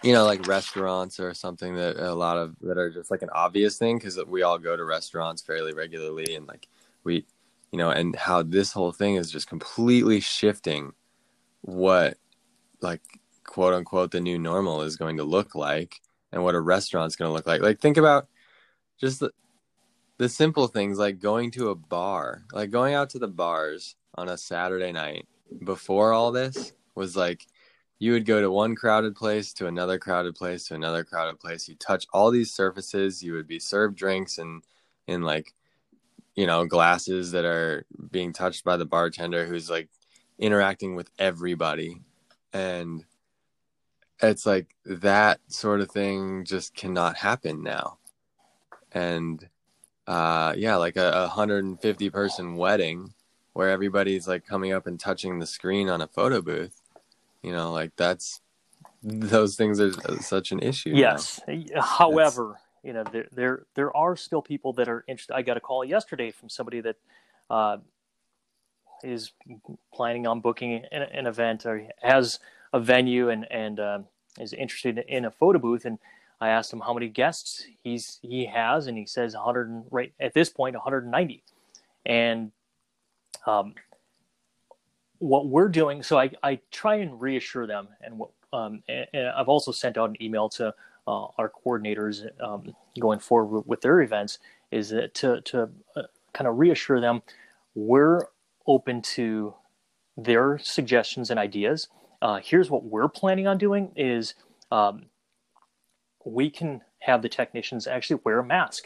you 0.03 0.13
know, 0.13 0.25
like 0.25 0.47
restaurants 0.47 1.21
or 1.21 1.33
something 1.35 1.77
that 1.77 1.97
a 1.97 2.15
lot 2.15 2.37
of 2.37 2.57
that 2.63 2.77
are 2.77 2.91
just 2.91 3.11
like 3.11 3.23
an 3.23 3.31
obvious 3.33 3.79
thing 3.79 3.97
because 3.97 4.19
we 4.27 4.43
all 4.43 4.59
go 4.59 4.77
to 4.77 4.85
restaurants 4.85 5.41
fairly 5.41 5.73
regularly 5.73 6.35
and 6.35 6.47
like 6.47 6.69
we, 7.05 7.25
you 7.71 7.79
know, 7.79 7.91
and 7.91 8.17
how 8.17 8.43
this 8.43 8.73
whole 8.73 8.93
thing 8.93 9.15
is 9.15 9.31
just 9.31 9.49
completely 9.49 10.21
shifting 10.21 10.93
what 11.63 12.19
like 12.81 13.01
quote 13.45 13.73
unquote 13.73 14.11
the 14.11 14.21
new 14.21 14.39
normal 14.39 14.83
is 14.83 14.97
going 14.97 15.17
to 15.17 15.25
look 15.25 15.55
like 15.55 16.01
and 16.35 16.43
what 16.43 16.57
a 16.57 16.61
restaurant's 16.61 17.15
going 17.15 17.29
to 17.29 17.33
look 17.33 17.47
like. 17.47 17.63
Like 17.63 17.81
think 17.81 17.97
about 17.97 18.27
just 19.01 19.21
the, 19.21 19.31
the 20.19 20.29
simple 20.29 20.67
things 20.67 20.99
like 20.99 21.21
going 21.21 21.53
to 21.53 21.71
a 21.71 21.77
bar, 21.77 22.43
like 22.53 22.71
going 22.71 22.93
out 22.93 23.11
to 23.11 23.21
the 23.21 23.29
bars 23.29 23.95
on 24.17 24.29
a 24.29 24.37
Saturday 24.37 24.91
night 24.91 25.27
before 25.65 26.13
all 26.13 26.33
this 26.33 26.73
was 26.97 27.17
like 27.17 27.47
you 28.01 28.13
would 28.13 28.27
go 28.27 28.41
to 28.41 28.51
one 28.51 28.75
crowded 28.75 29.15
place 29.15 29.53
to 29.53 29.69
another 29.69 29.99
crowded 29.99 30.35
place 30.35 30.67
to 30.67 30.75
another 30.75 31.05
crowded 31.05 31.39
place 31.39 31.69
you 31.69 31.77
touch 31.77 32.07
all 32.13 32.31
these 32.31 32.51
surfaces 32.51 33.23
you 33.23 33.35
would 33.35 33.47
be 33.47 33.59
served 33.59 33.97
drinks 33.97 34.39
and 34.39 34.63
in 35.07 35.23
like 35.23 35.55
you 36.35 36.47
know 36.47 36.65
glasses 36.65 37.33
that 37.33 37.45
are 37.45 37.85
being 38.11 38.33
touched 38.33 38.65
by 38.65 38.77
the 38.77 38.87
bartender 38.87 39.47
who's 39.47 39.71
like 39.71 39.89
interacting 40.39 40.97
with 40.97 41.11
everybody 41.19 42.01
and 42.53 43.05
it's 44.21 44.47
like 44.47 44.75
that 44.85 45.41
sort 45.49 45.81
of 45.81 45.91
thing 45.91 46.45
just 46.45 46.75
cannot 46.75 47.17
happen 47.17 47.63
now 47.63 47.99
and 48.93 49.49
uh 50.07 50.55
yeah 50.57 50.77
like 50.77 50.97
a, 50.97 51.11
a 51.11 51.21
150 51.23 52.11
person 52.11 52.57
wedding 52.57 53.13
where 53.53 53.71
everybody's 53.71 54.29
like 54.29 54.47
coming 54.47 54.73
up 54.73 54.87
and 54.87 55.01
touching 55.01 55.39
the 55.39 55.47
screen 55.47 55.89
on 55.89 56.01
a 56.01 56.07
photo 56.07 56.41
booth 56.41 56.81
you 57.43 57.53
know 57.53 57.73
like 57.73 57.93
that's 57.97 58.41
those 59.03 59.57
things 59.57 59.81
are 59.81 59.93
such 60.21 60.53
an 60.53 60.61
issue 60.61 60.91
yes 60.95 61.41
now. 61.47 61.81
however 61.81 62.53
that's... 62.53 62.65
you 62.83 62.93
know 62.93 63.05
there, 63.13 63.27
there 63.33 63.67
there 63.75 63.97
are 63.97 64.17
still 64.17 64.43
people 64.43 64.73
that 64.73 64.89
are 64.89 65.05
interested 65.09 65.35
i 65.35 65.43
got 65.43 65.57
a 65.57 65.61
call 65.61 65.85
yesterday 65.85 66.31
from 66.31 66.49
somebody 66.49 66.81
that 66.81 66.97
uh, 67.51 67.77
is 69.03 69.33
planning 69.93 70.27
on 70.27 70.41
booking 70.41 70.85
an, 70.91 71.03
an, 71.03 71.27
event 71.27 71.67
or 71.67 71.87
has 72.03 72.39
a 72.75 72.81
venue 72.81 73.31
and 73.31 73.51
and 73.51 73.81
um, 73.81 74.05
is 74.39 74.53
interested 74.53 74.99
in 75.09 75.25
a 75.25 75.31
photo 75.31 75.59
booth 75.59 75.87
and 75.87 75.99
I 76.41 76.49
asked 76.49 76.73
him 76.73 76.81
how 76.81 76.93
many 76.93 77.09
guests 77.09 77.65
he's 77.83 78.19
he 78.21 78.45
has, 78.47 78.87
and 78.87 78.99
he 78.99 79.07
says 79.07 79.35
100 79.35 79.85
right 79.91 80.13
at 80.21 80.35
this 80.35 80.51
point 80.51 80.75
190. 80.75 81.43
And 82.05 82.53
um, 83.47 83.75
what 85.19 85.47
we're 85.47 85.69
doing, 85.69 86.03
so 86.03 86.19
I, 86.19 86.31
I 86.43 86.61
try 86.71 86.97
and 86.97 87.19
reassure 87.19 87.67
them, 87.67 87.89
and 88.03 88.19
what 88.19 88.31
um, 88.53 88.83
and, 88.89 89.07
and 89.15 89.29
I've 89.29 89.49
also 89.49 89.73
sent 89.73 89.97
out 89.97 90.11
an 90.11 90.23
email 90.23 90.49
to 90.51 90.75
uh, 91.07 91.27
our 91.39 91.51
coordinators 91.65 92.29
um, 92.43 92.75
going 93.01 93.21
forward 93.21 93.65
with, 93.67 93.81
their 93.81 94.03
events, 94.03 94.39
is 94.71 94.91
that 94.91 95.15
to 95.15 95.41
to 95.43 95.71
uh, 95.97 96.03
kind 96.35 96.47
of 96.47 96.59
reassure 96.59 97.01
them 97.01 97.23
we're 97.75 98.27
open 98.67 99.03
to 99.03 99.55
their 100.17 100.59
suggestions 100.59 101.31
and 101.31 101.41
ideas. 101.41 101.89
Uh, 102.25 102.41
here's 102.43 102.71
what 102.71 102.85
we're 102.85 103.07
planning 103.07 103.47
on 103.47 103.59
doing: 103.59 103.93
is 103.97 104.35
um, 104.73 105.05
we 106.25 106.49
can 106.49 106.81
have 107.01 107.21
the 107.21 107.29
technicians 107.29 107.87
actually 107.87 108.19
wear 108.25 108.39
a 108.39 108.45
mask. 108.45 108.85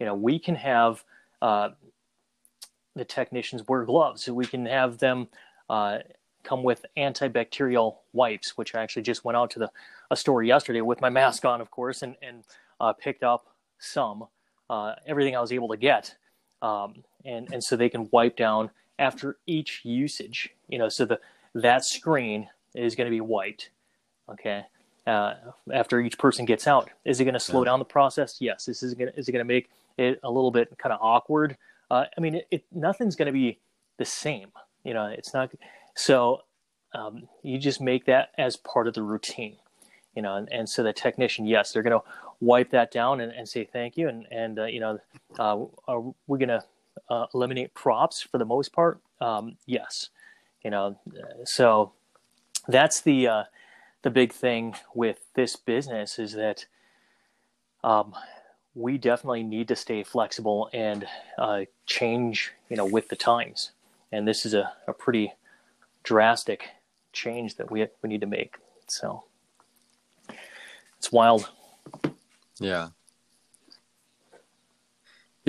You 0.00 0.06
know, 0.06 0.14
we 0.14 0.38
can 0.38 0.54
have 0.54 1.04
uh, 1.42 1.68
the 2.96 3.04
technicians 3.04 3.62
wear 3.68 3.84
gloves. 3.84 4.26
We 4.26 4.46
can 4.46 4.64
have 4.64 4.96
them 4.96 5.28
uh, 5.68 5.98
come 6.44 6.62
with 6.62 6.86
antibacterial 6.96 7.96
wipes, 8.14 8.56
which 8.56 8.74
I 8.74 8.80
actually 8.80 9.02
just 9.02 9.22
went 9.22 9.36
out 9.36 9.50
to 9.50 9.58
the 9.58 9.70
a 10.10 10.16
store 10.16 10.42
yesterday 10.42 10.80
with 10.80 11.02
my 11.02 11.10
mask 11.10 11.44
on, 11.44 11.60
of 11.60 11.70
course, 11.70 12.00
and 12.00 12.16
and 12.22 12.44
uh, 12.80 12.94
picked 12.94 13.22
up 13.22 13.48
some 13.78 14.24
uh, 14.70 14.94
everything 15.06 15.36
I 15.36 15.42
was 15.42 15.52
able 15.52 15.68
to 15.68 15.76
get, 15.76 16.16
um, 16.62 17.04
and 17.26 17.52
and 17.52 17.62
so 17.62 17.76
they 17.76 17.90
can 17.90 18.08
wipe 18.12 18.38
down 18.38 18.70
after 18.98 19.36
each 19.46 19.82
usage. 19.84 20.48
You 20.70 20.78
know, 20.78 20.88
so 20.88 21.04
the 21.04 21.20
that 21.54 21.84
screen 21.84 22.48
is 22.74 22.94
going 22.94 23.06
to 23.06 23.10
be 23.10 23.20
wiped. 23.20 23.70
Okay, 24.30 24.64
uh, 25.08 25.34
after 25.72 26.00
each 26.00 26.18
person 26.18 26.44
gets 26.44 26.66
out. 26.66 26.90
Is 27.04 27.18
it 27.18 27.24
going 27.24 27.34
to 27.34 27.40
slow 27.40 27.62
yeah. 27.62 27.66
down 27.66 27.78
the 27.78 27.84
process? 27.84 28.36
Yes. 28.40 28.66
This 28.66 28.82
is 28.82 28.94
going 28.94 29.10
is 29.16 29.28
it 29.28 29.32
going 29.32 29.44
to 29.44 29.48
make 29.48 29.70
it 29.96 30.20
a 30.22 30.30
little 30.30 30.50
bit 30.50 30.76
kind 30.78 30.92
of 30.92 30.98
awkward? 31.00 31.56
Uh, 31.90 32.04
I 32.16 32.20
mean, 32.20 32.36
it, 32.36 32.46
it 32.50 32.64
nothing's 32.72 33.16
going 33.16 33.26
to 33.26 33.32
be 33.32 33.58
the 33.96 34.04
same. 34.04 34.52
You 34.84 34.94
know, 34.94 35.06
it's 35.06 35.32
not. 35.32 35.50
So 35.94 36.42
um, 36.94 37.28
you 37.42 37.58
just 37.58 37.80
make 37.80 38.04
that 38.06 38.30
as 38.36 38.56
part 38.56 38.86
of 38.86 38.94
the 38.94 39.02
routine. 39.02 39.56
You 40.14 40.22
know, 40.22 40.36
and, 40.36 40.52
and 40.52 40.68
so 40.68 40.82
the 40.82 40.92
technician, 40.92 41.46
yes, 41.46 41.72
they're 41.72 41.82
going 41.82 41.98
to 41.98 42.06
wipe 42.40 42.70
that 42.70 42.90
down 42.90 43.20
and, 43.20 43.32
and 43.32 43.48
say 43.48 43.64
thank 43.64 43.96
you, 43.96 44.08
and 44.08 44.26
and 44.30 44.58
uh, 44.58 44.64
you 44.64 44.80
know, 44.80 44.98
uh, 45.38 45.64
are 45.86 46.02
we 46.26 46.38
going 46.38 46.48
to 46.48 46.64
uh, 47.08 47.26
eliminate 47.32 47.72
props 47.72 48.20
for 48.20 48.38
the 48.38 48.44
most 48.44 48.72
part? 48.72 49.00
Um, 49.20 49.56
yes. 49.64 50.10
You 50.64 50.70
know, 50.70 50.98
so 51.44 51.92
that's 52.68 53.00
the 53.00 53.26
uh, 53.26 53.44
the 54.02 54.10
big 54.10 54.32
thing 54.32 54.76
with 54.94 55.18
this 55.34 55.56
business 55.56 56.18
is 56.18 56.34
that 56.34 56.66
um, 57.82 58.14
we 58.74 58.98
definitely 58.98 59.42
need 59.42 59.68
to 59.68 59.76
stay 59.76 60.04
flexible 60.04 60.70
and 60.72 61.06
uh, 61.38 61.62
change, 61.86 62.52
you 62.68 62.76
know, 62.76 62.84
with 62.84 63.08
the 63.08 63.16
times. 63.16 63.72
And 64.12 64.28
this 64.28 64.46
is 64.46 64.54
a, 64.54 64.72
a 64.86 64.92
pretty 64.92 65.32
drastic 66.02 66.70
change 67.12 67.56
that 67.56 67.70
we 67.70 67.86
we 68.02 68.08
need 68.08 68.20
to 68.20 68.26
make. 68.26 68.56
So 68.86 69.24
it's 70.98 71.10
wild. 71.10 71.48
Yeah. 72.60 72.88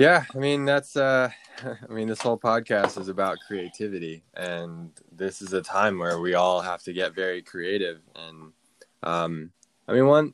Yeah, 0.00 0.24
I 0.34 0.38
mean 0.38 0.64
that's 0.64 0.96
uh 0.96 1.28
I 1.62 1.92
mean 1.92 2.08
this 2.08 2.22
whole 2.22 2.38
podcast 2.38 2.98
is 2.98 3.08
about 3.08 3.36
creativity 3.46 4.22
and 4.32 4.92
this 5.12 5.42
is 5.42 5.52
a 5.52 5.60
time 5.60 5.98
where 5.98 6.18
we 6.20 6.32
all 6.32 6.62
have 6.62 6.82
to 6.84 6.94
get 6.94 7.14
very 7.14 7.42
creative 7.42 8.00
and 8.16 8.52
um 9.02 9.52
I 9.86 9.92
mean 9.92 10.06
one 10.06 10.32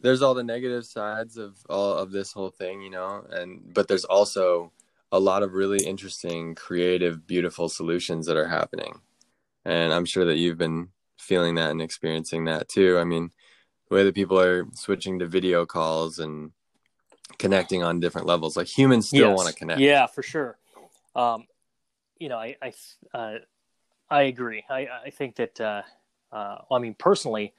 there's 0.00 0.22
all 0.22 0.34
the 0.34 0.42
negative 0.42 0.84
sides 0.84 1.36
of 1.36 1.56
all 1.68 1.94
of 1.94 2.10
this 2.10 2.32
whole 2.32 2.50
thing, 2.50 2.82
you 2.82 2.90
know, 2.90 3.24
and 3.30 3.72
but 3.72 3.86
there's 3.86 4.06
also 4.06 4.72
a 5.12 5.20
lot 5.20 5.44
of 5.44 5.52
really 5.52 5.86
interesting, 5.86 6.56
creative, 6.56 7.28
beautiful 7.28 7.68
solutions 7.68 8.26
that 8.26 8.36
are 8.36 8.48
happening. 8.48 8.98
And 9.64 9.92
I'm 9.92 10.04
sure 10.04 10.24
that 10.24 10.38
you've 10.38 10.58
been 10.58 10.88
feeling 11.16 11.54
that 11.56 11.70
and 11.70 11.80
experiencing 11.80 12.46
that 12.46 12.68
too. 12.68 12.98
I 12.98 13.04
mean, 13.04 13.30
the 13.88 13.94
way 13.94 14.02
that 14.02 14.16
people 14.16 14.40
are 14.40 14.66
switching 14.74 15.20
to 15.20 15.28
video 15.28 15.64
calls 15.64 16.18
and 16.18 16.50
connecting 17.38 17.82
on 17.82 18.00
different 18.00 18.26
levels. 18.26 18.56
Like 18.56 18.66
humans 18.66 19.08
still 19.08 19.30
yes. 19.30 19.36
want 19.36 19.48
to 19.48 19.54
connect. 19.54 19.80
Yeah, 19.80 20.06
for 20.06 20.22
sure. 20.22 20.58
Um, 21.14 21.46
you 22.18 22.28
know, 22.28 22.38
I 22.38 22.56
I, 22.62 22.72
uh, 23.14 23.38
I 24.10 24.22
agree. 24.22 24.64
I 24.68 24.88
I 25.06 25.10
think 25.10 25.36
that 25.36 25.60
uh, 25.60 25.82
uh, 26.32 26.58
I 26.70 26.78
mean 26.78 26.94
personally, 26.94 27.52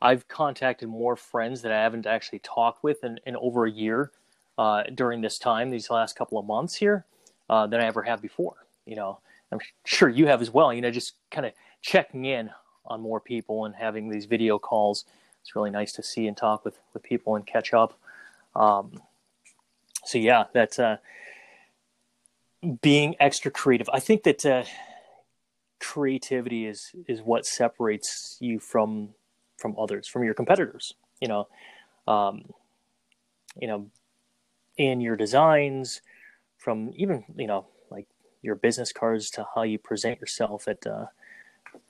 I've 0.00 0.26
contacted 0.28 0.88
more 0.88 1.16
friends 1.16 1.62
that 1.62 1.72
I 1.72 1.80
haven't 1.80 2.06
actually 2.06 2.40
talked 2.40 2.82
with 2.82 3.04
in, 3.04 3.20
in 3.26 3.36
over 3.36 3.66
a 3.66 3.70
year 3.70 4.10
uh, 4.58 4.82
during 4.94 5.20
this 5.20 5.38
time, 5.38 5.70
these 5.70 5.90
last 5.90 6.16
couple 6.16 6.38
of 6.38 6.44
months 6.44 6.74
here, 6.74 7.06
uh, 7.48 7.66
than 7.66 7.80
I 7.80 7.86
ever 7.86 8.02
have 8.02 8.20
before. 8.20 8.66
You 8.84 8.96
know, 8.96 9.20
I'm 9.50 9.60
sure 9.84 10.08
you 10.08 10.26
have 10.26 10.42
as 10.42 10.50
well. 10.50 10.72
You 10.72 10.80
know, 10.80 10.90
just 10.90 11.14
kind 11.30 11.46
of 11.46 11.52
checking 11.82 12.24
in 12.24 12.50
on 12.84 13.00
more 13.00 13.20
people 13.20 13.64
and 13.64 13.74
having 13.74 14.08
these 14.08 14.26
video 14.26 14.58
calls. 14.58 15.04
It's 15.40 15.54
really 15.56 15.70
nice 15.70 15.92
to 15.92 16.02
see 16.02 16.26
and 16.26 16.36
talk 16.36 16.64
with 16.64 16.78
with 16.92 17.02
people 17.02 17.36
and 17.36 17.46
catch 17.46 17.72
up. 17.72 17.98
Um, 18.54 19.00
so 20.04 20.18
yeah, 20.18 20.44
that's 20.52 20.78
uh, 20.78 20.96
being 22.80 23.16
extra 23.20 23.50
creative. 23.50 23.88
I 23.92 24.00
think 24.00 24.22
that 24.24 24.44
uh, 24.44 24.64
creativity 25.80 26.66
is 26.66 26.92
is 27.06 27.20
what 27.20 27.46
separates 27.46 28.36
you 28.40 28.58
from 28.58 29.10
from 29.58 29.76
others, 29.78 30.06
from 30.06 30.24
your 30.24 30.34
competitors. 30.34 30.94
You 31.20 31.28
know, 31.28 31.48
um, 32.06 32.42
you 33.60 33.68
know, 33.68 33.90
in 34.76 35.00
your 35.00 35.16
designs, 35.16 36.02
from 36.58 36.92
even 36.96 37.24
you 37.36 37.46
know 37.46 37.66
like 37.90 38.06
your 38.42 38.54
business 38.54 38.92
cards 38.92 39.30
to 39.30 39.46
how 39.54 39.62
you 39.62 39.78
present 39.78 40.20
yourself 40.20 40.68
at 40.68 40.86
uh, 40.86 41.06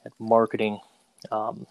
at 0.05 0.13
marketing 0.19 0.81
um, 1.31 1.67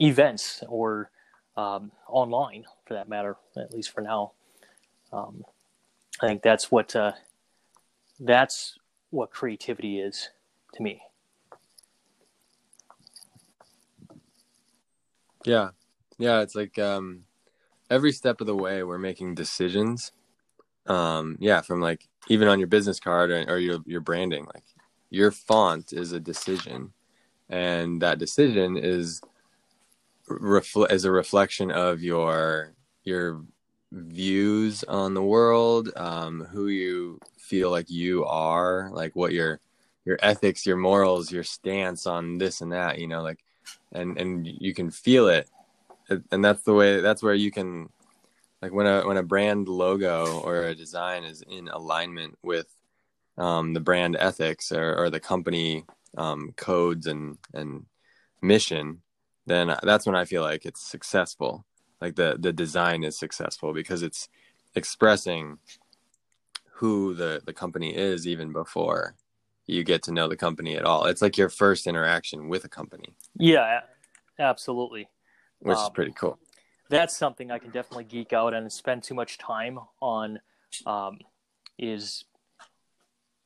events 0.00 0.62
or 0.68 1.10
um, 1.56 1.90
online 2.08 2.64
for 2.86 2.94
that 2.94 3.08
matter, 3.08 3.36
at 3.56 3.72
least 3.72 3.90
for 3.90 4.00
now. 4.00 4.32
Um, 5.16 5.44
I 6.20 6.26
think 6.28 6.42
that's 6.42 6.70
what 6.70 6.94
uh, 6.94 7.12
that's 8.20 8.78
what 9.10 9.30
creativity 9.30 9.98
is 9.98 10.28
to 10.74 10.82
me. 10.82 11.00
Yeah, 15.44 15.70
yeah. 16.18 16.40
It's 16.40 16.54
like 16.54 16.78
um, 16.78 17.24
every 17.88 18.12
step 18.12 18.40
of 18.40 18.46
the 18.46 18.56
way 18.56 18.82
we're 18.82 18.98
making 18.98 19.34
decisions. 19.34 20.12
Um, 20.86 21.36
yeah, 21.40 21.62
from 21.62 21.80
like 21.80 22.08
even 22.28 22.48
on 22.48 22.58
your 22.58 22.68
business 22.68 23.00
card 23.00 23.30
or, 23.30 23.44
or 23.48 23.58
your 23.58 23.78
your 23.86 24.00
branding, 24.00 24.46
like 24.54 24.64
your 25.08 25.30
font 25.30 25.92
is 25.92 26.12
a 26.12 26.20
decision, 26.20 26.92
and 27.48 28.02
that 28.02 28.18
decision 28.18 28.76
is 28.76 29.22
refl- 30.28 30.90
is 30.90 31.04
a 31.04 31.10
reflection 31.10 31.70
of 31.70 32.02
your 32.02 32.74
your 33.04 33.42
views 33.96 34.84
on 34.84 35.14
the 35.14 35.22
world, 35.22 35.90
um, 35.96 36.44
who 36.50 36.68
you 36.68 37.18
feel 37.38 37.70
like 37.70 37.90
you 37.90 38.24
are, 38.26 38.90
like 38.92 39.16
what 39.16 39.32
your 39.32 39.60
your 40.04 40.18
ethics, 40.22 40.66
your 40.66 40.76
morals, 40.76 41.32
your 41.32 41.42
stance 41.42 42.06
on 42.06 42.38
this 42.38 42.60
and 42.60 42.72
that, 42.72 42.98
you 42.98 43.08
know, 43.08 43.22
like 43.22 43.42
and 43.92 44.18
and 44.18 44.46
you 44.46 44.74
can 44.74 44.90
feel 44.90 45.28
it. 45.28 45.48
And 46.30 46.44
that's 46.44 46.62
the 46.62 46.74
way 46.74 47.00
that's 47.00 47.22
where 47.22 47.34
you 47.34 47.50
can 47.50 47.88
like 48.62 48.72
when 48.72 48.86
a 48.86 49.06
when 49.06 49.16
a 49.16 49.22
brand 49.22 49.68
logo 49.68 50.40
or 50.40 50.64
a 50.64 50.74
design 50.74 51.24
is 51.24 51.42
in 51.42 51.68
alignment 51.68 52.38
with 52.42 52.66
um, 53.38 53.74
the 53.74 53.80
brand 53.80 54.16
ethics 54.18 54.72
or, 54.72 54.96
or 54.96 55.10
the 55.10 55.20
company 55.20 55.84
um, 56.16 56.52
codes 56.56 57.06
and 57.06 57.38
and 57.54 57.86
mission, 58.42 59.02
then 59.46 59.74
that's 59.82 60.06
when 60.06 60.16
I 60.16 60.24
feel 60.24 60.42
like 60.42 60.64
it's 60.64 60.80
successful 60.80 61.64
like 62.06 62.16
the 62.16 62.36
the 62.38 62.52
design 62.52 63.04
is 63.04 63.18
successful 63.18 63.72
because 63.72 64.02
it's 64.02 64.28
expressing 64.74 65.58
who 66.74 67.14
the 67.14 67.42
the 67.44 67.52
company 67.52 67.94
is 67.94 68.26
even 68.26 68.52
before 68.52 69.14
you 69.66 69.82
get 69.82 70.02
to 70.04 70.12
know 70.12 70.28
the 70.28 70.36
company 70.36 70.76
at 70.76 70.84
all. 70.84 71.06
It's 71.06 71.20
like 71.20 71.36
your 71.36 71.48
first 71.48 71.88
interaction 71.88 72.48
with 72.48 72.64
a 72.64 72.68
company. 72.68 73.16
Yeah 73.36 73.80
absolutely. 74.38 75.08
Which 75.60 75.76
um, 75.76 75.84
is 75.84 75.90
pretty 75.90 76.12
cool. 76.12 76.38
that's 76.88 77.16
something 77.16 77.50
i 77.50 77.58
can 77.58 77.70
definitely 77.70 78.04
geek 78.04 78.32
out 78.32 78.54
and 78.54 78.70
spend 78.70 79.02
too 79.02 79.14
much 79.14 79.38
time 79.38 79.78
on 80.00 80.38
um, 80.86 81.18
is 81.78 82.24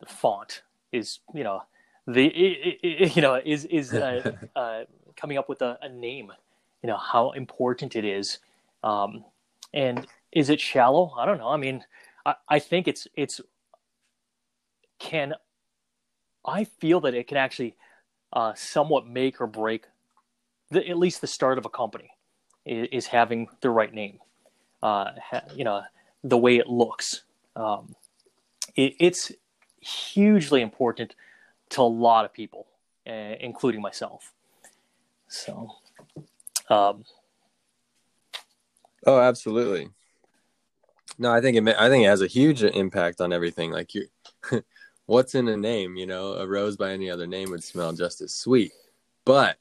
the 0.01 0.07
font 0.07 0.63
is 0.93 1.21
you 1.33 1.45
know 1.45 1.63
the 2.07 2.27
it, 2.27 2.79
it, 2.83 3.17
you 3.17 3.23
know 3.23 3.41
is 3.43 3.65
is 3.67 3.95
uh, 3.95 4.33
uh, 4.57 4.81
coming 5.17 5.39
up 5.39 5.49
with 5.49 5.63
a, 5.63 5.79
a 5.81 5.89
name 5.89 6.31
you 6.83 6.89
know 6.89 6.97
how 6.97 7.31
important 7.31 7.97
it 7.97 8.05
is 8.05 8.41
um, 8.83 9.25
and 9.73 10.07
is 10.33 10.51
it 10.51 10.61
shallow 10.61 11.13
i 11.19 11.27
don't 11.27 11.39
know 11.39 11.49
i 11.49 11.57
mean 11.57 11.85
I, 12.25 12.35
I 12.49 12.59
think 12.59 12.89
it's 12.89 13.07
it's 13.15 13.41
can 14.99 15.35
i 16.45 16.65
feel 16.65 17.01
that 17.01 17.15
it 17.15 17.27
can 17.27 17.37
actually 17.37 17.77
uh, 18.33 18.55
somewhat 18.55 19.07
make 19.07 19.41
or 19.41 19.47
break 19.47 19.87
the, 20.71 20.89
at 20.89 20.99
least 20.99 21.21
the 21.21 21.27
start 21.27 21.59
of 21.59 21.67
a 21.67 21.69
company 21.69 22.11
is, 22.65 22.89
is 22.93 23.07
having 23.07 23.49
the 23.61 23.71
right 23.71 23.93
name. 23.93 24.19
Uh, 24.83 25.11
you 25.55 25.65
know, 25.65 25.83
the 26.25 26.39
way 26.39 26.57
it 26.57 26.69
looks. 26.69 27.23
Um, 27.55 27.95
it, 28.77 28.95
it's 28.99 29.33
hugely 29.81 30.63
important 30.63 31.15
to 31.71 31.83
a 31.83 31.83
lot 31.83 32.25
of 32.25 32.33
people, 32.33 32.67
uh, 33.07 33.35
including 33.41 33.81
myself. 33.81 34.33
So, 35.29 35.71
um, 36.69 37.05
oh, 39.07 39.21
absolutely. 39.21 39.91
No, 41.19 41.33
I 41.33 41.41
think 41.41 41.57
it. 41.57 41.77
I 41.79 41.89
think 41.89 42.05
it 42.05 42.09
has 42.09 42.23
a 42.23 42.27
huge 42.27 42.63
impact 42.63 43.21
on 43.21 43.33
everything. 43.33 43.71
Like 43.71 43.95
you, 43.95 44.07
what's 45.07 45.35
in 45.35 45.49
a 45.49 45.57
name? 45.57 45.97
You 45.97 46.07
know, 46.07 46.35
a 46.35 46.47
rose 46.47 46.77
by 46.77 46.93
any 46.93 47.11
other 47.11 47.27
name 47.27 47.51
would 47.51 47.65
smell 47.65 47.93
just 47.93 48.21
as 48.21 48.33
sweet, 48.33 48.73
but 49.25 49.57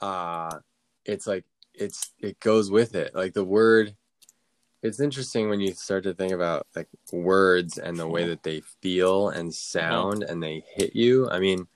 uh 0.00 0.58
it's 1.04 1.26
like 1.26 1.44
it's 1.74 2.12
it 2.18 2.38
goes 2.40 2.70
with 2.70 2.94
it. 2.94 3.14
Like 3.14 3.34
the 3.34 3.44
word. 3.44 3.94
It's 4.80 5.00
interesting 5.00 5.48
when 5.48 5.60
you 5.60 5.74
start 5.74 6.04
to 6.04 6.14
think 6.14 6.32
about 6.32 6.68
like 6.76 6.86
words 7.12 7.78
and 7.78 7.98
the 7.98 8.06
way 8.06 8.28
that 8.28 8.44
they 8.44 8.60
feel 8.80 9.30
and 9.30 9.52
sound 9.52 10.22
and 10.22 10.40
they 10.40 10.62
hit 10.76 10.94
you. 10.94 11.28
I 11.28 11.40
mean, 11.40 11.66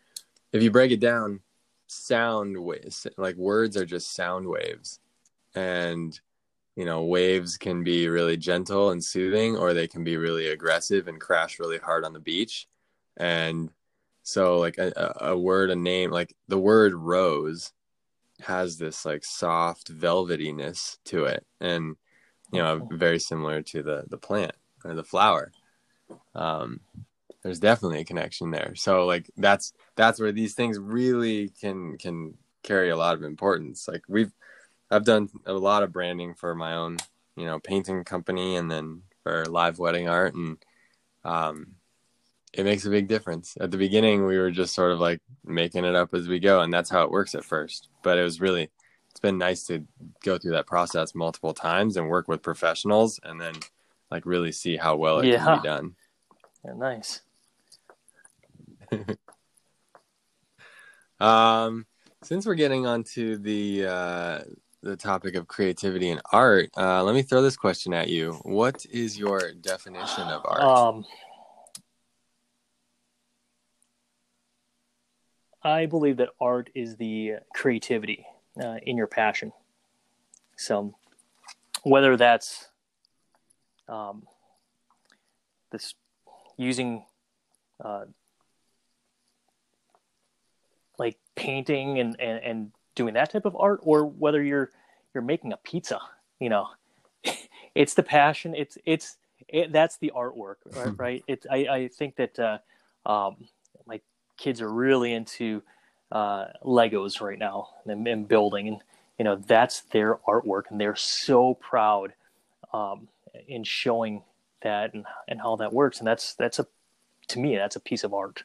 if 0.53 0.63
you 0.63 0.71
break 0.71 0.93
it 0.93 1.01
down, 1.01 1.41
sound 1.89 2.57
waves 2.57 3.09
like 3.17 3.35
words 3.35 3.77
are 3.77 3.85
just 3.85 4.15
sound 4.15 4.47
waves, 4.47 5.01
and 5.57 6.19
you 6.77 6.85
know, 6.85 7.05
waves 7.05 7.57
can 7.57 7.85
be 7.85 8.09
really 8.09 8.37
gentle 8.37 8.91
and 8.91 9.05
soothing, 9.05 9.57
or 9.57 9.75
they 9.75 9.87
can 9.87 10.05
be 10.05 10.17
really 10.17 10.49
aggressive 10.49 11.09
and 11.09 11.21
crash 11.21 11.59
really 11.59 11.79
hard 11.79 12.05
on 12.05 12.13
the 12.13 12.21
beach. 12.21 12.67
And 13.17 13.71
so, 14.23 14.59
like 14.59 14.79
a, 14.79 15.15
a 15.21 15.37
word, 15.37 15.71
a 15.71 15.77
name, 15.77 16.11
like 16.11 16.35
the 16.49 16.59
word 16.59 16.95
rose 16.95 17.73
has 18.41 18.79
this 18.79 19.05
like 19.05 19.25
soft 19.25 19.93
velvetyness 19.95 20.99
to 21.07 21.25
it, 21.25 21.45
and 21.61 21.97
you 22.53 22.63
know, 22.63 22.89
very 22.91 23.19
similar 23.19 23.63
to 23.63 23.83
the 23.83 24.05
the 24.09 24.19
plant 24.19 24.55
or 24.85 24.95
the 24.95 25.05
flower. 25.05 25.53
Um, 26.35 26.81
there's 27.43 27.61
definitely 27.61 28.01
a 28.01 28.05
connection 28.05 28.51
there. 28.51 28.75
So, 28.77 29.05
like 29.05 29.31
that's 29.37 29.75
that's 29.97 30.21
where 30.21 30.33
these 30.33 30.55
things 30.55 30.79
really 30.79 31.51
can 31.61 31.99
can 31.99 32.35
carry 32.63 32.91
a 32.91 32.97
lot 32.97 33.15
of 33.15 33.25
importance. 33.25 33.89
Like 33.89 34.05
we've 34.09 34.33
I've 34.93 35.05
done 35.05 35.31
a 35.47 35.55
lot 35.55 35.83
of 35.83 35.93
branding 35.93 36.35
for 36.35 36.55
my 36.55 36.75
own, 36.75 36.99
you 37.37 37.47
know, 37.47 37.59
painting 37.59 38.05
company 38.05 38.57
and 38.57 38.71
then 38.71 39.03
for 39.23 39.47
live 39.47 39.79
wedding 39.79 40.09
art 40.09 40.35
and 40.35 40.59
um 41.25 41.69
it 42.53 42.65
makes 42.65 42.85
a 42.85 42.91
big 42.91 43.09
difference. 43.09 43.57
At 43.59 43.71
the 43.71 43.79
beginning 43.79 44.27
we 44.27 44.37
were 44.37 44.51
just 44.51 44.75
sort 44.75 44.93
of 44.93 45.01
like 45.01 45.21
making 45.45 45.87
it 45.87 45.95
up 45.95 46.13
as 46.13 46.29
we 46.29 46.39
go 46.39 46.61
and 46.61 46.73
that's 46.73 46.91
how 46.91 47.03
it 47.05 47.11
works 47.11 47.35
at 47.35 47.45
first. 47.45 47.89
But 48.03 48.19
it 48.19 48.23
was 48.23 48.41
really 48.41 48.71
it's 49.11 49.21
been 49.21 49.39
nice 49.39 49.65
to 49.65 49.87
go 50.23 50.37
through 50.37 50.53
that 50.53 50.67
process 50.67 51.15
multiple 51.15 51.55
times 51.55 51.97
and 51.97 52.09
work 52.09 52.29
with 52.29 52.43
professionals 52.43 53.19
and 53.23 53.41
then 53.41 53.55
like 54.11 54.27
really 54.27 54.53
see 54.53 54.77
how 54.77 54.97
well 54.97 55.21
it 55.21 55.29
yeah. 55.29 55.45
can 55.45 55.59
be 55.59 55.69
done. 55.69 55.95
Yeah, 56.65 56.75
nice. 56.75 57.23
um 61.21 61.87
since 62.23 62.45
we're 62.45 62.55
getting 62.55 62.87
onto 62.87 63.39
the 63.39 63.87
uh 63.87 64.41
the 64.83 64.97
topic 64.97 65.35
of 65.35 65.47
creativity 65.47 66.11
and 66.11 66.21
art, 66.33 66.71
uh, 66.77 67.03
let 67.03 67.15
me 67.15 67.23
throw 67.23 67.41
this 67.41 67.57
question 67.57 67.95
at 67.95 68.09
you. 68.09 68.33
What 68.43 68.85
is 68.87 69.19
your 69.19 69.53
definition 69.53 70.25
of 70.25 70.43
art? 70.45 70.63
Um, 70.63 71.05
I 75.63 75.87
believe 75.87 76.17
that 76.17 76.31
art 76.41 76.71
is 76.75 76.97
the 76.97 77.35
creativity 77.55 78.27
uh, 78.61 78.79
in 78.83 78.97
your 78.97 79.07
passion. 79.07 79.53
So, 80.57 80.95
whether 81.85 82.17
that's 82.17 82.69
um, 83.89 84.25
this 85.71 85.95
using 86.57 87.05
uh, 87.83 88.05
like 90.99 91.19
painting 91.35 91.99
and, 91.99 92.17
and, 92.21 92.45
and 92.45 92.73
doing 92.95 93.15
that 93.15 93.33
type 93.33 93.45
of 93.45 93.57
art 93.57 93.81
or 93.83 94.05
whether 94.05 94.43
you're 94.43 94.71
you're 95.15 95.23
making 95.23 95.53
a 95.53 95.57
pizza 95.59 96.01
you 96.43 96.49
know? 96.49 96.69
It's 97.75 97.95
the 97.95 98.03
passion. 98.03 98.55
It's 98.55 98.77
it's 98.85 99.17
it, 99.49 99.73
that's 99.73 99.97
the 99.97 100.13
artwork 100.15 100.57
right, 100.77 100.93
right? 100.99 101.25
it's 101.27 101.47
I, 101.51 101.57
I 101.57 101.89
think 101.89 102.17
that 102.17 102.39
uh, 102.39 102.59
um, 103.07 103.49
my 103.87 104.03
kids 104.37 104.61
are 104.61 104.71
really 104.71 105.15
into 105.15 105.63
uh, 106.11 106.49
legos 106.63 107.23
right 107.23 107.39
now 107.39 107.69
and, 107.87 108.07
and, 108.07 108.29
building 108.29 108.69
and 108.69 108.77
you 109.19 109.25
know 109.25 109.37
that's 109.37 109.81
their 109.93 110.17
artwork 110.29 110.65
and 110.69 110.79
they're 110.79 110.95
so 110.95 111.55
proud 111.55 112.13
um, 112.75 113.09
in 113.49 113.65
showing 113.65 114.23
that 114.61 114.93
and, 114.93 115.07
and 115.27 115.41
how 115.41 115.57
that 115.57 115.73
works. 115.73 115.99
And 115.99 116.07
that's 116.07 116.35
that's 116.35 116.59
a 116.59 116.67
to 117.29 117.39
me 117.39 117.57
that's 117.57 117.77
a 117.77 117.81
piece 117.81 118.05
of 118.05 118.13
art. 118.13 118.45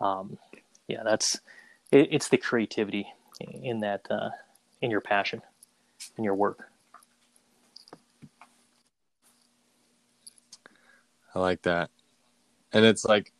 Um, 0.00 0.38
yeah 0.88 1.04
that's 1.04 1.38
it, 1.92 2.08
it's 2.10 2.30
the 2.30 2.36
creativity 2.36 3.06
in 3.40 3.80
that 3.80 4.06
uh, 4.10 4.30
in 4.82 4.90
your 4.90 5.00
passion 5.00 5.42
in 6.16 6.24
your 6.24 6.34
work. 6.34 6.70
I 11.34 11.38
like 11.38 11.62
that. 11.62 11.90
And 12.72 12.84
it's 12.84 13.04
like 13.04 13.32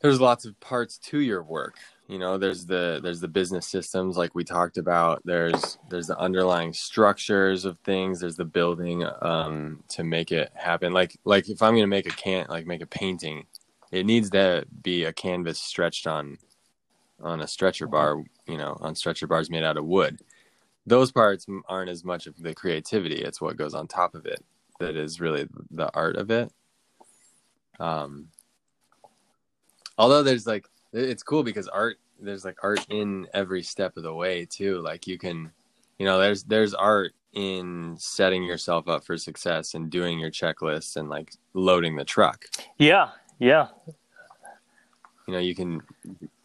there's 0.00 0.20
lots 0.20 0.44
of 0.44 0.58
parts 0.60 0.98
to 0.98 1.20
your 1.20 1.42
work. 1.42 1.76
You 2.08 2.18
know 2.18 2.36
there's 2.36 2.66
the 2.66 3.00
there's 3.02 3.20
the 3.20 3.28
business 3.28 3.66
systems 3.66 4.16
like 4.16 4.34
we 4.34 4.44
talked 4.44 4.76
about. 4.76 5.22
There's 5.24 5.78
there's 5.88 6.08
the 6.08 6.18
underlying 6.18 6.72
structures 6.72 7.64
of 7.64 7.78
things. 7.80 8.20
There's 8.20 8.36
the 8.36 8.44
building 8.44 9.06
um 9.22 9.82
to 9.90 10.04
make 10.04 10.32
it 10.32 10.50
happen. 10.54 10.92
Like 10.92 11.16
like 11.24 11.48
if 11.48 11.62
i'm 11.62 11.76
to 11.76 11.86
make 11.86 12.06
a 12.06 12.10
can 12.10 12.46
like 12.48 12.66
make 12.66 12.82
a 12.82 12.86
painting 12.86 13.46
it 13.92 14.06
needs 14.06 14.30
to 14.30 14.64
be 14.82 15.04
a 15.04 15.12
canvas 15.12 15.60
stretched 15.60 16.06
on 16.06 16.38
on 17.22 17.40
a 17.40 17.46
stretcher 17.46 17.86
bar, 17.86 18.22
you 18.46 18.58
know, 18.58 18.76
on 18.80 18.94
stretcher 18.94 19.26
bars 19.26 19.50
made 19.50 19.64
out 19.64 19.76
of 19.76 19.84
wood. 19.84 20.20
Those 20.86 21.12
parts 21.12 21.46
aren't 21.68 21.90
as 21.90 22.04
much 22.04 22.26
of 22.26 22.36
the 22.42 22.54
creativity. 22.54 23.22
It's 23.22 23.40
what 23.40 23.56
goes 23.56 23.74
on 23.74 23.86
top 23.86 24.14
of 24.14 24.26
it 24.26 24.44
that 24.80 24.96
is 24.96 25.20
really 25.20 25.48
the 25.70 25.90
art 25.94 26.16
of 26.16 26.30
it. 26.30 26.52
Um, 27.78 28.28
although 29.96 30.22
there's 30.22 30.46
like, 30.46 30.66
it's 30.92 31.22
cool 31.22 31.42
because 31.42 31.68
art, 31.68 31.98
there's 32.20 32.44
like 32.44 32.58
art 32.62 32.84
in 32.90 33.28
every 33.32 33.62
step 33.62 33.96
of 33.96 34.02
the 34.02 34.12
way 34.12 34.44
too. 34.44 34.80
Like 34.80 35.06
you 35.06 35.18
can, 35.18 35.52
you 35.98 36.06
know, 36.06 36.18
there's, 36.18 36.42
there's 36.44 36.74
art 36.74 37.12
in 37.32 37.96
setting 37.98 38.42
yourself 38.42 38.88
up 38.88 39.04
for 39.04 39.16
success 39.16 39.74
and 39.74 39.88
doing 39.88 40.18
your 40.18 40.30
checklists 40.30 40.96
and 40.96 41.08
like 41.08 41.32
loading 41.54 41.96
the 41.96 42.04
truck. 42.04 42.44
Yeah. 42.78 43.10
Yeah. 43.38 43.68
You 45.26 45.34
know, 45.34 45.38
you 45.38 45.54
can 45.54 45.80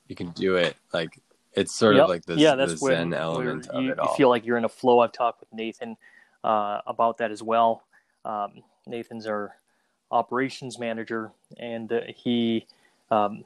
you 0.08 0.16
can 0.16 0.32
do 0.32 0.56
it 0.56 0.76
like 0.94 1.20
it's 1.54 1.74
sort 1.74 1.96
yep. 1.96 2.04
of 2.04 2.10
like 2.10 2.26
this, 2.26 2.38
yeah, 2.38 2.56
that's 2.56 2.74
the 2.74 2.78
zen 2.78 3.14
element 3.14 3.68
you, 3.74 3.80
of 3.80 3.86
it 3.86 4.00
all. 4.00 4.12
You 4.12 4.16
feel 4.16 4.30
like 4.30 4.46
you're 4.46 4.58
in 4.58 4.66
a 4.66 4.70
flow. 4.70 5.00
I've 5.00 5.12
talked 5.12 5.40
with 5.40 5.52
Nathan 5.52 5.98
uh, 6.44 6.82
about 6.86 7.18
that 7.18 7.32
as 7.32 7.42
well. 7.42 7.84
Um, 8.24 8.62
Nathan's 8.86 9.26
our 9.26 9.56
operations 10.12 10.78
manager, 10.78 11.32
and 11.58 11.92
uh, 11.92 12.02
he 12.16 12.68
um, 13.10 13.44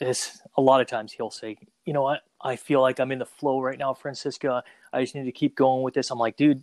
is 0.00 0.40
a 0.56 0.60
lot 0.60 0.80
of 0.80 0.86
times 0.86 1.12
he'll 1.12 1.30
say, 1.30 1.56
"You 1.84 1.92
know 1.92 2.02
what? 2.02 2.20
I 2.40 2.54
feel 2.54 2.80
like 2.80 3.00
I'm 3.00 3.10
in 3.10 3.18
the 3.18 3.26
flow 3.26 3.60
right 3.60 3.78
now, 3.78 3.94
Francisco. 3.94 4.62
I 4.92 5.02
just 5.02 5.16
need 5.16 5.24
to 5.24 5.32
keep 5.32 5.56
going 5.56 5.82
with 5.82 5.94
this." 5.94 6.12
I'm 6.12 6.18
like, 6.18 6.36
"Dude, 6.36 6.62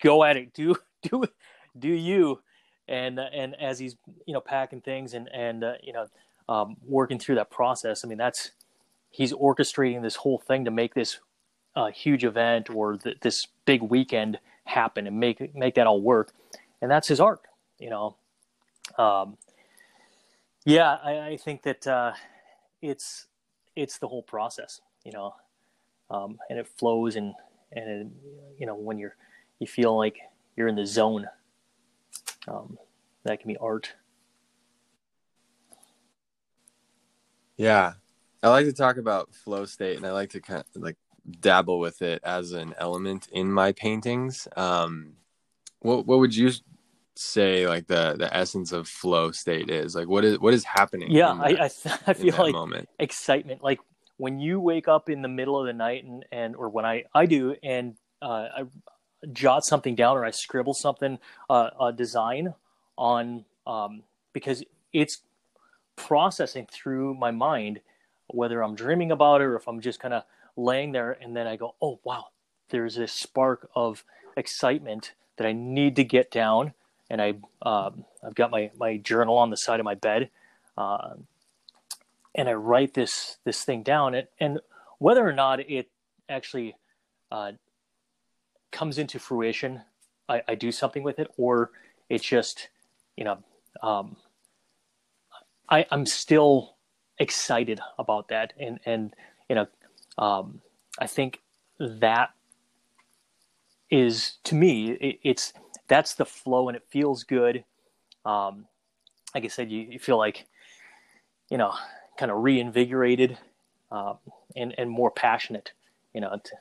go 0.00 0.24
at 0.24 0.38
it. 0.38 0.54
Do 0.54 0.76
do 1.02 1.24
do 1.78 1.88
you?" 1.88 2.40
And 2.88 3.20
uh, 3.20 3.26
and 3.34 3.54
as 3.60 3.78
he's 3.78 3.96
you 4.24 4.32
know 4.32 4.40
packing 4.40 4.80
things 4.80 5.12
and 5.12 5.28
and 5.32 5.62
uh, 5.62 5.74
you 5.82 5.92
know 5.92 6.06
um, 6.48 6.76
working 6.86 7.18
through 7.18 7.36
that 7.36 7.50
process. 7.50 8.04
I 8.04 8.08
mean, 8.08 8.18
that's 8.18 8.52
he's 9.16 9.32
orchestrating 9.32 10.02
this 10.02 10.16
whole 10.16 10.38
thing 10.38 10.66
to 10.66 10.70
make 10.70 10.92
this 10.92 11.20
uh, 11.74 11.86
huge 11.86 12.22
event 12.22 12.68
or 12.68 12.98
th- 12.98 13.16
this 13.22 13.46
big 13.64 13.80
weekend 13.80 14.38
happen 14.64 15.06
and 15.06 15.18
make 15.18 15.54
make 15.54 15.74
that 15.76 15.86
all 15.86 16.02
work. 16.02 16.32
And 16.82 16.90
that's 16.90 17.08
his 17.08 17.18
art, 17.18 17.40
you 17.78 17.88
know. 17.88 18.16
Um, 18.98 19.38
yeah, 20.66 20.98
I, 21.02 21.28
I, 21.28 21.36
think 21.38 21.62
that 21.62 21.86
uh, 21.86 22.12
it's 22.82 23.26
it's 23.74 23.98
the 23.98 24.06
whole 24.06 24.22
process, 24.22 24.80
you 25.02 25.12
know, 25.12 25.34
um, 26.10 26.38
and 26.50 26.58
it 26.58 26.68
flows 26.68 27.16
and 27.16 27.34
and 27.72 27.88
it, 27.88 28.06
you 28.58 28.66
know 28.66 28.74
when 28.74 28.98
you're 28.98 29.16
you 29.60 29.66
feel 29.66 29.96
like 29.96 30.18
you're 30.56 30.68
in 30.68 30.76
the 30.76 30.86
zone. 30.86 31.26
Um, 32.46 32.78
that 33.24 33.40
can 33.40 33.48
be 33.48 33.56
art. 33.56 33.94
Yeah. 37.56 37.94
I 38.42 38.48
like 38.48 38.66
to 38.66 38.72
talk 38.72 38.96
about 38.96 39.34
flow 39.34 39.64
state 39.64 39.96
and 39.96 40.06
I 40.06 40.12
like 40.12 40.30
to 40.30 40.40
kind 40.40 40.60
of 40.60 40.82
like 40.82 40.96
dabble 41.40 41.78
with 41.78 42.02
it 42.02 42.20
as 42.24 42.52
an 42.52 42.74
element 42.78 43.28
in 43.32 43.50
my 43.50 43.72
paintings. 43.72 44.46
Um, 44.56 45.14
what 45.80 46.06
what 46.06 46.18
would 46.18 46.34
you 46.34 46.52
say 47.14 47.66
like 47.66 47.86
the 47.86 48.16
the 48.18 48.34
essence 48.34 48.72
of 48.72 48.88
flow 48.88 49.30
state 49.32 49.70
is? 49.70 49.94
Like 49.94 50.08
what 50.08 50.24
is 50.24 50.38
what 50.38 50.54
is 50.54 50.64
happening? 50.64 51.10
Yeah, 51.10 51.34
that, 51.34 51.60
I 51.60 51.64
I, 51.64 51.98
I 52.08 52.14
feel 52.14 52.36
like 52.36 52.52
moment? 52.52 52.88
excitement. 52.98 53.62
Like 53.62 53.80
when 54.18 54.38
you 54.38 54.60
wake 54.60 54.88
up 54.88 55.08
in 55.08 55.22
the 55.22 55.28
middle 55.28 55.58
of 55.60 55.66
the 55.66 55.72
night 55.72 56.04
and 56.04 56.24
and 56.30 56.56
or 56.56 56.68
when 56.68 56.84
I 56.84 57.04
I 57.14 57.26
do 57.26 57.56
and 57.62 57.96
uh, 58.22 58.48
I 58.56 58.64
jot 59.32 59.64
something 59.64 59.94
down 59.94 60.16
or 60.16 60.24
I 60.24 60.30
scribble 60.30 60.74
something, 60.74 61.18
uh, 61.50 61.70
a 61.80 61.92
design 61.92 62.54
on, 62.96 63.44
um, 63.66 64.02
because 64.32 64.62
it's 64.92 65.22
processing 65.96 66.66
through 66.70 67.14
my 67.14 67.30
mind, 67.30 67.80
whether 68.28 68.62
I'm 68.62 68.74
dreaming 68.74 69.12
about 69.12 69.40
it 69.40 69.44
or 69.44 69.56
if 69.56 69.68
I'm 69.68 69.80
just 69.80 70.00
kind 70.00 70.14
of 70.14 70.24
laying 70.56 70.92
there 70.92 71.12
and 71.20 71.36
then 71.36 71.46
I 71.46 71.56
go, 71.56 71.74
oh, 71.80 72.00
wow, 72.04 72.26
there's 72.70 72.96
this 72.96 73.12
spark 73.12 73.68
of 73.74 74.04
excitement 74.36 75.12
that 75.36 75.46
I 75.46 75.52
need 75.52 75.96
to 75.96 76.04
get 76.04 76.30
down. 76.30 76.72
And 77.08 77.22
I, 77.22 77.34
um, 77.62 78.04
I've 78.24 78.34
got 78.34 78.50
my, 78.50 78.70
my 78.78 78.96
journal 78.96 79.38
on 79.38 79.50
the 79.50 79.56
side 79.56 79.80
of 79.80 79.84
my 79.84 79.94
bed. 79.94 80.30
Uh, 80.76 81.14
and 82.34 82.48
I 82.48 82.54
write 82.54 82.94
this, 82.94 83.38
this 83.44 83.64
thing 83.64 83.82
down 83.82 84.14
and, 84.14 84.28
and 84.40 84.60
whether 84.98 85.26
or 85.26 85.32
not 85.32 85.60
it 85.60 85.88
actually, 86.28 86.74
uh, 87.30 87.52
comes 88.72 88.98
into 88.98 89.18
fruition, 89.18 89.80
I, 90.28 90.42
I, 90.48 90.54
do 90.54 90.70
something 90.70 91.02
with 91.02 91.18
it, 91.18 91.30
or 91.38 91.70
it's 92.10 92.24
just, 92.24 92.68
you 93.16 93.24
know, 93.24 93.38
um, 93.82 94.16
I, 95.68 95.86
I'm 95.90 96.04
still 96.04 96.75
excited 97.18 97.80
about 97.98 98.28
that. 98.28 98.52
And, 98.58 98.80
and, 98.84 99.14
you 99.48 99.56
know, 99.56 99.66
um, 100.18 100.60
I 100.98 101.06
think 101.06 101.40
that 101.78 102.30
is 103.90 104.38
to 104.44 104.54
me, 104.54 104.92
it, 104.92 105.20
it's, 105.22 105.52
that's 105.88 106.14
the 106.14 106.26
flow 106.26 106.68
and 106.68 106.76
it 106.76 106.84
feels 106.88 107.24
good. 107.24 107.64
Um, 108.24 108.66
like 109.34 109.44
I 109.44 109.48
said, 109.48 109.70
you, 109.70 109.80
you 109.80 109.98
feel 109.98 110.18
like, 110.18 110.46
you 111.50 111.58
know, 111.58 111.72
kind 112.18 112.30
of 112.32 112.42
reinvigorated, 112.42 113.38
um, 113.92 114.18
and, 114.56 114.74
and 114.78 114.90
more 114.90 115.10
passionate, 115.10 115.72
you 116.12 116.20
know, 116.20 116.40
to, 116.42 116.52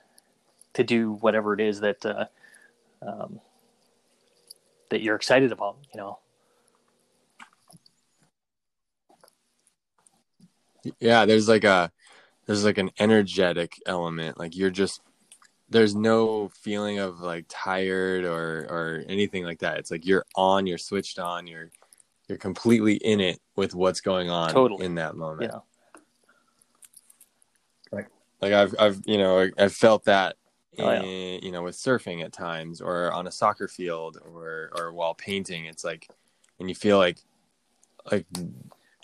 to 0.74 0.84
do 0.84 1.14
whatever 1.14 1.54
it 1.54 1.62
is 1.62 1.80
that, 1.80 2.06
uh, 2.06 2.26
um, 3.02 3.40
that 4.90 5.02
you're 5.02 5.16
excited 5.16 5.52
about, 5.52 5.78
you 5.94 6.00
know. 6.00 6.20
Yeah, 11.00 11.26
there's 11.26 11.48
like 11.48 11.64
a 11.64 11.92
there's 12.46 12.64
like 12.64 12.78
an 12.78 12.92
energetic 13.00 13.82
element. 13.86 14.40
Like 14.40 14.56
you're 14.56 14.70
just 14.70 15.02
there's 15.70 15.96
no 15.96 16.50
feeling 16.50 17.00
of 17.00 17.20
like 17.20 17.46
tired 17.50 18.24
or 18.24 18.68
or 18.70 19.04
anything 19.08 19.44
like 19.44 19.60
that. 19.60 19.78
It's 19.78 19.92
like 19.92 20.06
you're 20.06 20.26
on, 20.36 20.68
you're 20.68 20.78
switched 20.78 21.20
on, 21.20 21.48
you're 21.48 21.72
you're 22.28 22.38
completely 22.38 22.96
in 22.96 23.20
it 23.20 23.40
with 23.56 23.76
what's 23.76 24.02
going 24.02 24.30
on 24.30 24.52
totally. 24.52 24.86
in 24.86 24.96
that 24.96 25.16
moment. 25.16 25.52
Yeah. 25.54 25.60
Like 27.92 28.08
like 28.42 28.54
I've 28.54 28.76
I've 28.80 29.02
you 29.06 29.18
know 29.18 29.50
I've 29.58 29.74
felt 29.74 30.06
that 30.06 30.36
in, 30.74 30.86
oh, 30.86 30.92
yeah. 30.92 31.40
you 31.42 31.52
know 31.52 31.64
with 31.64 31.76
surfing 31.76 32.24
at 32.24 32.34
times 32.34 32.82
or 32.82 33.12
on 33.12 33.28
a 33.28 33.32
soccer 33.32 33.68
field 33.68 34.20
or 34.24 34.72
or 34.78 34.94
while 34.94 35.16
painting. 35.16 35.66
It's 35.66 35.84
like 35.84 36.08
and 36.60 36.70
you 36.70 36.76
feel 36.76 36.98
like 36.98 37.18
like 38.12 38.26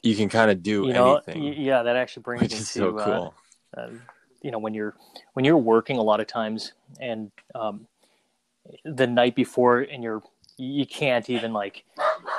you 0.04 0.16
can 0.16 0.30
kind 0.30 0.50
of 0.50 0.64
do 0.64 0.88
you 0.88 0.94
know, 0.94 1.16
anything. 1.16 1.44
Yeah, 1.62 1.84
that 1.84 1.96
actually 1.96 2.24
brings 2.24 2.42
which 2.42 2.52
me 2.52 2.58
is 2.58 2.74
to 2.74 2.80
so 2.80 2.94
cool. 2.94 3.34
Uh, 3.76 3.82
uh, 3.82 3.90
you 4.42 4.52
know 4.52 4.60
when 4.60 4.74
you're 4.74 4.96
when 5.34 5.46
you're 5.46 5.58
working 5.58 5.98
a 5.98 6.02
lot 6.02 6.20
of 6.20 6.28
times 6.28 6.74
and 7.00 7.32
um, 7.56 7.88
the 8.86 9.08
night 9.08 9.36
before 9.36 9.80
and 9.82 10.04
you're 10.04 10.22
you 10.58 10.86
can't 10.86 11.30
even 11.30 11.54
like 11.54 11.86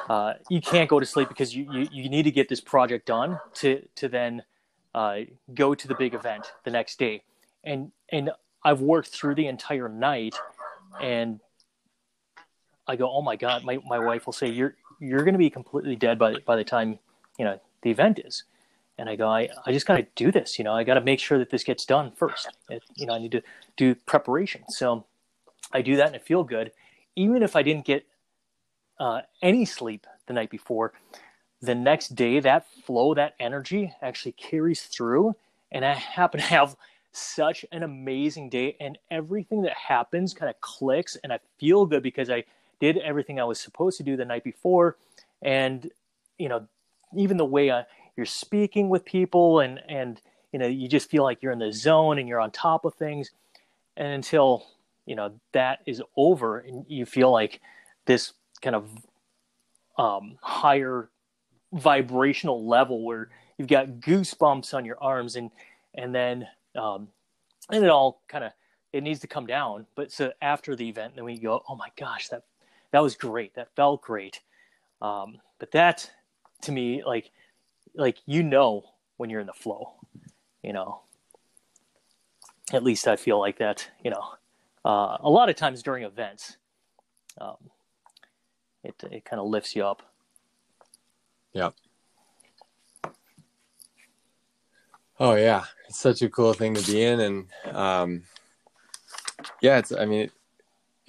uh, 0.09 0.35
you 0.49 0.61
can't 0.61 0.89
go 0.89 1.01
to 1.01 1.07
sleep 1.07 1.29
because 1.29 1.55
you, 1.55 1.67
you 1.73 1.89
you 1.93 2.09
need 2.09 2.25
to 2.25 2.31
get 2.31 2.49
this 2.49 2.61
project 2.61 3.07
done 3.07 3.39
to 3.55 3.83
to 3.97 4.09
then 4.09 4.43
uh, 4.95 5.21
go 5.55 5.75
to 5.75 5.89
the 5.89 5.95
big 5.95 6.15
event 6.15 6.53
the 6.65 6.71
next 6.71 6.99
day 6.99 7.23
and 7.65 7.93
and 8.11 8.31
I've 8.65 8.81
worked 8.81 9.09
through 9.09 9.37
the 9.37 9.47
entire 9.47 9.89
night 9.89 10.35
and 11.01 11.41
I 12.87 12.97
go 12.97 13.11
oh 13.11 13.23
my 13.23 13.37
god 13.37 13.65
my, 13.65 13.79
my 13.87 13.99
wife 13.99 14.27
will 14.27 14.33
say 14.33 14.49
you're 14.49 14.75
you're 15.01 15.25
going 15.25 15.35
to 15.35 15.39
be 15.39 15.51
completely 15.51 15.97
dead 15.97 16.19
by 16.19 16.35
by 16.45 16.57
the 16.57 16.65
time 16.65 16.99
you 17.43 17.49
know 17.49 17.59
the 17.83 17.91
event 17.91 18.21
is. 18.25 18.45
And 18.99 19.09
i 19.09 19.17
go 19.17 19.27
i, 19.29 19.49
I 19.67 19.73
just 19.73 19.85
got 19.85 19.97
to 19.97 20.07
do 20.15 20.31
this 20.31 20.59
you 20.59 20.65
know 20.65 20.75
i 20.75 20.85
got 20.85 20.95
to 20.95 21.01
make 21.01 21.19
sure 21.19 21.39
that 21.39 21.51
this 21.51 21.65
gets 21.65 21.85
done 21.85 22.13
first. 22.13 22.49
It, 22.71 22.85
you 22.95 23.07
know 23.07 23.15
i 23.15 23.19
need 23.19 23.33
to 23.33 23.43
do 23.77 23.97
preparation. 23.97 24.63
So 24.69 25.05
i 25.73 25.83
do 25.83 25.97
that 25.97 26.07
and 26.07 26.15
i 26.15 26.21
feel 26.21 26.45
good. 26.45 26.71
Even 27.17 27.43
if 27.43 27.57
i 27.57 27.63
didn't 27.63 27.85
get 27.85 28.07
uh, 29.01 29.23
any 29.43 29.65
sleep 29.65 30.07
the 30.27 30.35
night 30.35 30.51
before 30.51 30.93
the 31.61 31.75
next 31.75 32.15
day 32.15 32.39
that 32.39 32.65
flow 32.87 33.13
that 33.15 33.35
energy 33.41 33.93
actually 34.03 34.33
carries 34.33 34.83
through. 34.83 35.35
And 35.73 35.85
i 35.85 35.95
happen 35.95 36.39
to 36.39 36.47
have 36.47 36.77
such 37.11 37.65
an 37.73 37.83
amazing 37.83 38.51
day 38.51 38.77
and 38.79 38.99
everything 39.11 39.63
that 39.63 39.77
happens 39.77 40.33
kind 40.33 40.49
of 40.49 40.59
clicks 40.61 41.17
and 41.23 41.33
i 41.33 41.39
feel 41.59 41.85
good 41.87 42.03
because 42.03 42.31
i 42.31 42.43
did 42.81 42.97
everything 42.99 43.41
i 43.41 43.45
was 43.45 43.61
supposed 43.61 43.97
to 43.99 44.05
do 44.05 44.17
the 44.17 44.25
night 44.25 44.45
before. 44.45 44.97
And 45.43 45.91
you 46.39 46.49
know 46.49 46.69
even 47.17 47.37
the 47.37 47.45
way 47.45 47.71
uh, 47.71 47.83
you're 48.17 48.27
speaking 48.27 48.89
with 48.89 49.05
people 49.05 49.61
and 49.61 49.81
and 49.89 50.21
you 50.53 50.59
know 50.59 50.67
you 50.67 50.89
just 50.89 51.11
feel 51.11 51.23
like 51.23 51.43
you're 51.43 51.53
in 51.53 51.59
the 51.59 51.73
zone 51.73 52.19
and 52.19 52.29
you're 52.29 52.41
on 52.41 52.51
top 52.51 52.85
of 52.85 52.95
things. 52.95 53.31
And 53.97 54.09
until 54.09 54.65
you 55.07 55.17
know 55.17 55.33
that 55.53 55.81
is 55.87 56.03
over 56.17 56.59
and 56.59 56.85
you 56.89 57.07
feel 57.07 57.31
like 57.31 57.61
this 58.07 58.33
kind 58.61 58.77
of 58.77 58.89
um, 59.99 60.39
higher 60.41 61.11
vibrational 61.73 62.67
level 62.67 63.05
where 63.05 63.31
you've 63.57 63.69
got 63.69 63.87
goosebumps 64.01 64.75
on 64.75 64.85
your 64.85 65.03
arms 65.03 65.37
and 65.37 65.51
and 65.95 66.15
then 66.15 66.47
um, 66.77 67.09
and 67.71 67.85
it 67.85 67.91
all 67.91 68.23
kind 68.29 68.45
of 68.45 68.53
it 68.93 69.03
needs 69.03 69.21
to 69.21 69.27
come 69.27 69.47
down. 69.47 69.87
But 69.95 70.13
so 70.13 70.33
after 70.43 70.77
the 70.77 70.89
event 70.89 71.15
then 71.17 71.25
we 71.25 71.39
go 71.39 71.63
oh 71.69 71.77
my 71.77 71.89
gosh 71.99 72.29
that 72.29 72.45
that 72.93 73.03
was 73.03 73.17
great. 73.17 73.55
That 73.55 73.75
felt 73.75 74.03
great. 74.03 74.41
Um, 75.01 75.41
but 75.59 75.73
that 75.73 76.11
to 76.63 76.73
me 76.73 77.03
like 77.05 77.31
like 77.95 78.19
you 78.27 78.43
know 78.43 78.85
when 79.17 79.31
you're 79.31 79.41
in 79.41 79.47
the 79.47 79.53
flow 79.53 79.95
you 80.63 80.73
know? 80.73 81.01
At 82.73 82.85
least 82.85 83.09
i 83.09 83.17
feel 83.17 83.39
like 83.39 83.59
that 83.59 83.89
you 84.05 84.11
know? 84.11 84.25
Uh, 84.85 85.17
a 85.21 85.31
lot 85.31 85.49
of 85.49 85.57
times 85.57 85.83
during 85.83 86.05
events 86.05 86.57
um, 87.41 87.57
it, 88.85 88.95
it 89.11 89.25
kind 89.25 89.41
of 89.41 89.47
lifts 89.47 89.77
you 89.77 89.85
up. 89.85 90.03
Yeah. 91.53 91.71
Oh 95.21 95.35
yeah. 95.37 95.65
It's 95.89 95.99
such 95.99 96.23
a 96.23 96.29
cool 96.29 96.53
thing 96.53 96.75
to 96.75 96.91
be 96.91 97.03
in 97.03 97.21
and 97.21 97.47
um, 97.77 98.23
yeah 99.61 99.79
it's 99.79 99.93
i 99.93 100.05
mean 100.05 100.31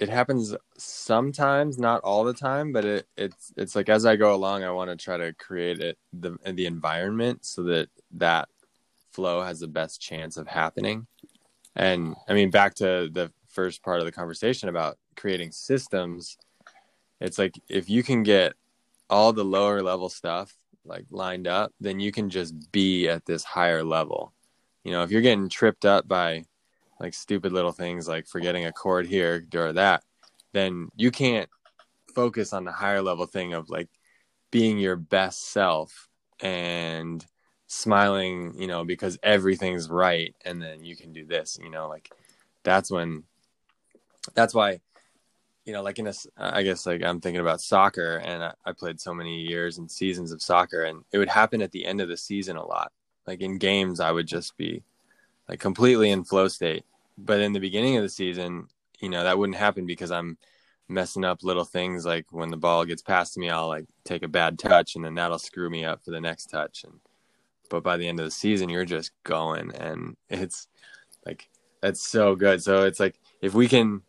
it, 0.04 0.10
happens 0.10 0.56
sometimes, 0.78 1.78
not 1.78 2.02
all 2.02 2.24
the 2.24 2.34
time, 2.34 2.72
but 2.72 2.86
it, 2.86 3.08
it's 3.18 3.54
it's 3.58 3.76
like 3.76 3.90
as 3.90 4.06
I 4.06 4.16
go 4.16 4.34
along, 4.34 4.64
I 4.64 4.72
want 4.72 4.90
to 4.90 4.96
try 4.96 5.18
to 5.18 5.34
create 5.34 5.80
it 5.80 5.98
the 6.12 6.38
the 6.46 6.66
environment 6.66 7.46
so 7.46 7.64
that 7.64 7.90
that 8.12 8.50
flow 9.12 9.42
has 9.42 9.60
the 9.60 9.68
best 9.68 10.02
chance 10.02 10.38
of 10.38 10.48
happening. 10.48 11.08
And 11.76 12.16
I 12.28 12.34
mean, 12.34 12.50
back 12.50 12.76
to 12.76 13.10
the 13.12 13.32
first 13.48 13.84
part 13.84 14.00
of 14.00 14.06
the 14.06 14.12
conversation 14.12 14.70
about 14.70 14.98
creating 15.16 15.52
systems, 15.52 16.38
it's 17.20 17.38
like 17.38 17.60
if 17.70 17.90
you 17.90 18.04
can 18.04 18.24
get 18.24 18.54
all 19.10 19.34
the 19.34 19.46
lower 19.46 19.82
level 19.82 20.10
stuff 20.10 20.54
like 20.86 21.06
lined 21.12 21.48
up, 21.48 21.72
then 21.80 22.00
you 22.00 22.12
can 22.12 22.30
just 22.30 22.72
be 22.72 23.08
at 23.08 23.26
this 23.26 23.44
higher 23.44 23.84
level. 23.84 24.34
You 24.84 24.92
know, 24.92 25.04
if 25.04 25.12
you're 25.12 25.22
getting 25.22 25.50
tripped 25.50 25.86
up 25.86 26.08
by 26.08 26.44
like 27.00 27.14
stupid 27.14 27.52
little 27.52 27.72
things 27.72 28.08
like 28.08 28.28
forgetting 28.28 28.66
a 28.66 28.72
cord 28.72 29.06
here 29.06 29.46
or 29.54 29.74
that, 29.74 30.04
then 30.52 30.90
you 30.96 31.12
can't 31.12 31.50
focus 32.14 32.54
on 32.54 32.64
the 32.64 32.72
higher 32.72 33.02
level 33.02 33.26
thing 33.26 33.54
of 33.54 33.70
like 33.70 33.90
being 34.52 34.78
your 34.78 34.96
best 34.96 35.52
self 35.52 36.08
and 36.40 37.26
smiling, 37.68 38.54
you 38.58 38.68
know, 38.68 38.84
because 38.86 39.18
everything's 39.24 39.90
right 39.90 40.36
and 40.46 40.62
then 40.62 40.84
you 40.84 40.96
can 40.96 41.12
do 41.12 41.26
this, 41.26 41.58
you 41.62 41.70
know, 41.70 41.88
like 41.88 42.12
that's 42.64 42.92
when 42.92 43.24
that's 44.34 44.54
why 44.54 44.80
you 45.66 45.74
know 45.74 45.82
like 45.82 46.00
in 46.00 46.08
a 46.08 46.14
i 46.38 46.64
guess 46.64 46.86
like 46.86 47.04
i'm 47.04 47.20
thinking 47.20 47.42
about 47.42 47.62
soccer 47.62 48.18
and 48.18 48.44
I, 48.44 48.54
I, 48.66 48.72
played 48.74 49.00
so 49.00 49.14
many 49.14 49.42
years 49.42 49.78
and 49.78 49.90
seasons 49.90 50.32
of 50.32 50.42
soccer 50.42 50.84
and 50.84 51.04
it 51.12 51.18
would 51.18 51.30
happen 51.30 51.62
at 51.62 51.72
the 51.72 51.86
end 51.86 52.02
of 52.02 52.10
the 52.10 52.18
season 52.18 52.58
a 52.58 52.66
lot. 52.66 52.92
Like 53.28 53.42
in 53.42 53.58
games 53.58 54.00
i 54.00 54.12
would 54.12 54.28
just 54.28 54.58
be 54.58 54.84
like 55.48 55.60
completely 55.60 56.10
in 56.10 56.24
flow 56.24 56.48
state 56.48 56.86
but 57.18 57.40
in 57.40 57.54
the 57.54 57.60
beginning 57.60 57.98
of 57.98 58.04
the 58.04 58.10
season, 58.10 58.68
you 59.00 59.10
know, 59.10 59.24
that 59.24 59.38
wouldn't 59.38 59.58
happen 59.58 59.86
because 59.86 60.12
I'm 60.12 60.38
messing 60.90 61.24
up 61.24 61.44
little 61.44 61.66
things 61.66 62.06
like 62.06 62.26
when 62.32 62.50
the 62.50 62.58
ball 62.58 62.86
gets 62.86 63.02
past 63.02 63.38
me, 63.38 63.50
I'll 63.50 63.68
like 63.68 63.86
take 64.04 64.24
a 64.24 64.28
bad 64.28 64.60
touch 64.60 64.96
and 64.96 65.06
then 65.06 65.16
that'll 65.16 65.40
screw 65.40 65.70
me 65.70 65.86
up 65.86 66.04
for 66.04 66.12
the 66.12 66.22
next 66.22 66.48
touch. 66.48 66.84
And 66.84 67.00
but 67.70 67.84
by 67.84 67.98
the 67.98 68.08
end 68.08 68.20
of 68.20 68.26
the 68.26 68.32
season, 68.32 68.70
you're 68.70 68.86
just 68.86 69.12
going 69.24 69.74
and 69.76 70.16
it's 70.30 70.68
like 71.26 71.50
that's 71.82 72.02
so 72.02 72.36
good. 72.36 72.62
So 72.64 72.84
it's 72.84 73.00
like 73.00 73.20
if 73.42 73.54
we 73.54 73.68
can 73.68 74.02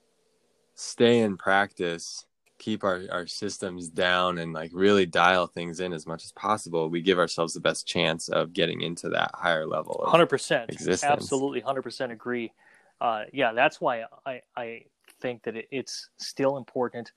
stay 0.74 1.20
in 1.20 1.36
practice, 1.36 2.26
keep 2.64 2.84
our, 2.84 3.02
our 3.10 3.26
systems 3.26 3.88
down 3.88 4.38
and 4.38 4.52
like 4.52 4.70
really 4.72 5.06
dial 5.06 5.46
things 5.46 5.80
in 5.80 5.92
as 5.92 6.06
much 6.06 6.24
as 6.24 6.32
possible, 6.32 6.88
we 6.88 7.02
give 7.02 7.18
ourselves 7.18 7.52
the 7.52 7.60
best 7.60 7.86
chance 7.86 8.28
of 8.28 8.52
getting 8.52 8.80
into 8.80 9.08
that 9.08 9.30
higher 9.34 9.66
level. 9.66 10.04
Hundred 10.06 10.26
percent, 10.26 10.70
absolutely, 11.02 11.60
hundred 11.60 11.82
percent 11.82 12.12
agree 12.12 12.52
uh, 13.00 13.24
yeah, 13.32 13.52
that's 13.52 13.80
why 13.80 14.04
I, 14.24 14.42
I 14.56 14.84
think 15.20 15.42
that 15.44 15.54
it's 15.70 16.08
still 16.16 16.56
important 16.56 17.12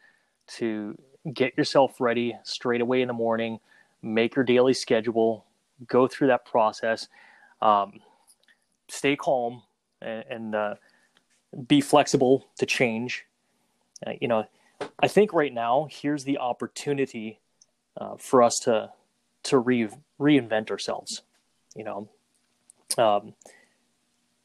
to 0.48 0.98
get 1.34 1.58
yourself 1.58 2.00
ready 2.00 2.38
straight 2.44 2.82
away 2.82 3.02
in 3.02 3.08
the 3.08 3.14
morning, 3.14 3.60
make 4.02 4.36
your 4.36 4.46
daily 4.46 4.74
schedule, 4.74 5.46
go 5.88 6.08
through 6.08 6.28
that 6.28 6.46
process, 6.46 7.08
um, 7.62 8.00
stay 8.88 9.16
calm, 9.16 9.64
and, 10.02 10.24
and 10.30 10.56
uh, 10.56 10.76
be 11.68 11.82
flexible 11.82 12.48
to 12.58 12.66
change. 12.66 13.26
Uh, 14.06 14.12
you 14.20 14.28
know, 14.28 14.46
I 15.00 15.08
think 15.08 15.34
right 15.34 15.54
now 15.54 15.88
here's 15.90 16.24
the 16.24 16.38
opportunity 16.38 17.40
uh, 18.00 18.16
for 18.18 18.44
us 18.44 18.60
to 18.64 18.92
to 19.44 19.58
re- 19.58 19.90
reinvent 20.20 20.70
ourselves. 20.70 21.22
You 21.76 21.84
know, 21.84 22.10
um, 22.98 23.34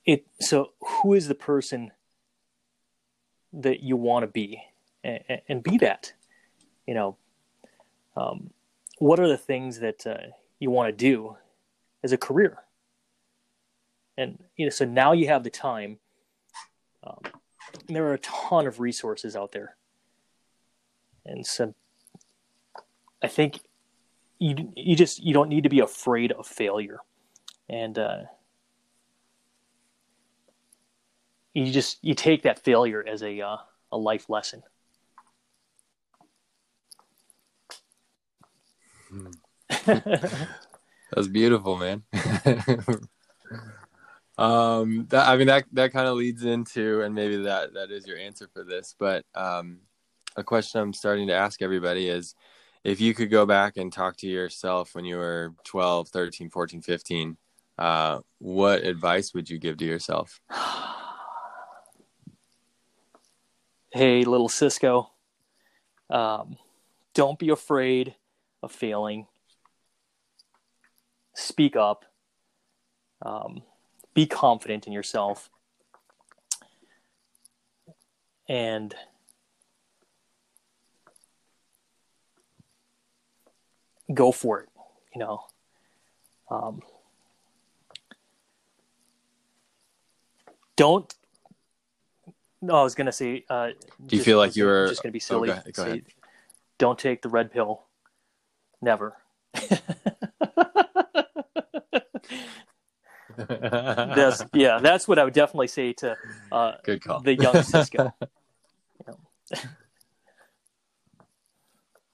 it. 0.05 0.27
So, 0.41 0.73
who 0.81 1.15
is 1.15 1.29
the 1.29 1.35
person 1.35 1.93
that 3.53 3.83
you 3.83 3.97
want 3.97 4.23
to 4.23 4.27
be, 4.27 4.63
and, 5.05 5.43
and, 5.49 5.63
be 5.63 5.79
that? 5.79 6.13
You 6.87 6.95
know, 6.95 7.17
um, 8.17 8.51
what 8.99 9.21
are 9.21 9.29
the 9.29 9.39
things 9.39 9.81
that 9.81 10.07
uh, 10.07 10.33
you 10.59 10.71
want 10.71 10.89
to 10.89 10.97
do 10.97 11.37
as 12.03 12.13
a 12.13 12.19
career? 12.19 12.59
And 14.17 14.43
you 14.57 14.67
know, 14.67 14.71
so 14.71 14.85
now 14.85 15.13
you 15.13 15.29
have 15.29 15.45
the 15.45 15.51
time. 15.51 15.99
Um, 17.05 17.21
there 17.89 18.07
are 18.07 18.15
a 18.15 18.19
ton 18.19 18.67
of 18.67 18.81
resources 18.81 19.35
out 19.35 19.53
there, 19.53 19.77
and 21.25 21.47
so 21.47 21.75
I 23.23 23.29
think 23.29 23.61
you 24.39 24.73
you 24.77 24.97
just 24.97 25.23
you 25.23 25.33
don't 25.33 25.49
need 25.49 25.63
to 25.63 25.69
be 25.71 25.81
afraid 25.81 26.33
of 26.33 26.47
failure, 26.47 26.99
and 27.69 27.99
uh, 27.99 28.23
you 31.55 31.71
just 31.71 31.99
you 32.03 32.15
take 32.15 32.43
that 32.43 32.59
failure 32.59 33.05
as 33.07 33.23
a 33.23 33.41
uh, 33.41 33.57
a 33.93 33.97
life 33.97 34.29
lesson. 34.29 34.63
That's 39.87 41.29
beautiful, 41.31 41.77
man. 41.77 42.03
um, 44.39 45.07
that, 45.11 45.29
I 45.29 45.37
mean 45.37 45.47
that 45.47 45.65
that 45.73 45.93
kind 45.93 46.09
of 46.09 46.17
leads 46.17 46.45
into, 46.45 47.03
and 47.03 47.15
maybe 47.15 47.43
that 47.45 47.75
that 47.75 47.91
is 47.93 48.07
your 48.07 48.19
answer 48.19 48.49
for 48.53 48.65
this, 48.65 48.97
but 48.99 49.25
um, 49.35 49.79
a 50.37 50.45
question 50.45 50.81
I'm 50.81 50.93
starting 50.93 51.29
to 51.29 51.35
ask 51.35 51.63
everybody 51.63 52.09
is 52.09 52.35
if 52.85 53.01
you 53.01 53.15
could 53.15 53.31
go 53.31 53.47
back 53.47 53.77
and 53.77 53.93
talk 53.93 54.17
to 54.19 54.27
yourself 54.27 54.95
when 54.95 55.05
you 55.05 55.17
were 55.17 55.55
12, 55.65 56.09
13, 56.09 56.51
14, 56.51 56.83
15, 56.83 57.37
uh, 57.79 58.19
what 58.39 58.85
advice 58.85 59.33
would 59.35 59.49
you 59.49 59.59
give 59.59 59.77
to 59.79 59.85
yourself? 59.85 60.41
hey, 63.93 64.25
little 64.25 64.49
Cisco, 64.49 65.13
um, 66.11 66.57
don't 67.15 67.39
be 67.39 67.51
afraid 67.51 68.15
of 68.63 68.73
failing. 68.73 69.27
Speak 71.35 71.77
up. 71.77 72.05
Um, 73.25 73.63
be 74.15 74.27
confident 74.27 74.87
in 74.87 74.93
yourself. 74.93 75.49
And 78.49 78.95
go 84.15 84.33
for 84.33 84.61
it. 84.61 84.69
You 85.15 85.21
know, 85.21 85.45
um, 86.51 86.83
don't. 90.77 91.15
No, 92.61 92.77
I 92.77 92.83
was 92.83 92.95
gonna 92.95 93.13
say. 93.13 93.45
Uh, 93.49 93.69
Do 93.69 93.75
you 94.05 94.19
just, 94.19 94.25
feel 94.25 94.39
like 94.39 94.57
you 94.57 94.65
were 94.65 94.89
just 94.89 95.03
gonna 95.03 95.13
be 95.13 95.21
silly? 95.21 95.51
Oh, 95.51 95.55
go 95.55 95.59
ahead, 95.61 95.75
go 95.75 95.83
ahead. 95.83 96.05
Say, 96.07 96.15
don't 96.79 96.99
take 96.99 97.23
the 97.23 97.29
red 97.29 97.53
pill. 97.53 97.83
Never. 98.81 99.17
that's 103.37 104.45
yeah. 104.53 104.79
That's 104.81 105.07
what 105.07 105.19
I 105.19 105.25
would 105.25 105.35
definitely 105.35 105.69
say 105.69 105.93
to 105.95 106.17
uh, 106.51 106.73
Good 106.85 107.03
call. 107.03 107.21
the 107.21 107.35
young 107.35 107.63
Cisco. 107.63 108.13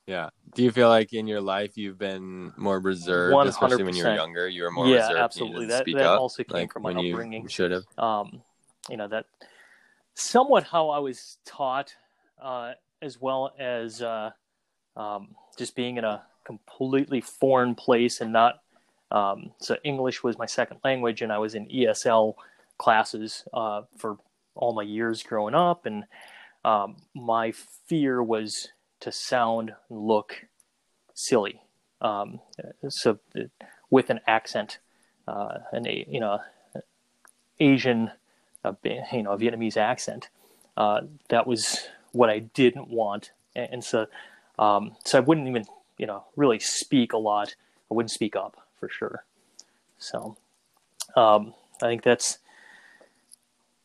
yeah. 0.06 0.30
Do 0.54 0.62
you 0.62 0.70
feel 0.70 0.88
like 0.88 1.12
in 1.12 1.26
your 1.26 1.40
life 1.40 1.76
you've 1.76 1.98
been 1.98 2.52
more 2.56 2.80
reserved, 2.80 3.34
100%. 3.34 3.48
especially 3.48 3.84
when 3.84 3.96
you 3.96 4.04
were 4.04 4.14
younger? 4.14 4.48
You 4.48 4.64
were 4.64 4.70
more 4.70 4.86
yeah, 4.86 5.02
reserved. 5.02 5.18
absolutely. 5.18 5.66
That, 5.66 5.84
that 5.86 6.06
up, 6.06 6.20
also 6.20 6.44
came 6.44 6.62
like 6.62 6.72
from 6.72 6.82
my 6.82 6.92
upbringing. 6.92 7.46
should 7.48 7.70
have. 7.70 7.84
Um, 7.96 8.42
you 8.88 8.96
know 8.96 9.08
that 9.08 9.26
somewhat 10.14 10.64
how 10.64 10.90
I 10.90 10.98
was 10.98 11.38
taught, 11.44 11.94
uh, 12.42 12.72
as 13.02 13.20
well 13.20 13.54
as 13.58 14.02
uh, 14.02 14.30
um, 14.96 15.34
just 15.56 15.76
being 15.76 15.96
in 15.96 16.04
a 16.04 16.22
completely 16.44 17.20
foreign 17.20 17.74
place 17.74 18.20
and 18.20 18.32
not. 18.32 18.62
Um, 19.10 19.52
so 19.58 19.76
English 19.84 20.22
was 20.22 20.38
my 20.38 20.46
second 20.46 20.78
language, 20.84 21.22
and 21.22 21.32
I 21.32 21.38
was 21.38 21.54
in 21.54 21.66
ESL 21.68 22.34
classes 22.78 23.44
uh, 23.52 23.82
for 23.96 24.18
all 24.54 24.74
my 24.74 24.82
years 24.82 25.22
growing 25.22 25.54
up, 25.54 25.86
and 25.86 26.04
um, 26.64 26.96
my 27.14 27.52
fear 27.86 28.22
was 28.22 28.68
to 29.00 29.12
sound 29.12 29.72
and 29.88 30.06
look 30.06 30.46
silly. 31.14 31.60
Um, 32.00 32.40
so 32.88 33.18
with 33.90 34.10
an 34.10 34.20
accent, 34.26 34.78
uh, 35.26 35.58
an 35.72 35.84
you 35.84 36.20
know 36.20 36.40
Asian, 37.60 38.10
uh, 38.64 38.72
you 38.82 39.22
know 39.22 39.36
Vietnamese 39.36 39.76
accent, 39.76 40.28
uh, 40.76 41.00
that 41.28 41.46
was 41.46 41.88
what 42.12 42.30
I 42.30 42.40
didn't 42.40 42.88
want, 42.88 43.32
and, 43.54 43.68
and 43.72 43.84
so 43.84 44.06
um, 44.58 44.96
so 45.04 45.18
I 45.18 45.20
wouldn't 45.20 45.48
even 45.48 45.64
you 45.96 46.06
know 46.06 46.24
really 46.36 46.58
speak 46.58 47.12
a 47.12 47.18
lot. 47.18 47.54
I 47.90 47.94
wouldn't 47.94 48.10
speak 48.10 48.36
up 48.36 48.56
for 48.78 48.88
sure. 48.88 49.24
So 49.98 50.36
um, 51.16 51.54
I 51.82 51.86
think 51.86 52.02
that's 52.02 52.38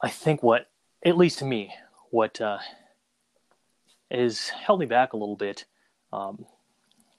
I 0.02 0.10
think 0.10 0.44
what 0.44 0.70
at 1.04 1.18
least 1.18 1.40
to 1.40 1.46
me 1.46 1.74
what 2.12 2.40
uh, 2.40 2.60
has 4.14 4.50
held 4.50 4.80
me 4.80 4.86
back 4.86 5.14
a 5.14 5.18
little 5.18 5.36
bit. 5.36 5.66
Um, 6.12 6.46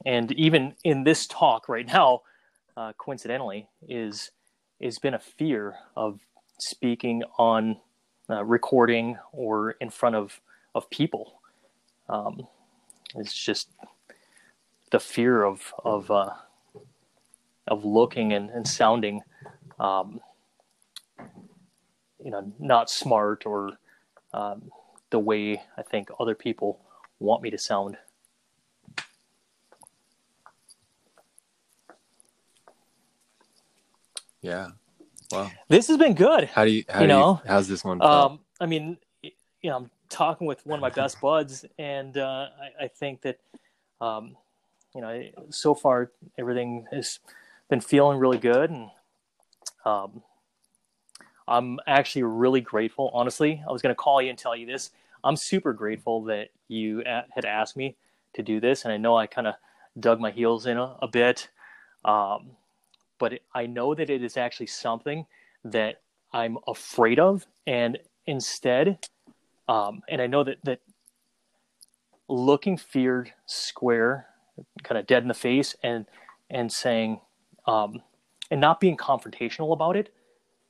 and 0.07 0.32
even 0.32 0.74
in 0.84 1.05
this 1.05 1.26
talk 1.26 1.68
right 1.68 1.86
now, 1.86 2.22
uh, 2.76 2.92
coincidentally, 2.99 3.68
is 3.88 4.30
has 4.82 4.99
been 4.99 5.14
a 5.14 5.18
fear 5.18 5.76
of 5.97 6.20
speaking 6.59 7.22
on 7.38 7.78
uh, 8.28 8.45
recording 8.45 9.16
or 9.32 9.72
in 9.72 9.90
front 9.90 10.16
of 10.16 10.40
of 10.74 10.88
people. 10.90 11.40
Um, 12.09 12.47
it's 13.16 13.34
just 13.34 13.68
the 14.90 15.01
fear 15.01 15.45
of 15.45 15.72
of 15.84 16.11
uh, 16.11 16.30
of 17.68 17.84
looking 17.84 18.32
and, 18.32 18.51
and 18.51 18.66
sounding, 18.66 19.22
um, 19.80 20.20
you 22.22 22.30
know, 22.30 22.53
not 22.59 22.90
smart 22.90 23.47
or 23.47 23.78
um, 24.32 24.70
the 25.15 25.19
way 25.21 25.62
I 25.79 25.83
think 25.83 26.11
other 26.19 26.35
people 26.35 26.81
want 27.21 27.41
me 27.41 27.49
to 27.51 27.57
sound. 27.57 27.97
Yeah. 34.43 34.71
Wow. 35.31 35.53
This 35.69 35.87
has 35.87 35.99
been 35.99 36.15
good. 36.15 36.47
How 36.47 36.65
do 36.65 36.73
you, 36.73 36.83
how 36.89 37.03
you 37.03 37.07
do 37.07 37.12
know, 37.12 37.41
you, 37.45 37.49
how's 37.49 37.69
this 37.69 37.85
one? 37.85 38.03
Um, 38.03 38.41
I 38.61 38.67
mean, 38.67 38.97
you 39.23 39.31
know, 39.62 39.77
I'm 39.77 39.91
talking 40.09 40.49
with 40.49 40.67
one 40.67 40.81
of 40.81 40.83
my 40.83 40.91
best 40.91 41.21
buds 41.23 41.65
and, 41.79 42.19
uh, 42.19 42.49
I, 42.61 42.87
I, 42.87 42.89
think 42.89 43.23
that, 43.23 43.39
um, 44.01 44.37
you 44.97 45.01
know, 45.01 45.23
so 45.51 45.77
far 45.77 46.11
everything 46.37 46.87
has 46.91 47.21
been 47.71 47.81
feeling 47.81 48.19
really 48.19 48.39
good. 48.39 48.69
And, 48.69 48.91
um, 49.85 50.25
I'm 51.47 51.79
actually 51.87 52.25
really 52.25 52.61
grateful. 52.61 53.12
Honestly, 53.15 53.62
I 53.65 53.71
was 53.71 53.81
going 53.81 53.95
to 53.95 53.97
call 53.97 54.21
you 54.21 54.31
and 54.31 54.39
tell 54.39 54.57
you 54.57 54.67
this. 54.67 54.91
I'm 55.25 55.37
super 55.37 55.72
grateful 55.72 56.25
that 56.25 56.51
you 56.68 57.03
had 57.07 57.47
asked 57.47 57.77
me 57.77 57.97
to 58.35 58.43
do 58.43 58.61
this, 58.61 58.85
and 58.85 58.93
I 58.93 58.99
know 58.99 59.16
I 59.16 59.27
kind 59.27 59.47
of 59.47 59.55
dug 59.99 60.20
my 60.20 60.31
heels 60.31 60.66
in 60.66 60.77
a, 60.77 60.97
a 61.01 61.09
bit, 61.09 61.49
um, 62.05 62.51
but 63.18 63.35
it, 63.35 63.43
I 63.55 63.66
know 63.66 63.95
that 63.95 64.11
it 64.11 64.22
is 64.22 64.37
actually 64.37 64.66
something 64.66 65.27
that 65.64 66.03
I'm 66.33 66.59
afraid 66.68 67.18
of, 67.18 67.47
and 67.66 67.99
instead, 68.27 68.99
um, 69.66 70.03
and 70.09 70.20
I 70.20 70.27
know 70.27 70.45
that 70.45 70.59
that 70.64 70.81
looking 72.29 72.77
feared 72.77 73.33
square, 73.47 74.27
kind 74.83 74.99
of 74.99 75.07
dead 75.07 75.22
in 75.22 75.29
the 75.29 75.35
face, 75.35 75.75
and 75.83 76.05
and 76.51 76.70
saying, 76.70 77.20
um, 77.66 78.03
and 78.51 78.61
not 78.61 78.79
being 78.79 78.99
confrontational 78.99 79.72
about 79.72 79.97
it, 79.97 80.12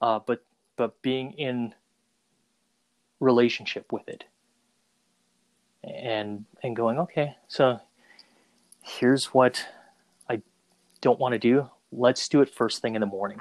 uh, 0.00 0.20
but 0.24 0.44
but 0.76 1.02
being 1.02 1.32
in 1.32 1.74
relationship 3.18 3.92
with 3.92 4.08
it 4.08 4.24
and 5.86 6.44
and 6.62 6.76
going 6.76 6.98
okay 6.98 7.36
so 7.48 7.78
here's 8.82 9.26
what 9.26 9.66
i 10.28 10.40
don't 11.00 11.18
want 11.18 11.32
to 11.32 11.38
do 11.38 11.68
let's 11.92 12.28
do 12.28 12.40
it 12.40 12.48
first 12.48 12.82
thing 12.82 12.94
in 12.94 13.00
the 13.00 13.06
morning 13.06 13.40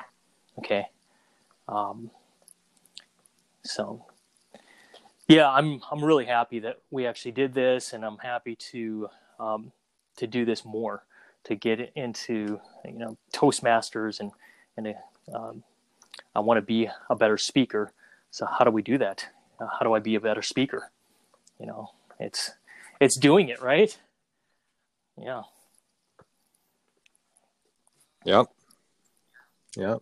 okay 0.57 0.87
um, 1.67 2.11
so 3.63 4.05
yeah, 5.27 5.49
I'm 5.49 5.81
I'm 5.89 6.03
really 6.03 6.25
happy 6.25 6.59
that 6.59 6.79
we 6.91 7.07
actually 7.07 7.31
did 7.31 7.53
this, 7.53 7.93
and 7.93 8.03
I'm 8.03 8.17
happy 8.17 8.55
to 8.71 9.09
um, 9.39 9.71
to 10.17 10.27
do 10.27 10.45
this 10.45 10.65
more, 10.65 11.03
to 11.45 11.55
get 11.55 11.91
into 11.95 12.59
you 12.85 12.99
know 12.99 13.17
Toastmasters 13.33 14.19
and 14.19 14.31
and 14.75 14.95
um, 15.33 15.63
I 16.35 16.41
want 16.41 16.57
to 16.57 16.61
be 16.61 16.89
a 17.09 17.15
better 17.15 17.37
speaker. 17.37 17.93
So 18.31 18.45
how 18.45 18.65
do 18.65 18.71
we 18.71 18.81
do 18.81 18.97
that? 18.97 19.27
How 19.59 19.79
do 19.83 19.93
I 19.93 19.99
be 19.99 20.15
a 20.15 20.19
better 20.19 20.41
speaker? 20.41 20.91
You 21.59 21.67
know, 21.67 21.91
it's 22.19 22.51
it's 22.99 23.17
doing 23.17 23.49
it 23.49 23.61
right. 23.61 23.97
Yeah. 25.17 25.43
Yep. 28.25 28.47
Yep. 29.75 30.01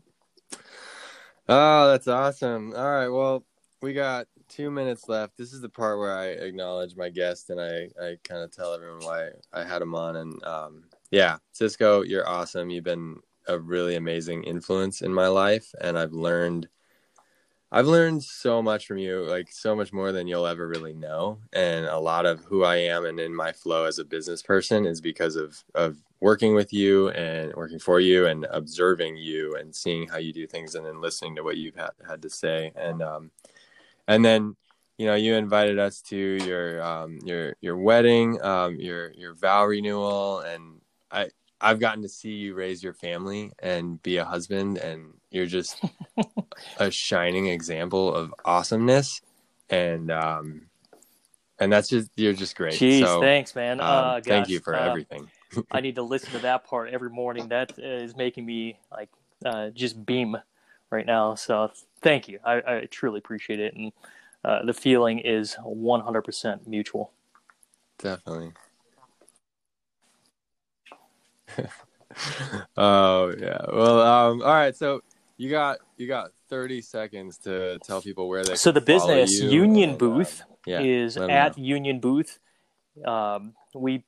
Oh, 1.50 1.88
that's 1.90 2.08
awesome. 2.08 2.74
All 2.76 2.92
right. 2.92 3.08
Well, 3.08 3.44
we 3.82 3.94
got 3.94 4.28
two 4.48 4.70
minutes 4.70 5.10
left. 5.10 5.38
This 5.38 5.54
is 5.54 5.62
the 5.62 5.70
part 5.70 5.98
where 5.98 6.16
I 6.16 6.28
acknowledge 6.28 6.96
my 6.96 7.10
guest 7.10 7.50
and 7.50 7.60
I, 7.60 7.90
I 8.02 8.18
kind 8.24 8.44
of 8.44 8.52
tell 8.52 8.74
everyone 8.74 9.04
why 9.04 9.30
I 9.52 9.64
had 9.64 9.82
him 9.82 9.96
on. 9.96 10.18
And 10.18 10.44
um, 10.44 10.84
yeah, 11.10 11.38
Cisco, 11.52 12.02
you're 12.04 12.28
awesome. 12.28 12.70
You've 12.70 12.84
been 12.84 13.18
a 13.48 13.58
really 13.58 13.96
amazing 13.96 14.44
influence 14.44 15.02
in 15.02 15.14
my 15.14 15.28
life, 15.28 15.74
and 15.82 15.98
I've 15.98 16.14
learned. 16.14 16.68
I've 17.72 17.88
learned 17.88 18.22
so 18.24 18.62
much 18.62 18.86
from 18.86 18.98
you, 18.98 19.22
like 19.22 19.50
so 19.52 19.76
much 19.76 19.94
more 19.94 20.12
than 20.12 20.28
you'll 20.28 20.46
ever 20.46 20.68
really 20.68 20.94
know. 20.94 21.40
And 21.54 21.86
a 21.86 21.98
lot 21.98 22.26
of 22.26 22.44
who 22.44 22.66
I 22.66 22.78
am 22.78 23.06
and 23.06 23.20
in 23.20 23.34
my 23.34 23.54
flow 23.54 23.86
as 23.86 23.98
a 23.98 24.04
business 24.04 24.42
person 24.42 24.86
is 24.86 25.00
because 25.00 25.36
of 25.38 25.64
of 25.74 25.98
working 26.20 26.54
with 26.54 26.74
you 26.74 27.10
and 27.10 27.54
working 27.56 27.80
for 27.80 28.00
you 28.00 28.28
and 28.28 28.46
observing 28.52 29.18
you 29.18 29.56
and 29.56 29.74
seeing 29.74 30.08
how 30.08 30.18
you 30.18 30.34
do 30.34 30.46
things 30.46 30.76
and 30.76 30.86
then 30.86 31.02
listening 31.02 31.36
to 31.36 31.44
what 31.44 31.58
you've 31.58 31.76
had, 31.76 31.92
had 32.08 32.22
to 32.22 32.30
say. 32.30 32.74
And 32.76 33.02
um, 33.02 33.32
and 34.08 34.24
then 34.26 34.56
you 34.98 35.08
know 35.08 35.16
you 35.16 35.36
invited 35.36 35.80
us 35.80 36.02
to 36.02 36.18
your 36.18 36.84
um, 36.84 37.20
your 37.24 37.56
your 37.62 37.78
wedding 37.78 38.42
um, 38.44 38.76
your 38.80 39.12
your 39.14 39.34
vow 39.34 39.66
renewal 39.66 40.40
and 40.40 40.82
i 41.12 41.28
i've 41.62 41.80
gotten 41.80 42.02
to 42.02 42.10
see 42.10 42.32
you 42.32 42.54
raise 42.54 42.84
your 42.84 42.94
family 42.94 43.52
and 43.60 44.02
be 44.04 44.18
a 44.18 44.26
husband 44.26 44.78
and 44.78 45.14
you're 45.30 45.46
just 45.46 45.82
a 46.78 46.92
shining 46.92 47.48
example 47.48 48.14
of 48.14 48.34
awesomeness. 48.46 49.22
And 49.70 50.12
um 50.12 50.64
and 51.60 51.72
that's 51.72 51.90
just 51.90 52.10
you're 52.16 52.34
just 52.34 52.56
great. 52.56 52.74
Jeez, 52.74 53.06
so, 53.06 53.22
thanks 53.22 53.56
man. 53.56 53.80
um, 53.80 53.88
uh, 53.88 54.14
gosh, 54.16 54.26
thank 54.26 54.50
you 54.50 54.60
for 54.60 54.76
uh, 54.76 54.88
everything. 54.88 55.30
I 55.72 55.80
need 55.82 55.96
to 55.96 56.04
listen 56.04 56.32
to 56.34 56.40
that 56.40 56.66
part 56.66 56.90
every 56.90 57.10
morning. 57.10 57.48
That 57.50 57.78
is 57.78 58.16
making 58.16 58.46
me 58.46 58.78
like 58.92 59.10
uh, 59.46 59.70
just 59.70 60.06
beam 60.06 60.38
right 60.90 61.06
now. 61.06 61.36
So 61.36 61.72
thank 62.02 62.28
you. 62.28 62.40
I, 62.44 62.56
I 62.56 62.88
truly 62.90 63.20
appreciate 63.20 63.60
it, 63.60 63.76
and 63.76 63.92
uh, 64.44 64.66
the 64.66 64.74
feeling 64.74 65.20
is 65.20 65.56
100% 65.64 66.68
mutual. 66.68 67.12
Definitely. 68.00 68.54
oh 72.78 73.34
yeah. 73.40 73.62
Well, 73.72 74.02
um, 74.02 74.42
all 74.42 74.54
right. 74.54 74.76
So 74.76 75.02
you 75.38 75.50
got 75.50 75.80
you 75.98 76.08
got 76.08 76.32
30 76.50 76.82
seconds 76.82 77.38
to 77.40 77.80
tell 77.80 78.02
people 78.02 78.30
where 78.30 78.44
they. 78.44 78.56
So 78.56 78.72
the 78.72 78.82
business 78.82 79.40
Union 79.40 79.92
and, 79.92 80.00
Booth 80.00 80.42
um, 80.42 80.48
yeah, 80.66 80.82
is 80.82 81.18
at 81.18 81.58
know. 81.58 81.64
Union 81.64 82.00
Booth. 82.00 82.40
Um, 83.06 83.54
we 83.74 84.04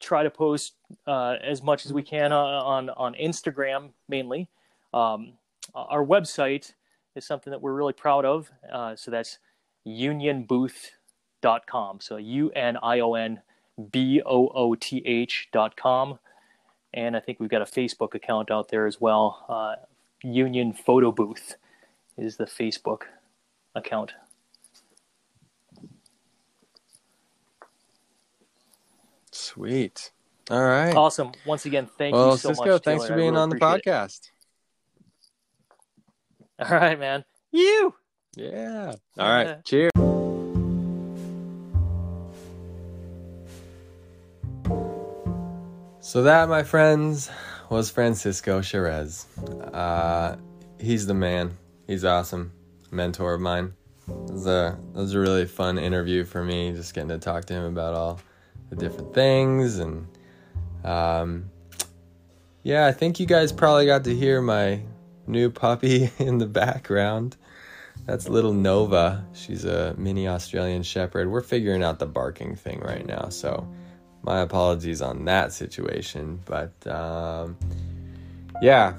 try 0.00 0.22
to 0.22 0.30
post 0.30 0.74
uh, 1.06 1.36
as 1.42 1.62
much 1.62 1.86
as 1.86 1.92
we 1.92 2.02
can 2.02 2.32
on 2.32 2.90
on 2.90 3.14
Instagram 3.14 3.90
mainly. 4.08 4.48
Um, 4.94 5.32
our 5.74 6.04
website 6.04 6.72
is 7.14 7.26
something 7.26 7.50
that 7.50 7.60
we're 7.60 7.74
really 7.74 7.92
proud 7.92 8.24
of. 8.24 8.50
Uh, 8.72 8.96
so 8.96 9.10
that's 9.10 9.38
unionbooth.com. 9.86 12.00
So 12.00 12.16
U 12.16 12.50
N 12.50 12.78
I 12.82 13.00
O 13.00 13.14
N 13.14 13.42
B 13.90 14.22
O 14.24 14.48
O 14.48 14.74
T 14.74 15.02
H.com. 15.04 16.18
And 16.94 17.16
I 17.16 17.20
think 17.20 17.40
we've 17.40 17.50
got 17.50 17.62
a 17.62 17.66
Facebook 17.66 18.14
account 18.14 18.50
out 18.50 18.68
there 18.68 18.86
as 18.86 19.00
well. 19.00 19.44
Uh, 19.48 19.76
Union 20.22 20.72
Photo 20.72 21.12
Booth 21.12 21.56
is 22.16 22.36
the 22.36 22.46
Facebook 22.46 23.02
account. 23.74 24.14
Sweet. 29.30 30.10
All 30.50 30.64
right. 30.64 30.94
Awesome. 30.94 31.32
Once 31.46 31.66
again, 31.66 31.86
thank 31.98 32.14
well, 32.14 32.32
you 32.32 32.38
so 32.38 32.48
Cisco, 32.50 32.72
much. 32.72 32.82
Thanks 32.82 33.04
Taylor. 33.04 33.08
for 33.08 33.16
being 33.16 33.32
really 33.32 33.42
on 33.42 33.48
the 33.50 33.56
podcast. 33.56 34.30
It. 36.58 36.70
All 36.70 36.76
right, 36.76 36.98
man. 36.98 37.24
You. 37.52 37.94
Yeah. 38.34 38.92
All 39.18 39.28
right. 39.28 39.64
Cheers. 39.64 39.90
So 46.08 46.22
that, 46.22 46.48
my 46.48 46.62
friends, 46.62 47.30
was 47.68 47.90
Francisco 47.90 48.62
Chairez. 48.62 49.26
Uh, 49.74 50.36
he's 50.80 51.06
the 51.06 51.12
man. 51.12 51.58
He's 51.86 52.02
awesome. 52.02 52.50
Mentor 52.90 53.34
of 53.34 53.42
mine. 53.42 53.74
It 54.08 54.14
was, 54.14 54.46
a, 54.46 54.78
it 54.94 54.96
was 54.96 55.12
a 55.12 55.20
really 55.20 55.44
fun 55.44 55.76
interview 55.76 56.24
for 56.24 56.42
me, 56.42 56.72
just 56.72 56.94
getting 56.94 57.10
to 57.10 57.18
talk 57.18 57.44
to 57.44 57.52
him 57.52 57.64
about 57.64 57.92
all 57.92 58.20
the 58.70 58.76
different 58.76 59.12
things. 59.12 59.80
And 59.80 60.08
um, 60.82 61.50
yeah, 62.62 62.86
I 62.86 62.92
think 62.92 63.20
you 63.20 63.26
guys 63.26 63.52
probably 63.52 63.84
got 63.84 64.04
to 64.04 64.16
hear 64.16 64.40
my 64.40 64.80
new 65.26 65.50
puppy 65.50 66.10
in 66.18 66.38
the 66.38 66.46
background. 66.46 67.36
That's 68.06 68.30
little 68.30 68.54
Nova. 68.54 69.26
She's 69.34 69.66
a 69.66 69.94
mini 69.98 70.26
Australian 70.26 70.84
Shepherd. 70.84 71.30
We're 71.30 71.42
figuring 71.42 71.82
out 71.82 71.98
the 71.98 72.06
barking 72.06 72.56
thing 72.56 72.80
right 72.80 73.04
now, 73.04 73.28
so 73.28 73.68
my 74.28 74.40
apologies 74.40 75.00
on 75.00 75.24
that 75.24 75.54
situation. 75.54 76.38
But 76.44 76.86
um, 76.86 77.56
yeah, 78.60 78.92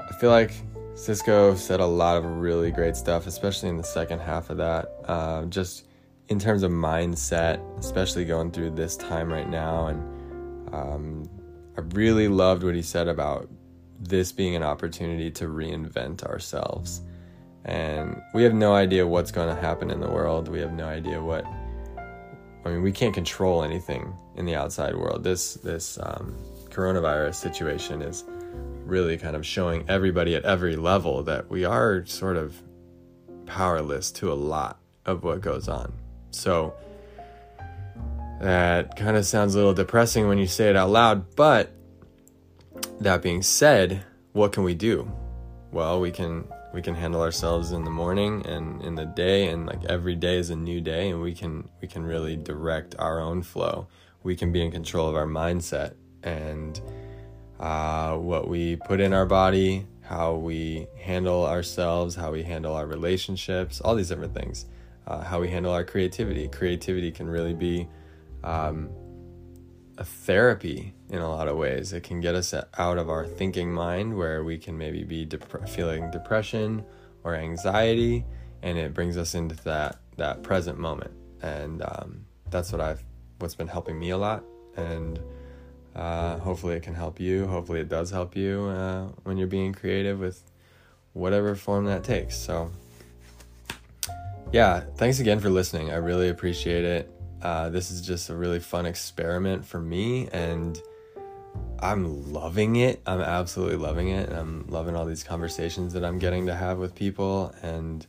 I 0.00 0.12
feel 0.14 0.30
like 0.30 0.52
Cisco 0.94 1.54
said 1.54 1.80
a 1.80 1.86
lot 1.86 2.16
of 2.16 2.24
really 2.24 2.70
great 2.70 2.96
stuff, 2.96 3.26
especially 3.26 3.68
in 3.68 3.76
the 3.76 3.84
second 3.84 4.20
half 4.20 4.48
of 4.48 4.56
that. 4.56 4.88
Uh, 5.04 5.44
just 5.44 5.86
in 6.28 6.38
terms 6.38 6.62
of 6.62 6.70
mindset, 6.70 7.60
especially 7.78 8.24
going 8.24 8.50
through 8.50 8.70
this 8.70 8.96
time 8.96 9.30
right 9.30 9.50
now. 9.50 9.88
And 9.88 10.74
um, 10.74 11.28
I 11.76 11.82
really 11.92 12.28
loved 12.28 12.64
what 12.64 12.74
he 12.74 12.80
said 12.80 13.06
about 13.06 13.50
this 14.00 14.32
being 14.32 14.56
an 14.56 14.62
opportunity 14.62 15.30
to 15.32 15.44
reinvent 15.44 16.24
ourselves. 16.24 17.02
And 17.66 18.22
we 18.32 18.42
have 18.44 18.54
no 18.54 18.74
idea 18.74 19.06
what's 19.06 19.30
going 19.30 19.54
to 19.54 19.60
happen 19.60 19.90
in 19.90 20.00
the 20.00 20.08
world. 20.08 20.48
We 20.48 20.60
have 20.60 20.72
no 20.72 20.86
idea 20.86 21.22
what. 21.22 21.44
I 22.64 22.70
mean, 22.70 22.82
we 22.82 22.92
can't 22.92 23.14
control 23.14 23.62
anything 23.62 24.14
in 24.36 24.46
the 24.46 24.54
outside 24.54 24.96
world. 24.96 25.22
This 25.22 25.54
this 25.54 25.98
um, 26.02 26.34
coronavirus 26.70 27.34
situation 27.34 28.02
is 28.02 28.24
really 28.84 29.16
kind 29.16 29.36
of 29.36 29.46
showing 29.46 29.84
everybody 29.88 30.34
at 30.34 30.44
every 30.44 30.76
level 30.76 31.22
that 31.24 31.48
we 31.50 31.64
are 31.64 32.04
sort 32.06 32.36
of 32.36 32.60
powerless 33.46 34.10
to 34.12 34.32
a 34.32 34.34
lot 34.34 34.78
of 35.06 35.22
what 35.22 35.40
goes 35.40 35.68
on. 35.68 35.92
So 36.30 36.74
that 38.40 38.96
kind 38.96 39.16
of 39.16 39.24
sounds 39.26 39.54
a 39.54 39.58
little 39.58 39.74
depressing 39.74 40.28
when 40.28 40.38
you 40.38 40.46
say 40.46 40.68
it 40.70 40.76
out 40.76 40.90
loud, 40.90 41.36
but 41.36 41.72
that 43.00 43.22
being 43.22 43.42
said, 43.42 44.04
what 44.32 44.52
can 44.52 44.64
we 44.64 44.74
do? 44.74 45.10
Well, 45.70 46.00
we 46.00 46.10
can 46.10 46.46
we 46.74 46.82
can 46.82 46.96
handle 46.96 47.22
ourselves 47.22 47.70
in 47.70 47.84
the 47.84 47.90
morning 47.90 48.44
and 48.46 48.82
in 48.82 48.96
the 48.96 49.04
day 49.04 49.46
and 49.46 49.64
like 49.64 49.84
every 49.84 50.16
day 50.16 50.36
is 50.36 50.50
a 50.50 50.56
new 50.56 50.80
day 50.80 51.10
and 51.10 51.22
we 51.22 51.32
can 51.32 51.68
we 51.80 51.86
can 51.86 52.04
really 52.04 52.36
direct 52.36 52.96
our 52.98 53.20
own 53.20 53.44
flow. 53.44 53.86
We 54.24 54.34
can 54.34 54.50
be 54.50 54.60
in 54.60 54.72
control 54.72 55.08
of 55.08 55.14
our 55.14 55.26
mindset 55.26 55.94
and 56.24 56.80
uh, 57.60 58.16
what 58.16 58.48
we 58.48 58.74
put 58.74 58.98
in 58.98 59.12
our 59.12 59.24
body, 59.24 59.86
how 60.00 60.34
we 60.34 60.88
handle 61.00 61.46
ourselves, 61.46 62.16
how 62.16 62.32
we 62.32 62.42
handle 62.42 62.74
our 62.74 62.86
relationships, 62.86 63.80
all 63.80 63.94
these 63.94 64.08
different 64.08 64.34
things. 64.34 64.66
Uh, 65.06 65.22
how 65.22 65.38
we 65.38 65.48
handle 65.50 65.70
our 65.70 65.84
creativity. 65.84 66.48
Creativity 66.48 67.12
can 67.12 67.28
really 67.28 67.52
be 67.52 67.86
um, 68.42 68.88
a 69.98 70.04
therapy 70.04 70.94
in 71.14 71.22
a 71.22 71.30
lot 71.30 71.46
of 71.46 71.56
ways. 71.56 71.92
It 71.92 72.02
can 72.02 72.20
get 72.20 72.34
us 72.34 72.52
out 72.76 72.98
of 72.98 73.08
our 73.08 73.24
thinking 73.24 73.72
mind 73.72 74.16
where 74.16 74.42
we 74.42 74.58
can 74.58 74.76
maybe 74.76 75.04
be 75.04 75.24
dep- 75.24 75.68
feeling 75.68 76.10
depression 76.10 76.84
or 77.22 77.36
anxiety, 77.36 78.24
and 78.62 78.76
it 78.76 78.92
brings 78.92 79.16
us 79.16 79.34
into 79.34 79.54
that 79.64 80.00
that 80.16 80.42
present 80.42 80.76
moment. 80.76 81.12
And 81.40 81.82
um, 81.82 82.26
that's 82.50 82.72
what 82.72 82.80
I've 82.80 83.04
what's 83.38 83.54
been 83.54 83.68
helping 83.68 83.96
me 83.98 84.10
a 84.10 84.18
lot. 84.18 84.42
And 84.76 85.20
uh, 85.94 86.38
hopefully, 86.38 86.74
it 86.74 86.82
can 86.82 86.94
help 86.94 87.20
you. 87.20 87.46
Hopefully, 87.46 87.78
it 87.78 87.88
does 87.88 88.10
help 88.10 88.36
you 88.36 88.64
uh, 88.64 89.04
when 89.22 89.36
you're 89.36 89.46
being 89.46 89.72
creative 89.72 90.18
with 90.18 90.42
whatever 91.12 91.54
form 91.54 91.84
that 91.84 92.02
takes. 92.02 92.36
So, 92.36 92.72
yeah, 94.50 94.80
thanks 94.96 95.20
again 95.20 95.38
for 95.38 95.48
listening. 95.48 95.92
I 95.92 95.96
really 95.96 96.28
appreciate 96.28 96.84
it. 96.84 97.10
Uh, 97.40 97.68
this 97.70 97.92
is 97.92 98.00
just 98.00 98.30
a 98.30 98.34
really 98.34 98.58
fun 98.58 98.84
experiment 98.84 99.64
for 99.64 99.78
me, 99.78 100.28
and 100.32 100.82
I'm 101.84 102.32
loving 102.32 102.76
it. 102.76 103.02
I'm 103.06 103.20
absolutely 103.20 103.76
loving 103.76 104.08
it. 104.08 104.30
And 104.30 104.38
I'm 104.38 104.66
loving 104.68 104.96
all 104.96 105.04
these 105.04 105.22
conversations 105.22 105.92
that 105.92 106.04
I'm 106.04 106.18
getting 106.18 106.46
to 106.46 106.54
have 106.54 106.78
with 106.78 106.94
people, 106.94 107.54
and 107.62 108.06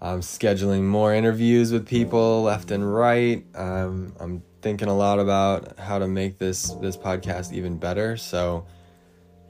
I'm 0.00 0.20
scheduling 0.20 0.84
more 0.84 1.12
interviews 1.12 1.72
with 1.72 1.86
people 1.86 2.42
left 2.42 2.70
and 2.70 2.94
right. 2.94 3.44
Um, 3.54 4.14
I'm 4.18 4.42
thinking 4.62 4.88
a 4.88 4.96
lot 4.96 5.18
about 5.18 5.78
how 5.78 5.98
to 5.98 6.08
make 6.08 6.38
this 6.38 6.70
this 6.80 6.96
podcast 6.96 7.52
even 7.52 7.76
better. 7.76 8.16
So, 8.16 8.66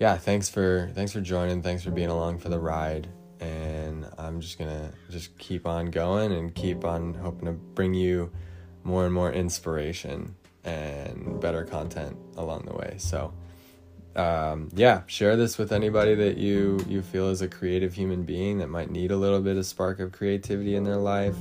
yeah, 0.01 0.17
thanks 0.17 0.49
for 0.49 0.91
thanks 0.95 1.13
for 1.13 1.21
joining. 1.21 1.63
Thanks 1.63 1.85
for 1.85 1.91
being 1.91 2.11
along 2.11 2.39
for 2.39 2.49
the 2.49 2.59
ride. 2.59 3.09
And 3.41 4.05
I'm 4.19 4.41
just 4.41 4.59
gonna 4.59 4.93
just 5.11 5.39
keep 5.39 5.67
on 5.67 5.93
going 5.93 6.33
and 6.33 6.53
keep 6.55 6.85
on 6.85 7.15
hoping 7.15 7.47
to 7.47 7.53
bring 7.53 7.95
you 7.95 8.33
more 8.83 9.05
and 9.05 9.15
more 9.15 9.31
inspiration 9.31 10.35
and 10.65 11.41
better 11.41 11.65
content 11.65 12.17
along 12.37 12.65
the 12.67 12.75
way. 12.75 12.95
So, 12.99 13.33
um, 14.17 14.69
yeah, 14.75 15.03
share 15.07 15.37
this 15.37 15.59
with 15.59 15.73
anybody 15.73 16.15
that 16.15 16.37
you 16.37 16.85
you 16.89 17.03
feel 17.03 17.29
is 17.29 17.43
a 17.43 17.49
creative 17.49 17.95
human 17.95 18.25
being 18.25 18.59
that 18.59 18.69
might 18.69 18.91
need 18.91 19.11
a 19.11 19.17
little 19.17 19.41
bit 19.41 19.57
of 19.57 19.67
spark 19.67 20.01
of 20.01 20.13
creativity 20.13 20.75
in 20.75 20.85
their 20.85 20.97
life. 20.97 21.37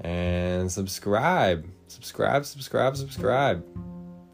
And 0.00 0.70
subscribe, 0.70 1.68
subscribe, 1.88 2.44
subscribe, 2.44 2.96
subscribe. 2.96 3.64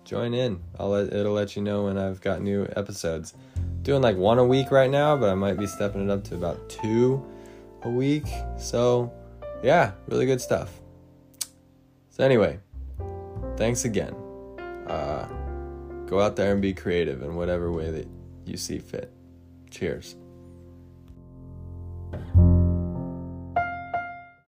Join 0.05 0.34
in. 0.34 0.62
I'll 0.78 0.90
let, 0.90 1.12
it'll 1.14 1.32
let 1.32 1.57
you 1.57 1.62
know 1.62 1.84
when 1.84 1.96
I've 1.96 2.20
got 2.20 2.42
new 2.42 2.68
episodes. 2.76 3.32
Doing 3.80 4.02
like 4.02 4.16
one 4.16 4.38
a 4.38 4.44
week 4.44 4.70
right 4.70 4.90
now, 4.90 5.16
but 5.16 5.30
I 5.30 5.34
might 5.34 5.59
be 5.59 5.66
stepping 5.66 6.05
it 6.05 6.11
up 6.11 6.24
to 6.24 6.34
about 6.34 6.68
two 6.68 7.24
a 7.82 7.88
week. 7.88 8.26
So, 8.59 9.11
yeah, 9.62 9.92
really 10.07 10.26
good 10.26 10.42
stuff. 10.42 10.80
So 12.11 12.22
anyway, 12.22 12.61
thanks 13.57 13.84
again. 13.84 14.14
Uh, 14.86 15.26
go 16.07 16.20
out 16.20 16.36
there 16.36 16.52
and 16.52 16.62
be 16.62 16.74
creative 16.74 17.22
in 17.22 17.34
whatever 17.34 17.72
way 17.72 17.90
that 17.90 18.09
you 18.44 18.57
see 18.57 18.78
fit. 18.78 19.11
Cheers. 19.70 20.16